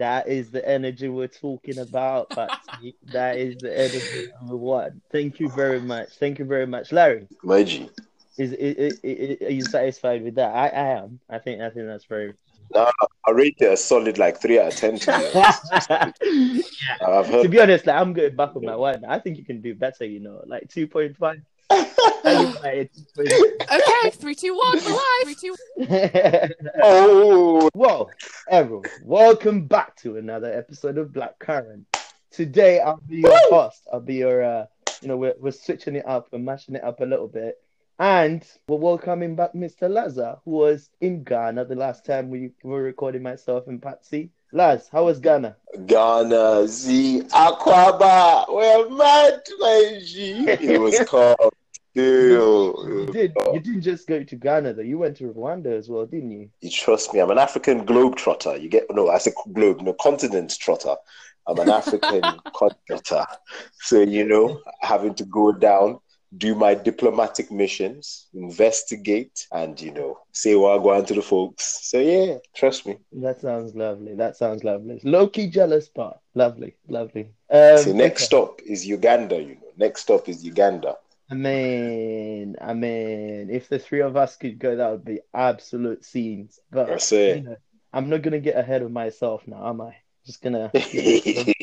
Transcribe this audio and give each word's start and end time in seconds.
That 0.00 0.28
is 0.28 0.50
the 0.50 0.66
energy 0.66 1.10
we're 1.10 1.26
talking 1.26 1.78
about, 1.78 2.30
Patsy. 2.30 2.96
that 3.12 3.36
is 3.36 3.58
the 3.58 3.78
energy 3.78 4.32
we 4.48 4.56
want. 4.56 4.94
Thank 5.12 5.38
you 5.38 5.50
very 5.50 5.78
much. 5.78 6.08
Thank 6.18 6.38
you 6.38 6.46
very 6.46 6.66
much, 6.66 6.90
Larry. 6.90 7.28
My 7.42 7.62
G. 7.64 7.90
Is, 8.38 8.54
is, 8.54 8.98
is, 9.02 9.42
are 9.42 9.52
you 9.52 9.60
satisfied 9.60 10.24
with 10.24 10.36
that? 10.36 10.54
I, 10.54 10.68
I 10.68 10.86
am. 11.00 11.20
I 11.28 11.38
think 11.38 11.60
I 11.60 11.68
think 11.68 11.86
that's 11.86 12.06
very. 12.06 12.32
No, 12.74 12.90
I 13.26 13.30
rate 13.32 13.56
it 13.58 13.66
a 13.66 13.76
solid 13.76 14.16
like 14.16 14.40
three 14.40 14.58
out 14.58 14.72
of 14.72 14.76
ten. 14.76 14.98
To 15.00 15.06
be 15.06 15.38
honest. 15.38 15.90
I've 17.06 17.42
to 17.42 17.48
be 17.50 17.60
honest, 17.60 17.84
like 17.84 18.00
I'm 18.00 18.14
going 18.14 18.34
back 18.34 18.56
on 18.56 18.64
my 18.64 18.76
one. 18.76 19.04
I 19.04 19.18
think 19.18 19.36
you 19.36 19.44
can 19.44 19.60
do 19.60 19.74
better. 19.74 20.06
You 20.06 20.20
know, 20.20 20.42
like 20.46 20.70
two 20.70 20.86
point 20.86 21.14
five. 21.18 21.42
Okay, 21.70 22.88
three, 24.12 24.34
two, 24.34 24.56
one, 24.56 24.78
we're 24.84 24.92
live. 24.92 25.02
Three, 25.24 25.34
two. 25.34 25.54
Oh, 26.82 27.68
well, 27.74 28.10
everyone, 28.48 28.84
welcome 29.04 29.66
back 29.66 29.96
to 29.96 30.16
another 30.16 30.52
episode 30.52 30.98
of 30.98 31.12
Black 31.12 31.38
Current. 31.38 31.86
Today, 32.30 32.80
I'll 32.80 33.00
be 33.06 33.18
your 33.18 33.38
host. 33.50 33.86
I'll 33.92 34.00
be 34.00 34.16
your, 34.16 34.42
uh, 34.42 34.66
you 35.00 35.08
know, 35.08 35.16
we're, 35.16 35.34
we're 35.38 35.52
switching 35.52 35.96
it 35.96 36.06
up 36.06 36.32
and 36.32 36.44
mashing 36.44 36.74
it 36.74 36.84
up 36.84 37.00
a 37.00 37.04
little 37.04 37.28
bit. 37.28 37.58
And 37.98 38.44
we're 38.66 38.78
welcoming 38.78 39.36
back 39.36 39.52
Mr. 39.52 39.82
Laza, 39.82 40.40
who 40.44 40.52
was 40.52 40.90
in 41.00 41.22
Ghana 41.22 41.66
the 41.66 41.74
last 41.74 42.04
time 42.04 42.30
we 42.30 42.50
were 42.62 42.82
recording 42.82 43.22
myself 43.22 43.66
and 43.68 43.80
Patsy. 43.80 44.30
Laz, 44.52 44.88
how 44.90 45.04
was 45.04 45.20
Ghana? 45.20 45.56
Ghana 45.86 46.66
Z 46.66 47.22
Akwaaba. 47.30 48.46
We're 48.52 48.88
mad, 48.90 49.40
my 49.60 50.00
G. 50.04 50.44
It 50.48 50.80
was 50.80 50.98
called. 51.94 52.88
You 52.88 53.06
did. 53.12 53.32
You 53.52 53.60
didn't 53.60 53.82
just 53.82 54.06
go 54.06 54.22
to 54.22 54.36
Ghana 54.36 54.74
though. 54.74 54.82
You 54.82 54.98
went 54.98 55.16
to 55.18 55.24
Rwanda 55.32 55.76
as 55.76 55.88
well, 55.88 56.06
didn't 56.06 56.30
you? 56.30 56.50
you 56.60 56.70
trust 56.70 57.12
me? 57.12 57.20
I'm 57.20 57.30
an 57.30 57.38
African 57.38 57.84
globe 57.84 58.16
trotter. 58.16 58.56
You 58.56 58.68
get 58.68 58.86
no, 58.90 59.08
I 59.08 59.18
said 59.18 59.34
globe, 59.52 59.80
no 59.80 59.92
continent 59.94 60.56
trotter. 60.58 60.96
I'm 61.46 61.58
an 61.58 61.70
African 61.70 62.22
continental. 62.54 63.26
So 63.80 64.00
you 64.00 64.24
know, 64.24 64.60
having 64.80 65.14
to 65.14 65.24
go 65.24 65.52
down, 65.52 65.98
do 66.36 66.54
my 66.54 66.74
diplomatic 66.74 67.50
missions, 67.50 68.28
investigate, 68.34 69.46
and 69.52 69.80
you 69.80 69.92
know, 69.92 70.18
say 70.32 70.54
what 70.54 70.78
I 70.78 70.82
go 70.82 70.94
on 70.94 71.04
to 71.06 71.14
the 71.14 71.22
folks. 71.22 71.80
So 71.90 71.98
yeah, 71.98 72.36
trust 72.54 72.86
me. 72.86 72.98
That 73.12 73.40
sounds 73.40 73.74
lovely. 73.74 74.14
That 74.14 74.36
sounds 74.36 74.62
lovely. 74.62 75.00
Low 75.02 75.28
key 75.28 75.48
jealous 75.48 75.88
part. 75.88 76.18
Lovely, 76.34 76.76
lovely. 76.88 77.30
Um, 77.50 77.78
See, 77.78 77.92
next 77.92 78.22
okay. 78.22 78.26
stop 78.26 78.60
is 78.64 78.86
Uganda. 78.86 79.40
You 79.40 79.56
know, 79.56 79.72
next 79.76 80.02
stop 80.02 80.28
is 80.28 80.44
Uganda. 80.44 80.96
I 81.30 81.34
mean, 81.34 82.56
I 82.60 82.74
mean, 82.74 83.50
if 83.50 83.68
the 83.68 83.78
three 83.78 84.00
of 84.00 84.16
us 84.16 84.36
could 84.36 84.58
go, 84.58 84.76
that 84.76 84.90
would 84.90 85.04
be 85.04 85.20
absolute 85.32 86.04
scenes. 86.04 86.58
But 86.70 86.88
That's 86.88 87.12
you 87.12 87.42
know, 87.42 87.56
I'm 87.92 88.08
not 88.10 88.22
gonna 88.22 88.40
get 88.40 88.56
ahead 88.56 88.82
of 88.82 88.90
myself 88.90 89.46
now, 89.46 89.68
am 89.68 89.80
I? 89.80 89.96
Just 90.26 90.42
gonna, 90.42 90.70
I'm 90.74 91.54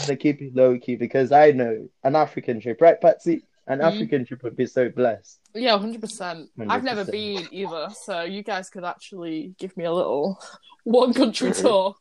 gonna 0.00 0.16
keep 0.16 0.42
it 0.42 0.54
low 0.54 0.78
key 0.78 0.96
because 0.96 1.30
I 1.30 1.52
know 1.52 1.88
an 2.02 2.16
African 2.16 2.60
trip, 2.60 2.80
right, 2.80 3.00
Patsy? 3.00 3.44
An 3.66 3.78
Mhm. 3.78 3.94
African 3.94 4.24
trip 4.26 4.42
would 4.42 4.56
be 4.56 4.66
so 4.66 4.88
blessed. 4.90 5.40
Yeah, 5.54 5.78
hundred 5.78 6.00
percent. 6.00 6.50
I've 6.68 6.84
never 6.84 7.04
been 7.04 7.46
either, 7.50 7.88
so 7.94 8.22
you 8.22 8.42
guys 8.42 8.68
could 8.68 8.84
actually 8.84 9.54
give 9.58 9.76
me 9.76 9.84
a 9.84 9.92
little 9.92 10.38
one 10.84 11.14
country 11.14 11.52
tour. 11.52 11.94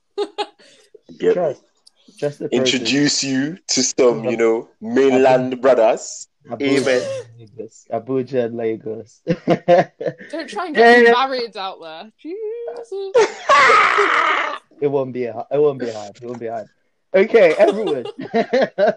Get 1.19 1.37
me? 1.37 1.55
Just, 2.17 2.39
just 2.39 2.39
the. 2.39 2.55
Introduce 2.55 3.23
you 3.23 3.57
to 3.69 3.83
some, 3.83 4.25
you 4.25 4.37
know, 4.37 4.69
mainland 4.81 5.61
brothers. 5.61 6.27
Abuja, 6.47 7.01
and 7.39 7.39
Lagos. 7.39 7.85
Abuja 7.91 8.45
and 8.45 8.57
Lagos. 8.57 9.21
Don't 10.29 10.49
try 10.49 10.65
and 10.67 10.75
get 10.75 11.03
Yeah. 11.05 11.11
married 11.13 11.55
out 11.57 11.81
there. 11.81 12.11
Jesus. 12.19 13.13
It 14.81 14.87
won't 14.87 15.13
be 15.13 15.25
a, 15.25 15.45
it 15.49 15.57
won't 15.59 15.79
be 15.79 15.89
hard. 15.91 16.17
It 16.21 16.25
won't 16.25 16.39
be 16.39 16.47
hard. 16.47 16.67
Okay, 17.13 17.53
everyone. 17.57 18.03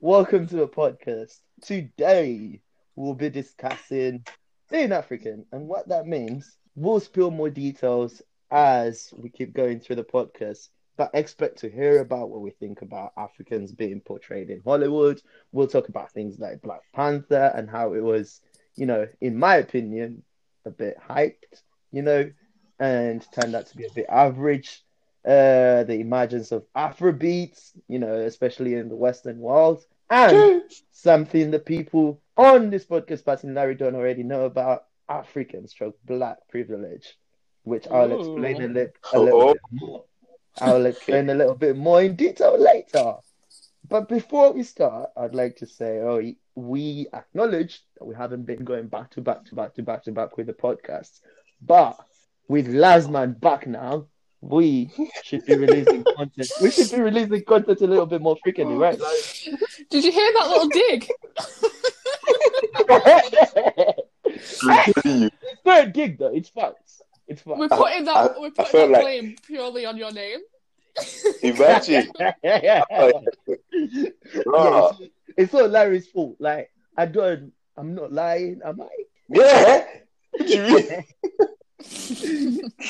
Welcome 0.00 0.46
to 0.48 0.62
a 0.64 0.68
podcast. 0.68 1.38
Today 1.62 2.60
we'll 2.94 3.14
be 3.14 3.30
discussing 3.30 4.26
being 4.70 4.92
African 4.92 5.46
and 5.52 5.66
what 5.66 5.88
that 5.88 6.06
means. 6.06 6.58
We'll 6.74 7.00
spill 7.00 7.30
more 7.30 7.48
details 7.48 8.20
as 8.50 9.14
we 9.16 9.30
keep 9.30 9.54
going 9.54 9.80
through 9.80 9.96
the 9.96 10.04
podcast. 10.04 10.68
But 11.00 11.12
expect 11.14 11.60
to 11.60 11.70
hear 11.70 12.00
about 12.00 12.28
what 12.28 12.42
we 12.42 12.50
think 12.50 12.82
about 12.82 13.14
Africans 13.16 13.72
being 13.72 14.02
portrayed 14.02 14.50
in 14.50 14.60
Hollywood. 14.62 15.22
We'll 15.50 15.66
talk 15.66 15.88
about 15.88 16.12
things 16.12 16.38
like 16.38 16.60
Black 16.60 16.82
Panther 16.94 17.50
and 17.54 17.70
how 17.70 17.94
it 17.94 18.02
was, 18.02 18.42
you 18.76 18.84
know, 18.84 19.08
in 19.22 19.38
my 19.38 19.56
opinion, 19.56 20.22
a 20.66 20.70
bit 20.70 20.98
hyped, 21.08 21.62
you 21.90 22.02
know, 22.02 22.30
and 22.78 23.26
turned 23.32 23.54
out 23.54 23.64
to 23.68 23.76
be 23.78 23.86
a 23.86 23.92
bit 23.94 24.04
average 24.10 24.84
uh, 25.24 25.84
the 25.84 25.96
emergence 26.00 26.52
of 26.52 26.66
Afrobeats, 26.76 27.70
you 27.88 27.98
know, 27.98 28.12
especially 28.12 28.74
in 28.74 28.90
the 28.90 28.94
Western 28.94 29.38
world, 29.38 29.82
and 30.10 30.60
something 30.90 31.50
that 31.52 31.64
people 31.64 32.20
on 32.36 32.68
this 32.68 32.84
podcast, 32.84 33.24
Pat 33.24 33.42
and 33.44 33.54
Larry, 33.54 33.74
don't 33.74 33.94
already 33.94 34.22
know 34.22 34.44
about 34.44 34.84
African 35.08 35.66
stroke 35.66 35.96
black 36.04 36.46
privilege, 36.50 37.16
which 37.62 37.88
I'll 37.88 38.12
Ooh. 38.12 38.18
explain 38.18 38.60
a, 38.60 38.68
li- 38.68 38.86
a 39.14 39.18
little 39.18 39.40
Oh. 39.42 39.52
bit 39.54 39.62
more. 39.72 40.04
I'll 40.60 40.86
explain 40.86 41.30
a 41.30 41.34
little 41.34 41.54
bit 41.54 41.76
more 41.76 42.02
in 42.02 42.16
detail 42.16 42.58
later. 42.58 43.14
But 43.88 44.08
before 44.08 44.52
we 44.52 44.62
start, 44.62 45.10
I'd 45.16 45.34
like 45.34 45.56
to 45.56 45.66
say, 45.66 45.98
oh, 45.98 46.22
we 46.54 47.08
acknowledge 47.12 47.82
that 47.98 48.04
we 48.04 48.14
haven't 48.14 48.44
been 48.44 48.64
going 48.64 48.88
back 48.88 49.10
to 49.12 49.20
back 49.20 49.44
to 49.46 49.54
back 49.54 49.74
to 49.74 49.82
back 49.82 50.04
to 50.04 50.12
back 50.12 50.36
with 50.36 50.46
the 50.46 50.52
podcast, 50.52 51.20
but 51.60 51.98
with 52.48 52.68
Lasman 52.68 53.40
back 53.40 53.66
now, 53.66 54.06
we 54.40 54.90
should 55.22 55.44
be 55.44 55.56
releasing 55.56 56.04
content. 56.16 56.48
We 56.62 56.70
should 56.70 56.90
be 56.90 57.00
releasing 57.00 57.44
content 57.44 57.80
a 57.80 57.86
little 57.86 58.06
bit 58.06 58.22
more 58.22 58.36
frequently, 58.42 58.76
right? 58.76 58.98
Did 59.90 60.04
you 60.04 60.12
hear 60.12 60.32
that 60.34 60.48
little 60.48 60.68
dig? 60.68 61.08
it's 64.24 65.64
not 65.64 65.84
a 65.84 65.90
dig 65.90 66.18
though. 66.18 66.34
It's 66.34 66.48
facts. 66.48 67.02
It's 67.30 67.46
We're 67.46 67.68
putting 67.68 68.04
that. 68.06 68.16
I- 68.16 68.38
we're 68.40 68.50
putting 68.50 68.72
felt 68.72 68.74
that 68.90 68.90
like- 68.90 69.02
blame 69.02 69.36
purely 69.46 69.86
on 69.86 69.96
your 69.96 70.10
name. 70.12 70.40
Imagine. 71.42 72.10
yeah, 72.42 72.82
it's, 72.90 73.28
it's 75.36 75.52
not 75.52 75.70
Larry's 75.70 76.08
fault. 76.08 76.36
Like 76.40 76.70
I 76.96 77.06
don't. 77.06 77.52
I'm 77.76 77.94
not 77.94 78.12
lying. 78.12 78.60
Am 78.64 78.80
I? 78.80 78.88
Yeah. 79.28 79.84
What 80.32 80.46
do 80.46 80.54
you 80.54 80.62
mean? 80.62 81.04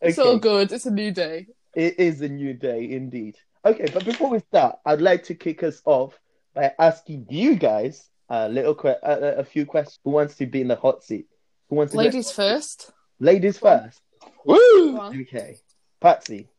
It's 0.00 0.18
all 0.18 0.38
good. 0.38 0.72
It's 0.72 0.86
a 0.86 0.90
new 0.90 1.10
day. 1.12 1.46
It 1.74 1.98
is 2.00 2.20
a 2.22 2.28
new 2.28 2.54
day 2.54 2.90
indeed. 2.90 3.36
Okay, 3.64 3.86
but 3.92 4.04
before 4.04 4.30
we 4.30 4.40
start, 4.40 4.78
I'd 4.84 5.00
like 5.00 5.22
to 5.24 5.34
kick 5.34 5.62
us 5.62 5.80
off 5.84 6.18
by 6.54 6.72
asking 6.78 7.26
you 7.30 7.54
guys 7.56 8.08
a 8.28 8.48
little 8.48 8.74
que- 8.74 8.96
a, 9.02 9.36
a 9.38 9.44
few 9.44 9.64
questions. 9.66 9.98
Who 10.04 10.10
wants 10.10 10.34
to 10.36 10.46
be 10.46 10.60
in 10.62 10.68
the 10.68 10.76
hot 10.76 11.02
seat? 11.04 11.26
Who 11.72 11.76
wants 11.76 11.92
to 11.92 11.96
go- 11.96 12.02
Ladies 12.04 12.30
first. 12.30 12.90
Ladies 13.18 13.56
first. 13.58 14.02
Woo! 14.44 15.00
Okay. 15.00 15.56
Patsy. 16.02 16.50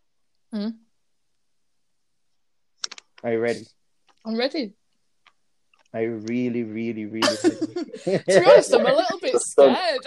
Hmm? 0.51 0.69
Are 3.23 3.33
you 3.33 3.39
ready? 3.39 3.67
I'm 4.25 4.35
ready. 4.35 4.73
I 5.93 6.01
really, 6.05 6.63
really, 6.63 7.05
really 7.05 7.21
ready? 7.21 7.57
To 8.05 8.23
be 8.25 8.37
honest, 8.43 8.73
I'm 8.73 8.87
a 8.87 8.91
little 8.91 9.19
bit 9.21 9.39
scared. 9.41 10.01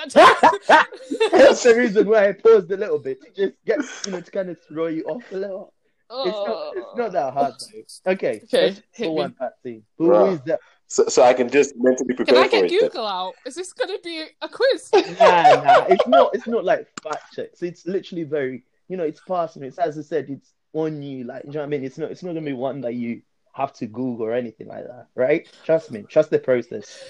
That's 1.30 1.62
the 1.62 1.74
reason 1.76 2.08
why 2.08 2.30
I 2.30 2.32
paused 2.32 2.72
a 2.72 2.76
little 2.76 2.98
bit 2.98 3.20
to 3.22 3.30
just 3.30 3.54
get 3.64 3.78
you 4.06 4.10
know 4.12 4.20
to 4.22 4.30
kind 4.32 4.50
of 4.50 4.56
throw 4.66 4.88
you 4.88 5.04
off 5.04 5.22
a 5.30 5.36
little. 5.36 5.72
don't- 6.10 6.26
It's 6.26 6.36
not 6.36 6.76
it's 6.76 6.96
not 6.96 7.12
that 7.12 7.32
hard 7.32 7.54
though. 7.60 8.10
Okay. 8.14 8.40
Okay, 8.42 8.66
let's 8.66 8.82
hit 8.92 9.06
go 9.06 9.14
me. 9.14 9.22
on, 9.22 9.32
Patsy. 9.34 9.84
Who 9.98 10.08
Bruh. 10.08 10.32
is 10.32 10.40
that? 10.46 10.58
So, 10.88 11.06
so 11.08 11.22
I 11.22 11.34
can 11.34 11.48
just 11.50 11.74
mentally 11.76 12.14
Can 12.14 12.24
prepare 12.26 12.38
I 12.42 12.44
for 12.44 12.50
get 12.50 12.64
it. 12.66 12.70
then. 12.70 12.80
Google 12.88 13.06
out? 13.06 13.34
Is 13.44 13.54
this 13.56 13.72
going 13.72 13.90
to 13.90 14.00
be 14.02 14.24
a 14.40 14.48
quiz? 14.48 14.90
Nah, 15.18 15.62
nah. 15.62 15.84
It's 15.88 16.06
not 16.06 16.34
it's 16.34 16.46
not 16.46 16.64
like 16.64 16.86
fact 17.02 17.34
checks. 17.34 17.62
It's 17.62 17.86
literally 17.86 18.24
very 18.24 18.62
you 18.88 18.96
know, 18.96 19.04
it's 19.04 19.20
personal. 19.20 19.66
It's 19.68 19.78
as 19.78 19.98
I 19.98 20.02
said, 20.02 20.30
it's 20.30 20.52
on 20.72 21.02
you, 21.02 21.24
like 21.24 21.44
you 21.44 21.52
know 21.52 21.60
what 21.60 21.66
I 21.66 21.68
mean? 21.68 21.84
It's 21.84 21.98
not 21.98 22.10
it's 22.10 22.22
not 22.22 22.30
gonna 22.34 22.42
be 22.46 22.52
one 22.52 22.80
that 22.82 22.94
you 22.94 23.22
have 23.52 23.72
to 23.74 23.86
Google 23.86 24.26
or 24.26 24.32
anything 24.32 24.68
like 24.68 24.84
that, 24.84 25.06
right? 25.14 25.48
Trust 25.64 25.90
me, 25.90 26.02
trust 26.02 26.30
the 26.30 26.38
process. 26.38 27.02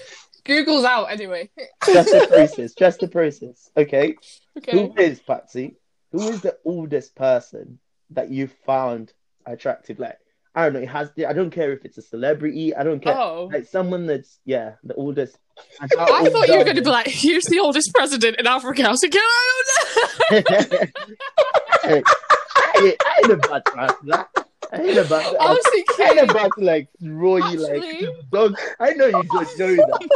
Google's 0.45 0.85
out 0.85 1.05
anyway. 1.11 1.49
Trust 1.83 2.09
the 2.09 2.25
process, 2.31 2.73
trust 2.73 2.99
the 3.01 3.07
process. 3.07 3.69
Okay. 3.75 4.15
Okay. 4.57 4.71
Who 4.71 4.93
is 4.97 5.19
Patsy? 5.19 5.75
Who 6.13 6.29
is 6.29 6.41
the 6.41 6.57
oldest 6.65 7.15
person 7.15 7.77
that 8.11 8.31
you 8.31 8.47
found 8.65 9.11
attractive? 9.45 9.99
Like, 9.99 10.17
I 10.57 10.63
don't 10.63 10.73
know. 10.73 10.79
It 10.79 10.89
has. 10.89 11.11
I 11.27 11.33
don't 11.33 11.51
care 11.51 11.71
if 11.71 11.85
it's 11.85 11.99
a 11.99 12.01
celebrity. 12.01 12.75
I 12.75 12.81
don't 12.81 12.99
care. 12.99 13.15
Oh. 13.15 13.47
Like 13.53 13.67
someone 13.67 14.07
that's 14.07 14.39
yeah, 14.43 14.73
the 14.83 14.95
oldest. 14.95 15.37
And 15.79 15.91
how 15.95 16.07
oh, 16.09 16.15
I 16.15 16.21
old 16.21 16.31
thought 16.31 16.47
you 16.47 16.57
were 16.57 16.63
going 16.63 16.77
to 16.77 16.81
be 16.81 16.89
like, 16.89 17.07
"Who's 17.09 17.45
the 17.45 17.59
oldest 17.59 17.93
president 17.93 18.37
in 18.39 18.47
Africa?" 18.47 18.81
I 18.81 18.89
was 18.89 19.03
like, 19.03 19.13
"I 19.15 19.61
don't 20.31 20.49
know." 20.49 20.87
I 21.83 21.93
ain't, 21.93 23.03
I 23.05 23.21
ain't 23.23 23.33
about 23.33 23.65
to 23.65 23.79
ask 23.79 23.95
that. 24.05 24.29
I 24.73 24.81
ain't 24.81 24.97
about 24.97 25.31
to. 25.31 25.37
I 25.39 25.49
was 25.51 25.63
I 25.63 25.77
ain't 25.77 25.91
thinking, 25.95 26.29
about 26.31 26.51
to 26.57 26.65
like 26.65 26.89
throw 26.99 27.37
you 27.37 27.59
like 27.59 27.83
Actually- 27.83 27.99
to 27.99 28.23
dog. 28.31 28.59
I 28.79 28.93
know 28.93 29.05
you 29.05 29.11
don't 29.11 29.59
know 29.59 29.75
that. 29.75 30.09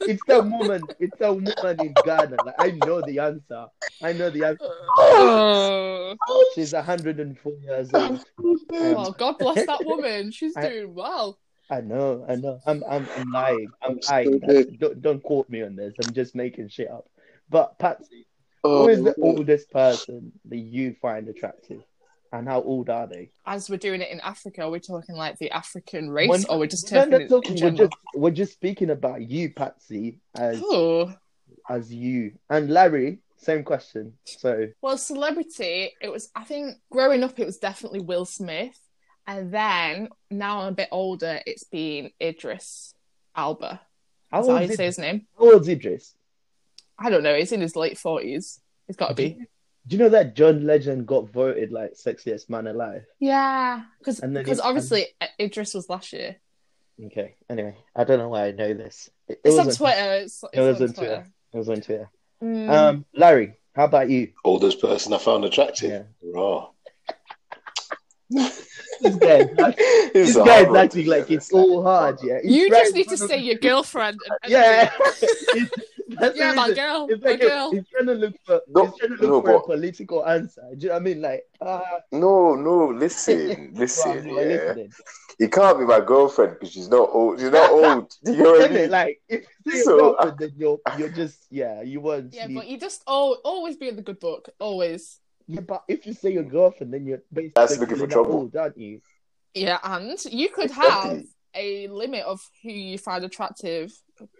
It's 0.00 0.22
that 0.24 0.44
woman. 0.44 0.88
It's 0.98 1.16
that 1.18 1.34
woman 1.34 1.80
in 1.80 1.94
Ghana. 2.04 2.36
Like, 2.44 2.54
I 2.58 2.70
know 2.70 3.02
the 3.02 3.18
answer. 3.18 3.66
I 4.02 4.12
know 4.12 4.30
the 4.30 4.44
answer. 4.44 4.58
Oh, 4.98 6.16
She's 6.54 6.72
104 6.72 7.52
years 7.62 7.90
oh, 7.94 8.18
old. 8.38 8.60
well, 8.70 9.12
God 9.12 9.38
bless 9.38 9.66
that 9.66 9.84
woman. 9.84 10.30
She's 10.30 10.56
I- 10.56 10.68
doing 10.68 10.94
well. 10.94 11.38
I 11.70 11.80
know. 11.80 12.26
I 12.28 12.34
know. 12.34 12.60
I'm. 12.66 12.84
I'm. 12.86 13.08
I'm 13.16 13.32
lying. 13.32 13.72
I'm 13.82 13.98
lying. 14.06 14.40
Don't, 14.78 15.00
don't 15.00 15.22
quote 15.22 15.48
me 15.48 15.62
on 15.62 15.74
this. 15.74 15.94
I'm 15.98 16.12
just 16.12 16.34
making 16.34 16.68
shit 16.68 16.90
up. 16.90 17.08
But 17.48 17.78
Patsy, 17.78 18.26
who 18.62 18.88
is 18.88 19.02
the 19.02 19.14
oldest 19.22 19.70
person 19.70 20.32
that 20.46 20.58
you 20.58 20.94
find 21.00 21.28
attractive, 21.28 21.80
and 22.32 22.48
how 22.48 22.62
old 22.62 22.88
are 22.90 23.06
they? 23.06 23.30
As 23.46 23.68
we're 23.70 23.76
doing 23.76 24.00
it 24.00 24.10
in 24.10 24.20
Africa, 24.20 24.62
are 24.62 24.70
we 24.70 24.80
talking 24.80 25.14
like 25.14 25.38
the 25.38 25.50
African 25.50 26.10
race, 26.10 26.28
When- 26.28 26.44
or 26.48 26.58
we're 26.58 26.66
just 26.66 26.90
No, 26.90 26.98
taking 27.04 27.10
no, 27.10 27.16
it 27.18 27.28
talking- 27.28 27.58
in 27.58 27.64
we're 27.64 27.70
just 27.78 27.92
we're 28.14 28.30
just 28.30 28.52
speaking 28.54 28.90
about 28.90 29.22
you, 29.28 29.52
Patsy, 29.52 30.18
as 30.34 30.60
Oh, 30.64 31.14
as 31.68 31.92
you 31.92 32.32
and 32.50 32.70
Larry. 32.70 33.18
Same 33.36 33.64
question. 33.64 34.14
So 34.24 34.68
well, 34.80 34.96
celebrity. 34.96 35.92
It 36.00 36.08
was. 36.10 36.30
I 36.34 36.44
think 36.44 36.76
growing 36.90 37.24
up, 37.24 37.38
it 37.40 37.44
was 37.46 37.58
definitely 37.58 38.00
Will 38.00 38.24
Smith, 38.24 38.78
and 39.26 39.52
then 39.52 40.08
now 40.30 40.60
I'm 40.60 40.68
a 40.68 40.76
bit 40.76 40.88
older. 40.92 41.40
It's 41.44 41.64
been 41.64 42.12
Idris 42.22 42.94
Elba. 43.36 43.80
how 44.30 44.42
how 44.42 44.48
old 44.48 44.62
you 44.62 44.68
is 44.68 44.76
say 44.76 44.84
his 44.84 44.98
name. 44.98 45.26
how 45.36 45.52
old's 45.52 45.68
Idris? 45.68 46.14
I 46.98 47.10
don't 47.10 47.24
know. 47.24 47.34
He's 47.34 47.50
in 47.50 47.60
his 47.60 47.74
late 47.74 47.98
forties. 47.98 48.60
He's 48.86 48.96
got 48.96 49.08
to 49.08 49.14
be. 49.14 49.38
Do 49.86 49.96
you 49.96 50.02
know 50.02 50.08
that 50.10 50.34
John 50.36 50.64
Legend 50.64 51.06
got 51.06 51.28
voted 51.30 51.72
like 51.72 51.94
sexiest 51.94 52.48
man 52.48 52.66
alive? 52.68 53.04
Yeah, 53.18 53.82
because 53.98 54.20
because 54.20 54.58
he- 54.58 54.62
obviously 54.62 55.06
Idris 55.40 55.74
was 55.74 55.88
last 55.90 56.12
year. 56.12 56.36
Okay. 57.06 57.34
Anyway, 57.50 57.76
I 57.96 58.04
don't 58.04 58.18
know 58.18 58.28
why 58.28 58.46
I 58.46 58.52
know 58.52 58.74
this. 58.74 59.10
It, 59.26 59.32
it 59.32 59.40
It's 59.44 59.58
on 59.58 59.66
wasn't- 59.66 59.78
Twitter. 59.78 60.12
It's, 60.14 60.44
it's 60.44 60.52
It 60.52 60.60
was 60.60 60.76
on 60.80 60.88
on 60.88 60.94
Twitter. 60.94 61.26
It 61.52 61.58
was 61.58 61.68
on 61.68 61.80
Twitter. 61.80 62.10
Mm. 62.42 62.70
Um, 62.70 63.04
Larry, 63.14 63.54
how 63.74 63.84
about 63.86 64.08
you? 64.08 64.32
Oldest 64.44 64.80
person 64.80 65.12
I 65.12 65.18
found 65.18 65.44
attractive. 65.44 65.90
Yeah. 65.90 66.30
Raw. 66.32 66.68
This 68.30 69.16
guy, 69.16 69.48
It's 69.58 70.12
this 70.12 70.36
a 70.36 70.44
guy's 70.44 70.66
hard 70.66 70.76
acting 70.76 71.06
like 71.06 71.30
it's 71.30 71.52
all 71.52 71.82
hard. 71.82 72.18
Yeah. 72.22 72.38
He's 72.42 72.52
you 72.54 72.68
just 72.70 72.94
need 72.94 73.08
to 73.08 73.18
say 73.18 73.38
your 73.38 73.56
girlfriend. 73.56 74.18
And, 74.24 74.38
and 74.44 74.52
Yeah. 74.52 74.90
That's 76.18 76.34
the 76.34 76.44
yeah, 76.44 76.52
my 76.52 76.72
girl, 76.72 77.06
It's 77.10 77.22
my 77.24 77.30
like 77.30 77.40
girl. 77.40 77.70
he's 77.72 77.84
trying 77.92 78.06
to 78.06 78.14
look 78.14 78.34
for 78.44 78.60
No, 78.68 78.84
he's 78.86 78.94
trying 78.98 79.16
to 79.16 79.26
look 79.26 79.30
no, 79.30 79.42
for 79.42 79.56
a 79.56 79.62
political 79.62 80.26
answer. 80.26 80.62
Do 80.76 80.82
you 80.82 80.88
know 80.88 80.94
what 80.94 81.00
I 81.00 81.04
mean? 81.04 81.22
Like, 81.22 81.44
uh, 81.60 81.80
No, 82.12 82.54
no, 82.54 82.86
listen, 82.88 83.72
listen. 83.76 84.10
I'm 84.12 84.26
yeah. 84.28 84.34
listening. 84.34 84.92
It 85.38 85.52
can't 85.52 85.78
be 85.78 85.84
my 85.84 86.00
girlfriend 86.00 86.54
because 86.54 86.72
she's 86.72 86.88
not 86.88 87.08
old. 87.12 87.40
She's 87.40 87.50
not 87.50 87.70
old. 87.72 88.12
Do 88.24 88.32
you 88.32 88.42
know 88.42 88.52
what 88.52 88.60
I 88.62 88.64
Isn't 88.64 88.76
it? 88.76 88.80
mean? 88.82 88.90
Like, 88.90 89.20
if 89.28 89.46
you 89.64 89.72
say 89.72 89.82
So, 89.82 89.96
your 89.96 90.12
girlfriend, 90.12 90.38
then 90.38 90.52
you're 90.56 90.78
you're 90.98 91.08
just 91.08 91.46
yeah, 91.50 91.82
you 91.82 92.00
won't 92.00 92.34
Yeah, 92.34 92.44
sleep. 92.46 92.56
but 92.56 92.68
you 92.68 92.78
just 92.78 93.02
oh, 93.06 93.38
always 93.44 93.76
be 93.76 93.88
in 93.88 93.96
the 93.96 94.02
good 94.02 94.20
book. 94.20 94.48
Always. 94.60 95.18
Yeah, 95.48 95.60
but 95.60 95.82
if 95.88 96.06
you 96.06 96.12
say 96.12 96.32
your 96.32 96.44
girlfriend, 96.44 96.94
then 96.94 97.04
you're 97.06 97.22
basically 97.32 97.52
That's 97.56 97.78
looking 97.78 97.96
for 97.96 98.06
trouble. 98.06 98.34
old, 98.34 98.56
aren't 98.56 98.78
you? 98.78 99.00
Yeah, 99.54 99.78
and 99.82 100.16
you 100.30 100.48
could 100.48 100.70
have 100.70 101.22
a 101.54 101.88
limit 101.88 102.24
of 102.24 102.40
who 102.62 102.70
you 102.70 102.96
find 102.96 103.24
attractive 103.24 103.92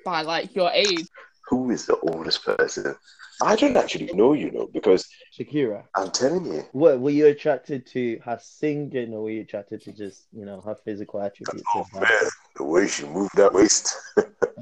by 0.05 0.23
like 0.23 0.55
your 0.55 0.71
age. 0.71 1.07
Who 1.53 1.71
is 1.71 1.85
the 1.85 1.99
oldest 2.01 2.45
person? 2.47 2.97
I 3.43 3.57
don't 3.57 3.77
actually 3.77 4.11
know, 4.15 4.33
you 4.33 4.51
know, 4.51 4.69
because 4.73 5.07
Shakira. 5.39 5.85
I'm 5.95 6.11
telling 6.11 6.47
you, 6.47 6.65
What 6.73 6.99
were 6.99 7.11
you 7.11 7.27
attracted 7.27 7.85
to 7.89 8.19
her 8.25 8.39
singing, 8.41 9.13
or 9.13 9.25
were 9.25 9.31
you 9.31 9.43
attracted 9.43 9.83
to 9.83 9.93
just 9.93 10.29
you 10.33 10.47
know 10.47 10.63
her 10.63 10.75
physical 10.75 11.21
attributes? 11.21 11.63
oh 11.75 11.81
of 11.81 11.91
her- 11.91 12.01
man, 12.01 12.31
the 12.57 12.65
way 12.65 12.89
she 12.89 13.05
moved 13.05 13.37
that 13.37 13.53
waist, 13.53 13.95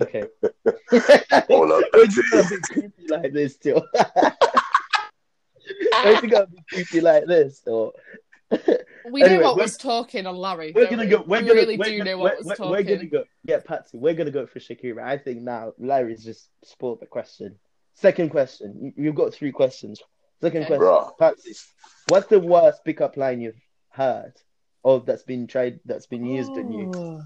Okay. 0.02 0.24
all 1.50 1.72
up 1.72 1.84
Why 1.92 2.00
that 2.00 2.12
you 2.16 2.24
gotta 2.32 2.48
be 2.48 2.56
creepy 2.72 3.06
like 3.08 3.32
this, 3.32 3.54
still? 3.54 3.86
Why 6.02 6.18
you 6.20 6.28
gotta 6.28 6.48
be 6.48 6.58
creepy 6.72 7.00
like 7.00 7.26
this? 7.26 7.62
Or 7.68 7.92
We 9.10 9.22
Anyway, 9.22 9.38
knew 9.38 9.44
what 9.44 9.56
was 9.56 9.76
talking 9.78 10.26
on 10.26 10.36
Larry. 10.36 10.72
we're 10.74 10.88
gonna 10.90 11.04
we? 11.04 11.08
go. 11.08 11.22
We're 11.26 11.40
we 11.40 11.48
gonna. 11.48 11.54
really 11.60 11.76
we're 11.78 11.84
do 11.84 11.98
gonna, 11.98 12.10
know 12.10 12.18
what 12.18 12.32
we're, 12.44 12.48
was 12.48 12.58
talking. 12.58 12.70
we're 12.70 12.82
gonna 12.82 13.06
go. 13.06 13.24
Yeah, 13.44 13.58
Patsy. 13.64 13.96
We're 13.96 14.14
gonna 14.14 14.30
go 14.30 14.46
for 14.46 14.58
Shakira. 14.60 15.02
I 15.02 15.16
think 15.16 15.40
now 15.42 15.72
Larry's 15.78 16.22
just 16.22 16.50
spoiled 16.64 17.00
the 17.00 17.06
question. 17.06 17.56
Second 17.94 18.28
question. 18.30 18.92
You- 18.96 19.04
You've 19.04 19.14
got 19.14 19.32
three 19.32 19.52
questions. 19.52 20.00
Second 20.42 20.64
Okay. 20.64 20.76
question. 20.76 20.86
Bruh. 20.86 21.18
Patsy, 21.18 21.54
what's 22.08 22.26
the 22.26 22.38
worst 22.40 22.84
pickup 22.84 23.16
line 23.16 23.40
you've 23.40 23.60
heard, 23.88 24.34
or 24.82 25.00
that's 25.00 25.22
been 25.22 25.46
tried, 25.46 25.80
that's 25.86 26.06
been 26.06 26.24
used 26.26 26.50
on 26.52 26.70
you? 26.72 27.22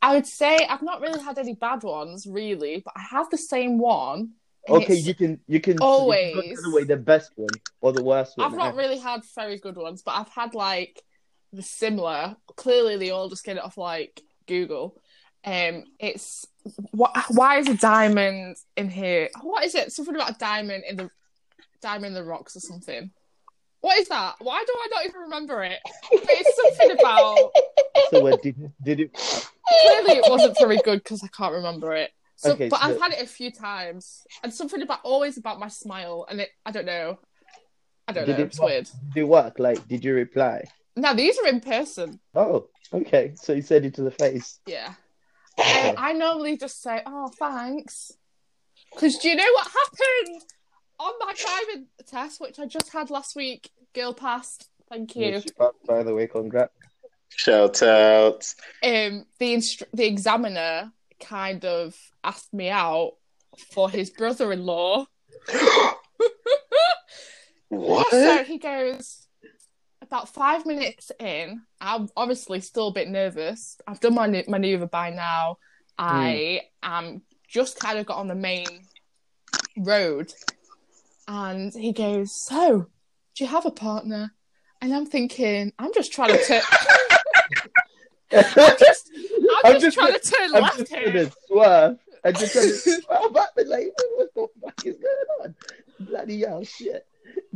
I 0.00 0.14
would 0.14 0.26
say 0.26 0.56
I've 0.68 0.82
not 0.82 1.00
really 1.00 1.20
had 1.20 1.38
any 1.38 1.54
bad 1.54 1.82
ones, 1.82 2.26
really, 2.28 2.80
but 2.84 2.94
I 2.96 3.02
have 3.10 3.28
the 3.30 3.38
same 3.38 3.78
one. 3.78 4.30
Okay, 4.70 4.84
it's- 4.84 5.06
you 5.06 5.14
can 5.14 5.40
you 5.46 5.60
can 5.60 5.78
Always. 5.80 6.34
you 6.34 6.42
can 6.42 6.72
to 6.80 6.84
the 6.84 6.96
best 6.96 7.32
one 7.36 7.48
or 7.80 7.92
the 7.92 8.02
worst 8.02 8.36
one. 8.36 8.46
I've 8.46 8.58
not 8.58 8.74
really 8.74 8.98
had 8.98 9.22
very 9.34 9.58
good 9.58 9.76
ones, 9.76 10.02
but 10.02 10.12
I've 10.12 10.28
had 10.28 10.54
like 10.54 11.02
the 11.52 11.62
similar. 11.62 12.36
Clearly, 12.56 12.96
they 12.96 13.10
all 13.10 13.28
just 13.28 13.44
get 13.44 13.56
it 13.56 13.64
off 13.64 13.78
like 13.78 14.22
Google. 14.46 15.00
Um, 15.44 15.84
it's 15.98 16.46
what? 16.90 17.16
Why 17.30 17.58
is 17.58 17.68
a 17.68 17.76
diamond 17.76 18.56
in 18.76 18.90
here? 18.90 19.28
What 19.42 19.64
is 19.64 19.74
it? 19.74 19.92
Something 19.92 20.14
about 20.16 20.32
a 20.32 20.38
diamond 20.38 20.84
in 20.88 20.96
the 20.96 21.10
diamond 21.80 22.06
in 22.06 22.14
the 22.14 22.24
rocks 22.24 22.56
or 22.56 22.60
something. 22.60 23.10
What 23.80 23.98
is 23.98 24.08
that? 24.08 24.34
Why 24.40 24.64
do 24.66 24.72
I 24.74 24.88
not 24.90 25.06
even 25.06 25.20
remember 25.22 25.62
it? 25.62 25.78
But 26.10 26.20
it's 26.28 26.56
something 26.56 26.98
about. 26.98 27.50
So 28.10 28.36
did 28.38 28.72
did 28.82 29.00
it? 29.00 29.12
Clearly, 29.14 30.18
it 30.18 30.30
wasn't 30.30 30.58
very 30.58 30.78
good 30.78 31.02
because 31.02 31.22
I 31.22 31.28
can't 31.28 31.54
remember 31.54 31.94
it. 31.94 32.10
So, 32.38 32.52
Okay, 32.52 32.68
but 32.68 32.80
so- 32.80 32.86
I've 32.86 33.00
had 33.00 33.12
it 33.12 33.20
a 33.22 33.26
few 33.26 33.50
times, 33.50 34.24
and 34.44 34.54
something 34.54 34.80
about 34.80 35.00
always 35.02 35.36
about 35.38 35.58
my 35.58 35.66
smile, 35.68 36.24
and 36.30 36.40
it. 36.40 36.50
I 36.64 36.70
don't 36.70 36.86
know. 36.86 37.18
I 38.06 38.12
don't 38.12 38.26
Did 38.26 38.38
know. 38.38 38.44
it 38.44 38.46
It's 38.46 38.60
work? 38.60 38.68
weird. 38.70 38.90
Did 39.12 39.20
it 39.22 39.24
work? 39.28 39.58
Like, 39.58 39.88
did 39.88 40.04
you 40.04 40.14
reply? 40.14 40.62
Now 40.94 41.14
these 41.14 41.36
are 41.40 41.48
in 41.48 41.60
person. 41.60 42.20
Oh, 42.36 42.68
okay. 42.94 43.32
So 43.34 43.52
you 43.54 43.62
said 43.62 43.84
it 43.84 43.94
to 43.94 44.02
the 44.02 44.12
face. 44.12 44.60
Yeah. 44.66 44.94
Okay. 45.58 45.88
Um, 45.90 45.94
I 45.98 46.12
normally 46.12 46.56
just 46.56 46.80
say, 46.80 47.02
"Oh, 47.04 47.28
thanks," 47.38 48.12
because 48.92 49.18
do 49.18 49.28
you 49.28 49.34
know 49.34 49.52
what 49.54 49.66
happened 49.66 50.42
on 51.00 51.12
my 51.18 51.34
driving 51.34 51.86
test, 52.06 52.40
which 52.40 52.60
I 52.60 52.66
just 52.66 52.90
had 52.92 53.10
last 53.10 53.34
week? 53.34 53.70
Girl 53.94 54.14
passed. 54.14 54.68
Thank 54.88 55.16
you. 55.16 55.26
Yes, 55.26 55.44
you 55.46 55.52
passed, 55.58 55.74
By 55.88 56.04
the 56.04 56.14
way, 56.14 56.28
congrats. 56.28 56.72
Shout 57.30 57.82
out. 57.82 58.54
Um, 58.84 59.26
the 59.40 59.54
instru- 59.54 59.88
the 59.92 60.06
examiner 60.06 60.92
kind 61.20 61.64
of 61.64 61.96
asked 62.24 62.52
me 62.52 62.70
out 62.70 63.12
for 63.72 63.90
his 63.90 64.10
brother-in-law. 64.10 65.06
What? 67.68 68.10
So 68.10 68.44
he 68.44 68.58
goes 68.58 69.26
about 70.00 70.32
five 70.32 70.64
minutes 70.64 71.12
in. 71.20 71.62
I'm 71.80 72.08
obviously 72.16 72.60
still 72.60 72.88
a 72.88 72.92
bit 72.92 73.08
nervous. 73.08 73.76
I've 73.86 74.00
done 74.00 74.14
my 74.14 74.44
maneuver 74.48 74.86
by 74.86 75.10
now. 75.10 75.58
I 75.98 76.62
hmm. 76.82 76.90
am 76.90 77.22
just 77.48 77.78
kind 77.78 77.98
of 77.98 78.06
got 78.06 78.18
on 78.18 78.28
the 78.28 78.34
main 78.34 78.66
road, 79.76 80.32
and 81.26 81.72
he 81.74 81.92
goes, 81.92 82.32
"So, 82.32 82.86
do 83.34 83.44
you 83.44 83.50
have 83.50 83.66
a 83.66 83.70
partner?" 83.70 84.32
And 84.80 84.94
I'm 84.94 85.06
thinking, 85.06 85.72
I'm 85.78 85.92
just 85.92 86.12
trying 86.12 86.38
to 86.38 86.44
turn. 86.44 86.62
I'm 88.32 88.76
just, 88.78 89.10
I'm 89.64 89.80
just, 89.80 89.96
trying 89.96 90.12
to 90.12 90.20
turn 90.20 90.54
I'm 90.54 90.62
left 90.62 90.78
just 90.78 90.92
here. 90.92 91.02
trying 91.12 91.26
to 91.26 91.32
swerve. 91.46 91.98
I'm 92.24 92.34
just 92.34 92.52
trying 92.52 92.66
to 92.68 92.74
swerve 92.74 93.34
back. 93.34 93.48
but 93.56 93.66
Like, 93.66 93.88
what 94.16 94.34
the 94.34 94.48
fuck 94.62 94.86
is 94.86 94.96
going 94.96 95.26
on? 95.44 95.54
Bloody 96.00 96.40
hell, 96.40 96.64
shit. 96.64 97.06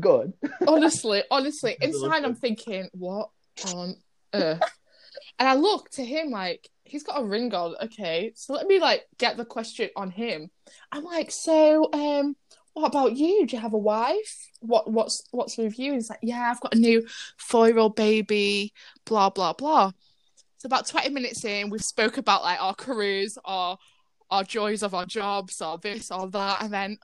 Go 0.00 0.22
on. 0.22 0.34
honestly, 0.66 1.22
honestly, 1.30 1.76
inside 1.80 2.24
I'm 2.24 2.34
thinking, 2.34 2.88
what 2.92 3.30
on 3.74 3.96
earth? 4.34 4.60
And 5.38 5.48
I 5.48 5.54
look 5.54 5.90
to 5.90 6.04
him 6.04 6.30
like 6.30 6.68
he's 6.84 7.02
got 7.02 7.20
a 7.20 7.24
ring 7.24 7.54
on. 7.54 7.74
Okay, 7.82 8.32
so 8.34 8.52
let 8.52 8.66
me 8.66 8.78
like 8.78 9.04
get 9.18 9.36
the 9.36 9.44
question 9.44 9.90
on 9.96 10.10
him. 10.10 10.50
I'm 10.90 11.04
like, 11.04 11.30
so 11.30 11.88
um, 11.92 12.36
what 12.74 12.86
about 12.86 13.16
you? 13.16 13.46
Do 13.46 13.56
you 13.56 13.62
have 13.62 13.74
a 13.74 13.78
wife? 13.78 14.50
What 14.60 14.90
what's 14.90 15.24
what's 15.30 15.58
with 15.58 15.78
you? 15.78 15.94
He's 15.94 16.10
like, 16.10 16.20
yeah, 16.22 16.50
I've 16.50 16.60
got 16.60 16.74
a 16.74 16.78
new 16.78 17.06
four 17.36 17.68
year 17.68 17.78
old 17.78 17.96
baby. 17.96 18.72
Blah 19.04 19.30
blah 19.30 19.52
blah. 19.52 19.92
So 20.62 20.68
about 20.68 20.86
twenty 20.86 21.08
minutes 21.08 21.44
in, 21.44 21.70
we've 21.70 21.82
spoke 21.82 22.18
about 22.18 22.44
like 22.44 22.62
our 22.62 22.72
careers, 22.72 23.36
our 23.44 23.78
our 24.30 24.44
joys 24.44 24.84
of 24.84 24.94
our 24.94 25.04
jobs, 25.04 25.60
or 25.60 25.76
this 25.76 26.12
or 26.12 26.30
that, 26.30 26.62
and 26.62 26.72
then 26.72 26.98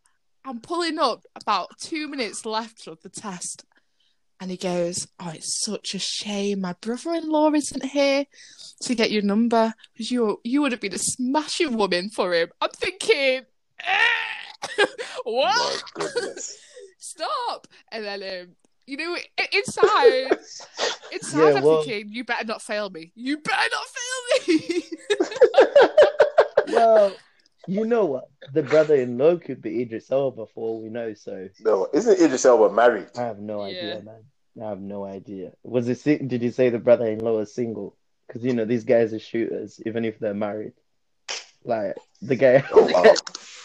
I'm 0.44 0.60
pulling 0.60 1.00
up 1.00 1.24
about 1.34 1.76
two 1.80 2.06
minutes 2.06 2.46
left 2.46 2.86
of 2.86 3.02
the 3.02 3.08
test. 3.08 3.64
And 4.38 4.52
he 4.52 4.56
goes, 4.56 5.08
Oh, 5.18 5.32
it's 5.34 5.60
such 5.64 5.96
a 5.96 5.98
shame 5.98 6.60
my 6.60 6.74
brother 6.80 7.14
in 7.14 7.28
law 7.28 7.50
isn't 7.50 7.86
here 7.86 8.26
to 8.82 8.94
get 8.94 9.10
your 9.10 9.22
number 9.22 9.74
because 9.92 10.12
you 10.12 10.40
you 10.44 10.62
would 10.62 10.70
have 10.70 10.80
been 10.80 10.94
a 10.94 10.98
smashing 10.98 11.76
woman 11.76 12.10
for 12.10 12.32
him. 12.32 12.50
I'm 12.60 12.70
thinking, 12.70 13.40
eh, 13.80 14.86
What? 15.24 15.82
Stop. 16.98 17.66
And 17.90 18.04
then, 18.04 18.22
um, 18.22 18.56
you 18.88 18.96
know, 18.96 19.16
inside, 19.52 20.30
inside, 21.12 21.38
Yeah, 21.52 21.58
I'm 21.58 21.62
well- 21.62 21.82
thinking, 21.82 22.12
You 22.12 22.24
better 22.24 22.44
not 22.46 22.62
fail 22.62 22.90
me. 22.90 23.12
You 23.14 23.38
better 23.38 23.68
not 23.72 23.86
fail 23.86 24.56
me. 24.56 24.82
Well, 26.68 27.12
You 27.66 27.84
know 27.86 28.04
what? 28.06 28.28
The 28.52 28.62
brother-in-law 28.62 29.38
could 29.38 29.60
be 29.62 29.82
Idris 29.82 30.10
Elba 30.10 30.46
for 30.46 30.68
all 30.68 30.82
we 30.82 30.88
know. 30.90 31.12
So 31.14 31.48
No, 31.60 31.88
isn't 31.92 32.20
Idris 32.20 32.44
Elba 32.44 32.72
married? 32.74 33.08
I 33.16 33.22
have 33.22 33.38
no 33.40 33.64
Yeah. 33.66 33.78
idea, 33.78 34.02
man. 34.02 34.24
I 34.62 34.68
have 34.70 34.80
no 34.80 35.04
idea. 35.04 35.52
Was 35.62 35.88
it? 35.88 36.28
Did 36.28 36.42
you 36.42 36.50
say 36.50 36.68
the 36.70 36.78
brother-in-law 36.78 37.36
was 37.36 37.54
single? 37.54 37.96
Because 38.26 38.44
you 38.44 38.52
know 38.54 38.64
these 38.64 38.84
guys 38.84 39.12
are 39.14 39.18
shooters, 39.18 39.80
even 39.86 40.04
if 40.04 40.18
they're 40.18 40.34
married. 40.34 40.72
Like 41.64 41.96
the 42.22 42.36
guy, 42.36 42.64
Oh, 42.72 42.84
wow. 42.92 43.14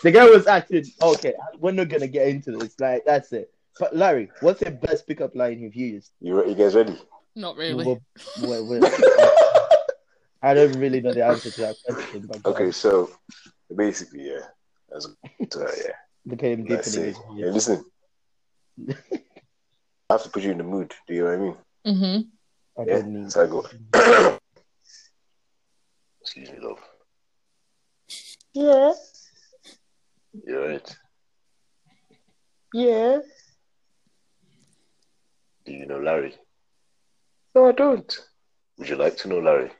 the 0.04 0.12
guy 0.12 0.26
was 0.26 0.48
acting. 0.48 0.86
Okay, 1.02 1.34
we're 1.60 1.72
not 1.72 1.90
gonna 1.90 2.08
get 2.08 2.28
into 2.28 2.52
this. 2.58 2.80
Like 2.80 3.04
that's 3.06 3.32
it. 3.34 3.52
But 3.80 3.96
Larry, 3.96 4.30
what's 4.42 4.60
the 4.60 4.72
best 4.72 5.08
pickup 5.08 5.36
line 5.36 5.60
you've 5.60 5.76
used? 5.76 6.12
You, 6.22 6.48
you 6.48 6.56
guys 6.56 6.76
ready? 6.76 6.98
Not 7.36 7.58
really. 7.58 7.86
Well, 7.86 8.02
well, 8.42 8.66
well, 8.68 8.92
I 10.42 10.54
don't 10.54 10.74
really 10.80 11.02
know 11.02 11.14
the 11.14 11.26
answer 11.26 11.50
to 11.50 11.62
that 11.62 11.76
question. 11.86 12.28
But 12.28 12.46
Okay, 12.46 12.72
so 12.72 13.10
basically, 13.76 14.28
yeah. 14.30 14.42
That's, 14.92 15.08
uh, 15.08 15.72
yeah. 15.78 15.92
became 16.28 16.62
deep 16.64 16.70
Let's 16.70 16.96
in 16.96 17.14
see. 17.14 17.20
Hey, 17.40 17.50
listen. 17.50 17.84
I 18.90 20.14
have 20.14 20.24
to 20.24 20.30
put 20.30 20.44
you 20.44 20.52
in 20.52 20.58
the 20.60 20.64
mood. 20.64 20.94
Do 21.08 21.14
you 21.16 21.22
know 21.24 21.26
what 21.30 21.34
I 21.34 21.38
mean? 21.38 21.56
Mm-hmm. 21.88 22.82
I 22.82 22.86
Yeah, 22.86 22.94
don't 23.02 23.08
need. 23.14 23.32
so 23.32 23.44
I 23.44 23.48
go. 23.48 23.66
Excuse 26.22 26.52
me, 26.52 26.60
love. 26.62 26.80
Yeah, 28.54 28.94
You 30.46 30.60
alright? 30.62 30.98
yeah. 32.74 33.20
Do 35.66 35.72
you 35.72 35.86
know 35.86 36.00
Larry? 36.00 36.36
No, 37.56 37.68
I 37.68 37.72
don't. 37.72 38.18
Would 38.78 38.90
you 38.90 38.96
like 38.96 39.18
to 39.18 39.28
know 39.28 39.40
Larry? 39.40 39.72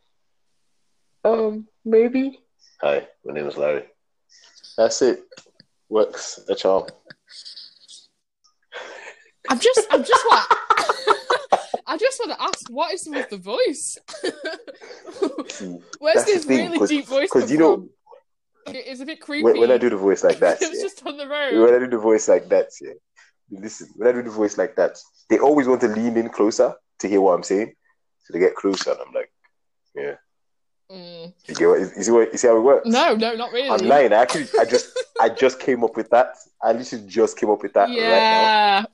Um, 1.26 1.68
maybe. 1.84 2.40
Hi, 2.82 3.08
my 3.26 3.34
name 3.34 3.48
is 3.48 3.58
Larry. 3.58 3.86
That's 4.78 5.02
it. 5.02 5.24
Works 5.90 6.40
a 6.50 6.56
charm. 6.56 6.88
I'm 9.50 9.60
just, 9.60 9.82
I'm 9.92 10.04
just 10.04 10.26
what. 10.26 10.48
I 11.88 11.98
just 11.98 12.20
want 12.26 12.32
to 12.38 12.42
ask, 12.42 12.70
what 12.70 12.94
is 12.94 13.08
with 13.10 13.30
the 13.30 13.38
voice? 13.38 13.98
Where's 16.00 16.16
That's 16.16 16.26
this 16.26 16.46
thing, 16.46 16.68
really 16.68 16.80
'cause- 16.80 16.90
deep 16.90 17.06
voice 17.08 17.30
because 17.32 17.52
you 17.52 17.58
know 17.58 17.76
from? 17.76 17.90
It's 18.68 19.02
a 19.02 19.06
bit 19.06 19.20
creepy. 19.20 19.44
when, 19.44 19.60
when 19.60 19.72
I 19.72 19.78
do 19.78 19.90
the 19.90 19.98
voice 19.98 20.24
like 20.24 20.40
that, 20.40 20.62
it 20.62 20.70
was 20.70 20.78
yeah, 20.78 20.84
just 20.86 21.06
on 21.06 21.18
the 21.18 21.28
road. 21.28 21.52
when 21.54 21.62
road. 21.64 21.76
I 21.76 21.80
do 21.80 21.90
the 21.92 21.98
voice 21.98 22.30
like 22.30 22.48
that, 22.50 22.70
yeah. 22.82 22.94
Listen, 23.52 23.90
when 23.96 24.10
I 24.10 24.12
do 24.12 24.24
the 24.24 24.30
voice 24.30 24.58
like 24.58 24.76
that, 24.76 24.98
they 25.30 25.40
always 25.40 25.68
want 25.68 25.82
to 25.82 25.88
lean 25.88 26.18
in 26.18 26.30
closer 26.30 26.74
to 27.00 27.08
hear 27.08 27.22
what 27.22 27.34
I'm 27.34 27.44
saying, 27.44 27.74
so 28.24 28.34
they 28.34 28.40
get 28.40 28.56
closer, 28.56 28.92
and 28.92 29.00
I'm 29.06 29.14
like, 29.14 29.32
yeah. 29.96 30.16
Mm. 30.92 31.34
You 31.48 31.56
get 31.56 31.68
what? 31.68 31.80
You 31.80 32.04
see 32.04 32.12
what? 32.12 32.32
You 32.32 32.38
see 32.38 32.48
how 32.48 32.58
it 32.58 32.62
works? 32.62 32.88
No, 32.88 33.16
no, 33.16 33.36
not 33.36 33.52
really. 33.52 33.70
I'm 33.70 33.88
lying. 33.88 34.14
I 34.14 34.18
actually, 34.18 34.48
I 34.60 34.66
just, 34.66 35.00
I 35.20 35.30
just 35.30 35.60
came 35.60 35.84
up 35.84 35.96
with 35.96 36.10
that. 36.10 36.36
I 36.62 36.74
literally 36.74 37.08
just 37.08 37.38
came 37.38 37.50
up 37.50 37.64
with 37.64 37.74
that 37.74 37.90
right 37.90 37.98
now. 37.98 38.02
Yeah. 38.02 38.86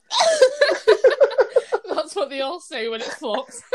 That's 1.96 2.15
what 2.15 2.29
they 2.29 2.41
all 2.41 2.60
say 2.60 2.88
when 2.88 3.01
it 3.01 3.08
flops. 3.08 3.62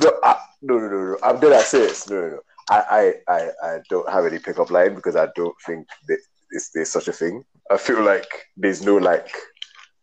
No, 0.00 0.12
I, 0.22 0.36
no, 0.62 0.78
no, 0.78 0.88
no, 0.88 0.96
no. 0.96 1.18
I'm 1.24 1.40
dead 1.40 1.60
serious. 1.62 2.08
No, 2.08 2.20
no, 2.20 2.28
no. 2.28 2.38
I, 2.70 3.12
I, 3.28 3.32
I, 3.34 3.50
I 3.64 3.78
don't 3.90 4.08
have 4.08 4.24
any 4.26 4.38
pickup 4.38 4.70
line 4.70 4.94
because 4.94 5.16
I 5.16 5.26
don't 5.34 5.56
think 5.66 5.88
that 6.06 6.18
there's 6.72 6.92
such 6.92 7.08
a 7.08 7.12
thing. 7.12 7.44
I 7.68 7.78
feel 7.78 8.00
like 8.02 8.28
there's 8.56 8.84
no 8.84 8.96
like 8.96 9.34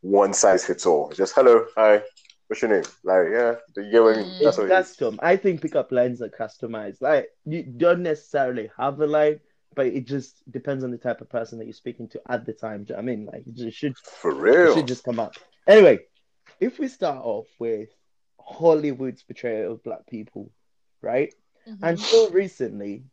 one 0.05 0.33
size 0.33 0.65
fits 0.65 0.85
all. 0.85 1.09
Just 1.09 1.33
hello, 1.33 1.65
hi, 1.75 2.01
what's 2.47 2.61
your 2.61 2.71
name? 2.71 2.83
Larry. 3.03 3.33
Yeah, 3.35 3.55
do 3.73 3.81
you 3.81 3.91
get 3.91 4.03
what 4.03 4.17
I 4.17 4.21
mean? 4.21 4.29
That's 4.33 4.41
It's 4.41 4.57
what 4.57 4.63
it 4.65 4.71
is. 4.71 4.87
custom. 4.87 5.19
I 5.23 5.35
think 5.35 5.61
pickup 5.61 5.91
lines 5.91 6.21
are 6.21 6.29
customized. 6.29 7.01
Like 7.01 7.27
you 7.45 7.63
don't 7.63 8.03
necessarily 8.03 8.69
have 8.77 8.99
a 9.01 9.07
line, 9.07 9.39
but 9.75 9.87
it 9.87 10.05
just 10.05 10.43
depends 10.51 10.83
on 10.83 10.91
the 10.91 10.97
type 10.99 11.21
of 11.21 11.29
person 11.29 11.57
that 11.57 11.65
you're 11.65 11.73
speaking 11.73 12.07
to 12.09 12.21
at 12.29 12.45
the 12.45 12.53
time. 12.53 12.83
Do 12.83 12.93
you 12.93 12.97
know 12.97 13.03
what 13.03 13.11
I 13.11 13.15
mean? 13.15 13.25
Like 13.25 13.43
it 13.47 13.73
should 13.73 13.97
For 13.97 14.31
it 14.31 14.35
real. 14.51 14.75
should 14.75 14.87
just 14.87 15.03
come 15.03 15.19
up. 15.19 15.33
Anyway, 15.67 15.99
if 16.59 16.77
we 16.77 16.87
start 16.87 17.25
off 17.25 17.47
with 17.59 17.89
Hollywood's 18.39 19.23
portrayal 19.23 19.73
of 19.73 19.83
black 19.83 20.05
people, 20.05 20.51
right? 21.01 21.33
Mhm. 21.67 21.79
Until 21.81 22.29
recently, 22.29 23.05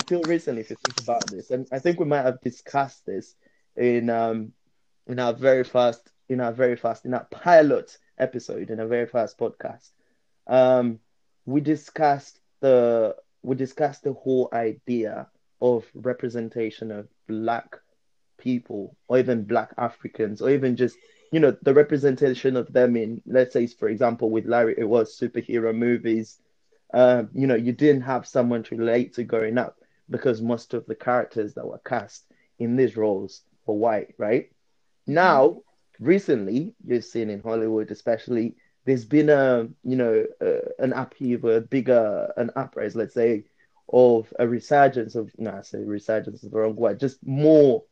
until 0.00 0.22
recently, 0.22 0.62
if 0.62 0.70
you 0.70 0.76
think 0.76 0.98
about 1.02 1.26
this, 1.30 1.50
and 1.50 1.68
I 1.70 1.78
think 1.78 2.00
we 2.00 2.06
might 2.06 2.22
have 2.22 2.40
discussed 2.40 3.04
this 3.04 3.34
in 3.76 4.08
um 4.08 4.52
in 5.06 5.18
our 5.18 5.34
very 5.34 5.64
first 5.64 6.10
in 6.28 6.40
our 6.40 6.52
very 6.52 6.76
first 6.76 7.04
in 7.04 7.14
our 7.14 7.26
pilot 7.30 7.96
episode 8.18 8.70
in 8.70 8.80
a 8.80 8.86
very 8.86 9.06
first 9.06 9.38
podcast. 9.38 9.90
Um, 10.46 11.00
we 11.46 11.60
discussed 11.60 12.40
the 12.60 13.16
we 13.42 13.56
discussed 13.56 14.04
the 14.04 14.12
whole 14.12 14.48
idea 14.52 15.28
of 15.60 15.86
representation 15.94 16.90
of 16.90 17.08
black 17.26 17.76
people 18.38 18.96
or 19.08 19.18
even 19.18 19.44
black 19.44 19.72
Africans 19.78 20.40
or 20.40 20.50
even 20.50 20.76
just 20.76 20.96
you 21.32 21.40
know 21.40 21.56
the 21.62 21.74
representation 21.74 22.56
of 22.56 22.72
them 22.72 22.96
in 22.96 23.20
let's 23.26 23.52
say 23.52 23.66
for 23.66 23.88
example 23.88 24.30
with 24.30 24.46
Larry 24.46 24.74
it 24.78 24.84
was 24.88 25.18
superhero 25.18 25.74
movies 25.74 26.38
um, 26.94 27.28
you 27.34 27.46
know, 27.46 27.54
you 27.54 27.72
didn't 27.72 28.02
have 28.02 28.26
someone 28.26 28.62
to 28.64 28.76
relate 28.76 29.14
to 29.14 29.24
growing 29.24 29.58
up 29.58 29.76
because 30.08 30.40
most 30.40 30.74
of 30.74 30.86
the 30.86 30.94
characters 30.94 31.54
that 31.54 31.66
were 31.66 31.78
cast 31.78 32.24
in 32.58 32.76
these 32.76 32.96
roles 32.96 33.42
were 33.66 33.74
white, 33.74 34.14
right? 34.18 34.50
Now, 35.06 35.62
recently, 36.00 36.74
you've 36.84 37.04
seen 37.04 37.30
in 37.30 37.40
Hollywood, 37.40 37.90
especially, 37.90 38.56
there's 38.84 39.04
been 39.04 39.28
a, 39.28 39.68
you 39.84 39.96
know, 39.96 40.24
an 40.78 40.92
upheaval, 40.92 41.56
a 41.56 41.60
bigger, 41.60 42.32
an 42.36 42.50
uprise, 42.56 42.96
let's 42.96 43.14
say, 43.14 43.44
of 43.92 44.32
a 44.38 44.46
resurgence 44.46 45.14
of, 45.14 45.30
no, 45.38 45.52
I 45.52 45.62
say 45.62 45.78
resurgence 45.78 46.42
is 46.42 46.50
the 46.50 46.58
wrong 46.58 46.76
word, 46.76 47.00
just 47.00 47.18
more, 47.26 47.84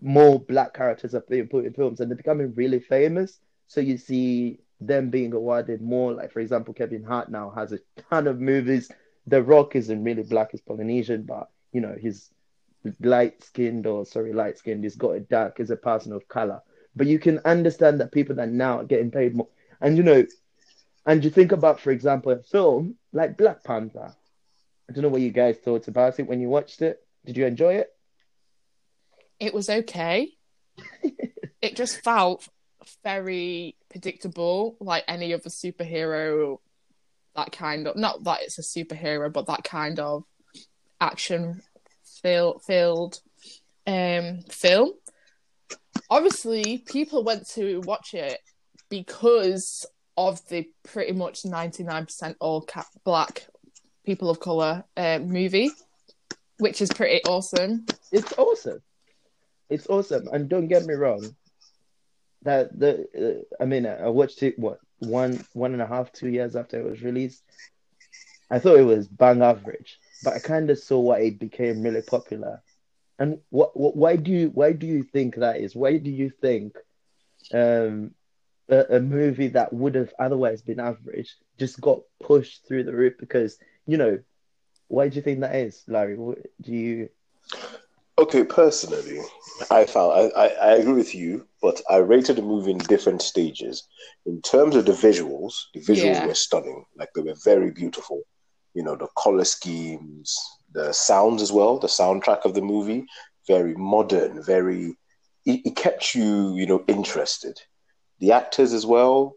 more 0.00 0.38
black 0.40 0.74
characters 0.74 1.14
are 1.14 1.24
being 1.28 1.48
put 1.48 1.64
in 1.64 1.72
films 1.72 2.00
and 2.00 2.10
they're 2.10 2.16
becoming 2.16 2.54
really 2.54 2.80
famous. 2.80 3.40
So 3.68 3.80
you 3.80 3.96
see 3.96 4.60
them 4.80 5.10
being 5.10 5.32
awarded 5.32 5.80
more. 5.80 6.12
Like 6.12 6.32
for 6.32 6.40
example, 6.40 6.74
Kevin 6.74 7.02
Hart 7.02 7.30
now 7.30 7.50
has 7.50 7.72
a 7.72 7.80
ton 8.10 8.26
of 8.26 8.40
movies. 8.40 8.90
The 9.26 9.42
Rock 9.42 9.74
isn't 9.74 10.04
really 10.04 10.22
black; 10.22 10.52
he's 10.52 10.60
Polynesian, 10.60 11.24
but 11.24 11.48
you 11.72 11.80
know 11.80 11.96
he's 11.98 12.30
light 13.00 13.42
skinned 13.42 13.86
or 13.86 14.04
sorry, 14.06 14.32
light 14.32 14.58
skinned. 14.58 14.84
He's 14.84 14.96
got 14.96 15.10
a 15.10 15.20
dark 15.20 15.60
as 15.60 15.70
a 15.70 15.76
person 15.76 16.12
of 16.12 16.28
color. 16.28 16.62
But 16.94 17.06
you 17.06 17.18
can 17.18 17.40
understand 17.44 18.00
that 18.00 18.12
people 18.12 18.36
that 18.36 18.48
now 18.48 18.80
are 18.80 18.84
getting 18.84 19.10
paid 19.10 19.34
more, 19.34 19.48
and 19.80 19.96
you 19.96 20.02
know, 20.02 20.24
and 21.04 21.22
you 21.22 21.30
think 21.30 21.52
about, 21.52 21.80
for 21.80 21.90
example, 21.90 22.32
a 22.32 22.42
film 22.42 22.96
like 23.12 23.36
Black 23.36 23.62
Panther. 23.64 24.14
I 24.88 24.92
don't 24.92 25.02
know 25.02 25.08
what 25.08 25.20
you 25.20 25.30
guys 25.30 25.58
thought 25.58 25.88
about 25.88 26.18
it 26.18 26.26
when 26.26 26.40
you 26.40 26.48
watched 26.48 26.80
it. 26.82 27.04
Did 27.24 27.36
you 27.36 27.46
enjoy 27.46 27.74
it? 27.74 27.92
It 29.38 29.52
was 29.52 29.68
okay. 29.68 30.30
it 31.62 31.76
just 31.76 32.02
felt 32.02 32.48
very 33.02 33.76
predictable, 33.90 34.76
like 34.80 35.04
any 35.08 35.34
other 35.34 35.50
superhero. 35.50 36.58
That 37.34 37.52
kind 37.52 37.86
of 37.86 37.96
not 37.96 38.24
that 38.24 38.42
it's 38.42 38.58
a 38.58 38.62
superhero, 38.62 39.30
but 39.30 39.46
that 39.46 39.64
kind 39.64 39.98
of 39.98 40.24
action 41.00 41.62
fil- 42.22 42.58
filled 42.60 43.20
um, 43.86 44.40
film. 44.50 44.92
Obviously, 46.10 46.78
people 46.78 47.24
went 47.24 47.48
to 47.50 47.80
watch 47.80 48.14
it 48.14 48.38
because 48.88 49.86
of 50.16 50.46
the 50.48 50.68
pretty 50.84 51.12
much 51.12 51.44
ninety 51.44 51.82
nine 51.82 52.04
percent 52.04 52.36
all 52.40 52.62
ca- 52.62 52.86
black 53.04 53.46
people 54.04 54.30
of 54.30 54.40
color 54.40 54.84
uh, 54.96 55.18
movie, 55.18 55.70
which 56.58 56.80
is 56.80 56.88
pretty 56.90 57.22
awesome. 57.24 57.86
it's 58.12 58.32
awesome. 58.38 58.80
It's 59.68 59.88
awesome, 59.88 60.28
and 60.32 60.48
don't 60.48 60.68
get 60.68 60.86
me 60.86 60.94
wrong. 60.94 61.34
That 62.42 62.78
the 62.78 63.44
uh, 63.60 63.62
I 63.62 63.66
mean, 63.66 63.84
I 63.86 64.08
watched 64.08 64.42
it 64.42 64.58
what 64.58 64.78
one 65.00 65.44
one 65.52 65.72
and 65.72 65.82
a 65.82 65.86
half 65.86 66.12
two 66.12 66.28
years 66.28 66.54
after 66.54 66.78
it 66.78 66.88
was 66.88 67.02
released. 67.02 67.42
I 68.48 68.60
thought 68.60 68.78
it 68.78 68.84
was 68.84 69.08
bang 69.08 69.42
average, 69.42 69.98
but 70.22 70.34
I 70.34 70.38
kind 70.38 70.70
of 70.70 70.78
saw 70.78 71.00
why 71.00 71.20
it 71.20 71.38
became 71.38 71.82
really 71.82 72.02
popular. 72.02 72.62
And 73.18 73.38
what, 73.50 73.76
what 73.78 73.96
why 73.96 74.16
do 74.16 74.30
you 74.30 74.50
why 74.54 74.72
do 74.72 74.86
you 74.86 75.02
think 75.02 75.36
that 75.36 75.56
is? 75.60 75.74
Why 75.76 75.96
do 75.98 76.10
you 76.10 76.30
think 76.30 76.76
um 77.52 78.10
a, 78.68 78.96
a 78.96 79.00
movie 79.00 79.48
that 79.48 79.72
would 79.72 79.94
have 79.94 80.12
otherwise 80.18 80.62
been 80.62 80.80
average 80.80 81.36
just 81.58 81.80
got 81.80 82.00
pushed 82.22 82.66
through 82.66 82.84
the 82.84 82.94
roof? 82.94 83.14
Because 83.18 83.58
you 83.86 83.96
know, 83.98 84.18
why 84.88 85.08
do 85.08 85.16
you 85.16 85.22
think 85.22 85.40
that 85.40 85.54
is, 85.56 85.84
Larry? 85.88 86.16
What, 86.16 86.38
do 86.60 86.72
you? 86.72 87.08
Okay, 88.18 88.44
personally, 88.44 89.20
I 89.70 89.84
found 89.84 90.12
I, 90.12 90.44
I, 90.44 90.46
I 90.46 90.72
agree 90.76 90.94
with 90.94 91.14
you, 91.14 91.46
but 91.62 91.80
I 91.90 91.96
rated 91.98 92.36
the 92.36 92.42
movie 92.42 92.70
in 92.72 92.78
different 92.78 93.22
stages. 93.22 93.86
In 94.26 94.40
terms 94.42 94.76
of 94.76 94.86
the 94.86 94.92
visuals, 94.92 95.52
the 95.74 95.80
visuals 95.80 96.20
Yeah. 96.20 96.26
were 96.26 96.34
stunning. 96.34 96.84
Like 96.96 97.08
they 97.14 97.22
were 97.22 97.36
very 97.44 97.70
beautiful. 97.70 98.22
You 98.76 98.82
know, 98.84 98.96
the 98.96 99.08
color 99.16 99.44
schemes, 99.44 100.28
the 100.72 100.92
sounds 100.92 101.40
as 101.42 101.52
well, 101.52 101.78
the 101.78 101.86
soundtrack 101.88 102.44
of 102.44 102.54
the 102.54 102.60
movie, 102.62 103.06
very 103.48 103.74
modern, 103.74 104.42
very 104.44 104.96
it, 105.46 105.60
it 105.68 105.76
kept 105.76 106.14
you, 106.14 106.54
you 106.56 106.66
know, 106.66 106.84
interested. 106.88 107.56
The 108.20 108.32
actors 108.32 108.72
as 108.72 108.84
well, 108.84 109.36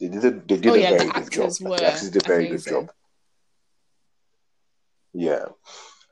they 0.00 0.08
did 0.08 0.24
a, 0.24 0.30
they 0.30 0.56
did 0.58 0.66
Oh, 0.68 0.74
a 0.74 0.78
yeah, 0.80 0.90
very 0.98 1.10
good 1.10 1.30
job. 1.30 1.50
the 1.50 1.84
actors 1.86 2.10
did 2.10 2.24
a 2.24 2.28
very 2.28 2.46
amazing. 2.48 2.72
good 2.72 2.86
job. 2.86 2.94
Yeah. 5.12 5.46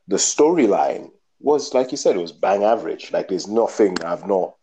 The 0.09 0.17
storyline 0.17 1.11
was 1.41 1.75
like 1.75 1.91
you 1.93 1.97
said, 1.97 2.17
it 2.17 2.21
was 2.21 2.33
bang 2.33 2.65
average. 2.65 3.13
Like 3.13 3.29
there's 3.29 3.49
nothing 3.49 3.97
I've 4.03 4.27
not 4.27 4.55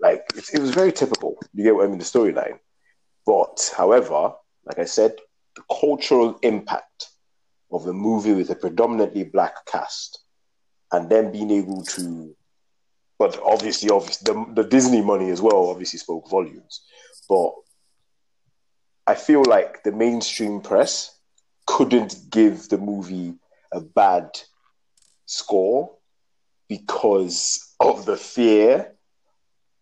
like. 0.00 0.24
It, 0.36 0.44
it 0.54 0.60
was 0.60 0.70
very 0.72 0.92
typical. 0.92 1.36
You 1.54 1.64
get 1.64 1.74
what 1.74 1.86
I 1.86 1.88
mean? 1.88 1.98
The 1.98 2.04
storyline, 2.04 2.58
but 3.26 3.72
however, 3.76 4.34
like 4.66 4.78
I 4.78 4.84
said, 4.84 5.16
the 5.56 5.62
cultural 5.80 6.38
impact 6.42 7.08
of 7.72 7.86
a 7.86 7.92
movie 7.92 8.34
with 8.34 8.50
a 8.50 8.54
predominantly 8.54 9.24
black 9.24 9.66
cast, 9.66 10.20
and 10.92 11.08
then 11.08 11.32
being 11.32 11.50
able 11.50 11.82
to, 11.82 12.36
but 13.18 13.40
obviously, 13.42 13.90
obviously, 13.90 14.32
the, 14.32 14.62
the 14.62 14.68
Disney 14.68 15.00
money 15.00 15.30
as 15.30 15.40
well 15.40 15.70
obviously 15.70 15.98
spoke 15.98 16.28
volumes. 16.28 16.82
But 17.28 17.52
I 19.06 19.14
feel 19.14 19.42
like 19.44 19.82
the 19.82 19.92
mainstream 19.92 20.60
press 20.60 21.18
couldn't 21.66 22.30
give 22.30 22.68
the 22.68 22.78
movie 22.78 23.34
a 23.72 23.80
bad 23.80 24.28
score 25.26 25.96
because 26.68 27.74
of 27.80 28.04
the 28.04 28.16
fear 28.16 28.92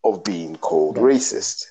of 0.04 0.24
being 0.24 0.56
called 0.56 0.96
racist. 0.96 1.64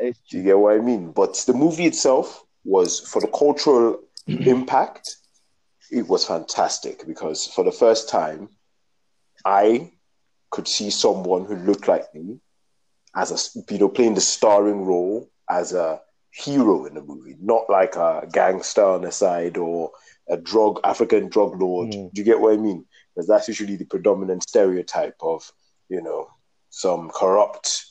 Do 0.00 0.12
you 0.30 0.42
get 0.42 0.58
what 0.58 0.76
I 0.76 0.80
mean? 0.80 1.12
But 1.12 1.34
the 1.46 1.54
movie 1.54 1.86
itself 1.86 2.44
was 2.64 3.00
for 3.00 3.20
the 3.20 3.28
cultural 3.28 4.00
impact, 4.46 5.16
it 5.90 6.08
was 6.08 6.24
fantastic 6.24 7.06
because 7.06 7.46
for 7.46 7.64
the 7.64 7.72
first 7.72 8.08
time, 8.08 8.48
I 9.44 9.92
could 10.50 10.66
see 10.66 10.90
someone 10.90 11.44
who 11.44 11.56
looked 11.56 11.88
like 11.88 12.12
me 12.14 12.40
as 13.14 13.30
a 13.32 13.72
you 13.72 13.78
know 13.78 13.88
playing 13.88 14.14
the 14.14 14.20
starring 14.20 14.84
role 14.84 15.30
as 15.48 15.72
a 15.72 16.00
hero 16.30 16.84
in 16.84 16.94
the 16.94 17.02
movie, 17.02 17.36
not 17.40 17.68
like 17.70 17.96
a 17.96 18.26
gangster 18.32 18.84
on 18.84 19.02
the 19.02 19.10
side 19.10 19.56
or 19.56 19.90
a 20.28 20.36
drug 20.36 20.80
African 20.84 21.28
drug 21.28 21.60
lord. 21.60 21.90
Mm. 21.90 22.12
Do 22.12 22.20
you 22.20 22.24
get 22.24 22.40
what 22.40 22.54
I 22.54 22.56
mean? 22.56 22.84
Because 23.14 23.26
that's 23.28 23.48
usually 23.48 23.76
the 23.76 23.84
predominant 23.84 24.42
stereotype 24.42 25.16
of 25.20 25.50
you 25.88 26.02
know 26.02 26.28
some 26.70 27.10
corrupt. 27.10 27.84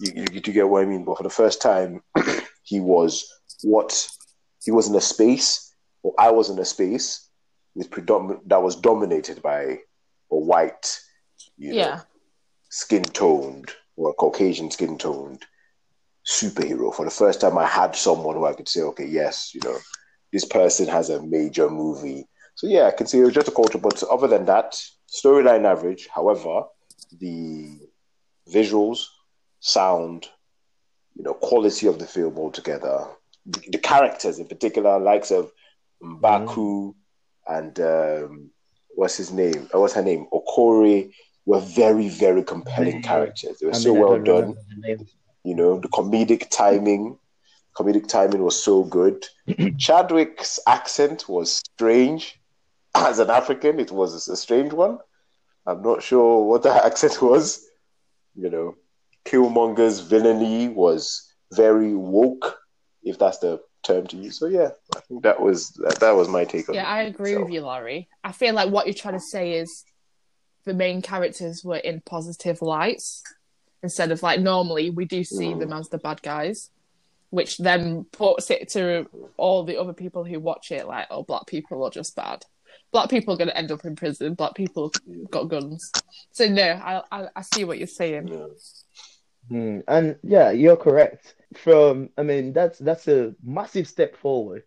You, 0.00 0.12
you, 0.14 0.26
you 0.32 0.40
get 0.40 0.68
what 0.68 0.82
I 0.82 0.86
mean? 0.86 1.04
But 1.04 1.16
for 1.16 1.24
the 1.24 1.30
first 1.30 1.60
time, 1.60 2.02
he 2.62 2.78
was 2.78 3.28
what 3.62 4.08
he 4.64 4.70
was 4.70 4.88
in 4.88 4.94
a 4.94 5.00
space, 5.00 5.67
or 6.08 6.14
I 6.18 6.30
was 6.30 6.48
in 6.50 6.58
a 6.58 6.64
space 6.64 7.28
with 7.74 7.90
predominant 7.90 8.48
that 8.48 8.62
was 8.62 8.76
dominated 8.76 9.42
by 9.42 9.60
a 10.30 10.36
white, 10.36 11.00
you 11.56 11.74
know, 11.74 11.78
Yeah. 11.78 12.00
skin 12.70 13.02
toned 13.04 13.72
or 13.96 14.14
Caucasian 14.14 14.70
skin 14.70 14.98
toned 14.98 15.44
superhero. 16.26 16.94
For 16.94 17.04
the 17.04 17.10
first 17.10 17.40
time, 17.40 17.58
I 17.58 17.66
had 17.66 17.96
someone 17.96 18.36
who 18.36 18.46
I 18.46 18.52
could 18.54 18.68
say, 18.68 18.80
okay, 18.82 19.06
yes, 19.06 19.54
you 19.54 19.60
know, 19.64 19.78
this 20.32 20.44
person 20.44 20.86
has 20.88 21.10
a 21.10 21.22
major 21.22 21.70
movie. 21.70 22.26
So 22.54 22.66
yeah, 22.66 22.86
I 22.86 22.90
can 22.90 23.06
see 23.06 23.18
it 23.20 23.24
was 23.24 23.34
just 23.34 23.48
a 23.48 23.52
culture. 23.52 23.78
But 23.78 24.02
other 24.04 24.26
than 24.28 24.46
that, 24.46 24.82
storyline 25.08 25.64
average. 25.64 26.08
However, 26.14 26.64
the 27.20 27.78
visuals, 28.52 29.06
sound, 29.60 30.28
you 31.16 31.22
know, 31.24 31.34
quality 31.34 31.86
of 31.86 31.98
the 31.98 32.06
film 32.06 32.38
altogether, 32.38 33.06
the, 33.46 33.60
the 33.70 33.78
characters 33.78 34.38
in 34.38 34.46
particular, 34.46 34.98
likes 34.98 35.30
of 35.30 35.50
Mbaku 36.02 36.94
and 37.46 37.78
um, 37.80 38.50
what's 38.94 39.16
his 39.16 39.32
name? 39.32 39.68
Uh, 39.74 39.80
What's 39.80 39.94
her 39.94 40.02
name? 40.02 40.26
Okoye 40.32 41.10
were 41.46 41.60
very, 41.60 42.08
very 42.08 42.42
compelling 42.42 43.02
characters. 43.02 43.58
They 43.58 43.66
were 43.66 43.72
I 43.74 43.76
so 43.78 43.92
mean, 43.94 44.02
well 44.02 44.18
done. 44.22 44.40
remember 44.42 44.60
the 44.74 44.88
name. 44.88 45.06
You 45.44 45.54
know, 45.54 45.80
the 45.80 45.88
comedic 45.88 46.50
timing, 46.50 47.16
comedic 47.76 48.06
timing 48.08 48.42
was 48.42 48.62
so 48.62 48.84
good. 48.84 49.24
Chadwick's 49.78 50.58
accent 50.66 51.28
was 51.28 51.52
strange. 51.52 52.38
As 52.94 53.18
an 53.18 53.30
African, 53.30 53.78
it 53.80 53.90
was 53.92 54.28
a 54.28 54.36
strange 54.36 54.72
one. 54.72 54.98
I'm 55.66 55.82
not 55.82 56.02
sure 56.02 56.44
what 56.44 56.62
that 56.64 56.84
accent 56.90 57.20
was. 57.22 57.64
You 58.34 58.50
know, 58.50 58.74
Killmonger's 59.24 60.00
villainy 60.00 60.68
was 60.68 61.32
very 61.52 61.94
woke, 61.94 62.58
if 63.02 63.18
that's 63.18 63.38
the 63.38 63.60
term 63.82 64.06
to 64.08 64.16
use. 64.16 64.38
So 64.38 64.46
yeah, 64.46 64.70
I 64.96 65.00
think 65.00 65.22
that 65.22 65.40
was 65.40 65.70
that, 65.84 66.00
that 66.00 66.12
was 66.16 66.28
my 66.28 66.44
take 66.44 66.68
on 66.68 66.74
it. 66.74 66.78
Yeah, 66.78 66.88
I 66.88 67.02
agree 67.02 67.34
So- 67.34 67.40
with 67.44 67.52
you, 67.52 67.60
Laurie. 67.62 68.08
I 68.24 68.32
feel 68.32 68.54
like 68.54 68.70
what 68.70 68.86
you're 68.86 68.94
trying 68.94 69.14
to 69.14 69.20
say 69.20 69.52
is 69.54 69.84
the 70.64 70.74
main 70.74 71.00
characters 71.02 71.64
were 71.64 71.76
in 71.76 72.00
positive 72.02 72.60
lights 72.60 73.22
instead 73.82 74.10
of 74.10 74.22
like 74.22 74.40
normally 74.40 74.90
we 74.90 75.04
do 75.04 75.22
see 75.24 75.54
them 75.54 75.72
as 75.72 75.88
the 75.88 75.98
bad 75.98 76.20
guys, 76.20 76.70
which 77.30 77.58
then 77.58 78.04
puts 78.12 78.50
it 78.50 78.68
to 78.70 79.06
all 79.36 79.62
the 79.64 79.76
other 79.78 79.92
people 79.92 80.24
who 80.24 80.40
watch 80.40 80.70
it 80.72 80.86
like, 80.86 81.06
oh, 81.10 81.22
black 81.22 81.46
people 81.46 81.82
are 81.84 81.90
just 81.90 82.14
bad. 82.16 82.44
Black 82.90 83.08
people 83.08 83.32
are 83.34 83.36
going 83.36 83.48
to 83.48 83.56
end 83.56 83.70
up 83.70 83.84
in 83.84 83.94
prison. 83.96 84.34
Black 84.34 84.54
people 84.54 84.92
got 85.30 85.44
guns. 85.48 85.90
So 86.32 86.48
no, 86.48 86.62
I 86.62 87.02
I, 87.12 87.28
I 87.36 87.42
see 87.42 87.64
what 87.64 87.78
you're 87.78 87.86
saying. 87.86 88.28
Yeah. 88.28 88.46
Hmm, 89.48 89.80
And 89.88 90.16
yeah, 90.22 90.50
you're 90.50 90.76
correct. 90.76 91.34
From 91.56 92.10
I 92.18 92.22
mean, 92.22 92.52
that's 92.52 92.78
that's 92.78 93.08
a 93.08 93.34
massive 93.42 93.88
step 93.88 94.16
forward, 94.16 94.64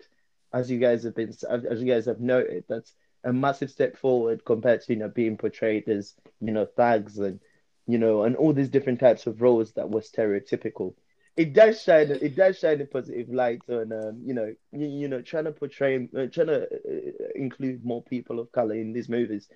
as 0.54 0.70
you 0.72 0.80
guys 0.80 1.04
have 1.04 1.16
been 1.16 1.30
as 1.50 1.82
you 1.82 1.88
guys 1.94 2.06
have 2.06 2.20
noted. 2.20 2.66
That's 2.68 2.94
a 3.24 3.32
massive 3.32 3.70
step 3.70 3.98
forward 3.98 4.44
compared 4.46 4.82
to 4.82 4.94
you 4.94 5.00
know 5.00 5.10
being 5.10 5.38
portrayed 5.38 5.88
as 5.88 6.16
you 6.40 6.52
know 6.52 6.66
thugs 6.66 7.20
and 7.20 7.40
you 7.88 7.98
know 7.98 8.24
and 8.24 8.36
all 8.36 8.54
these 8.54 8.70
different 8.70 9.00
types 9.00 9.28
of 9.28 9.42
roles 9.42 9.74
that 9.74 9.90
were 9.90 10.02
stereotypical. 10.02 10.96
It 11.38 11.54
does 11.54 11.82
shine. 11.82 12.10
It 12.12 12.36
does 12.36 12.58
shine 12.60 12.82
a 12.82 12.86
positive 12.86 13.30
light 13.30 13.62
on 13.70 13.92
um, 13.94 14.22
you 14.26 14.34
know 14.34 14.54
you, 14.72 14.88
you 14.88 15.08
know 15.08 15.22
trying 15.22 15.46
to 15.46 15.52
portray 15.52 16.10
uh, 16.18 16.26
trying 16.28 16.48
to 16.48 16.64
uh, 16.64 17.28
include 17.36 17.86
more 17.86 18.02
people 18.04 18.40
of 18.40 18.52
color 18.52 18.76
in 18.76 18.92
these 18.92 19.08
movies. 19.08 19.48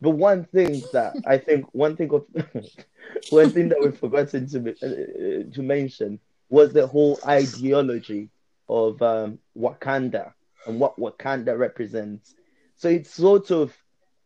But 0.00 0.10
one 0.10 0.44
thing 0.44 0.82
that 0.92 1.16
I 1.26 1.38
think 1.38 1.66
one 1.72 1.96
thing 1.96 2.12
of 2.12 2.26
one 3.30 3.50
thing 3.50 3.68
that 3.70 3.80
we've 3.80 3.98
forgotten 3.98 4.46
to 4.48 4.70
uh, 4.70 5.54
to 5.54 5.62
mention 5.62 6.20
was 6.54 6.72
the 6.72 6.86
whole 6.86 7.18
ideology 7.26 8.30
of 8.68 9.02
um, 9.02 9.40
Wakanda 9.58 10.32
and 10.66 10.78
what 10.78 10.96
Wakanda 10.96 11.58
represents. 11.58 12.32
So 12.76 12.88
it's 12.88 13.10
sort 13.10 13.50
of 13.50 13.76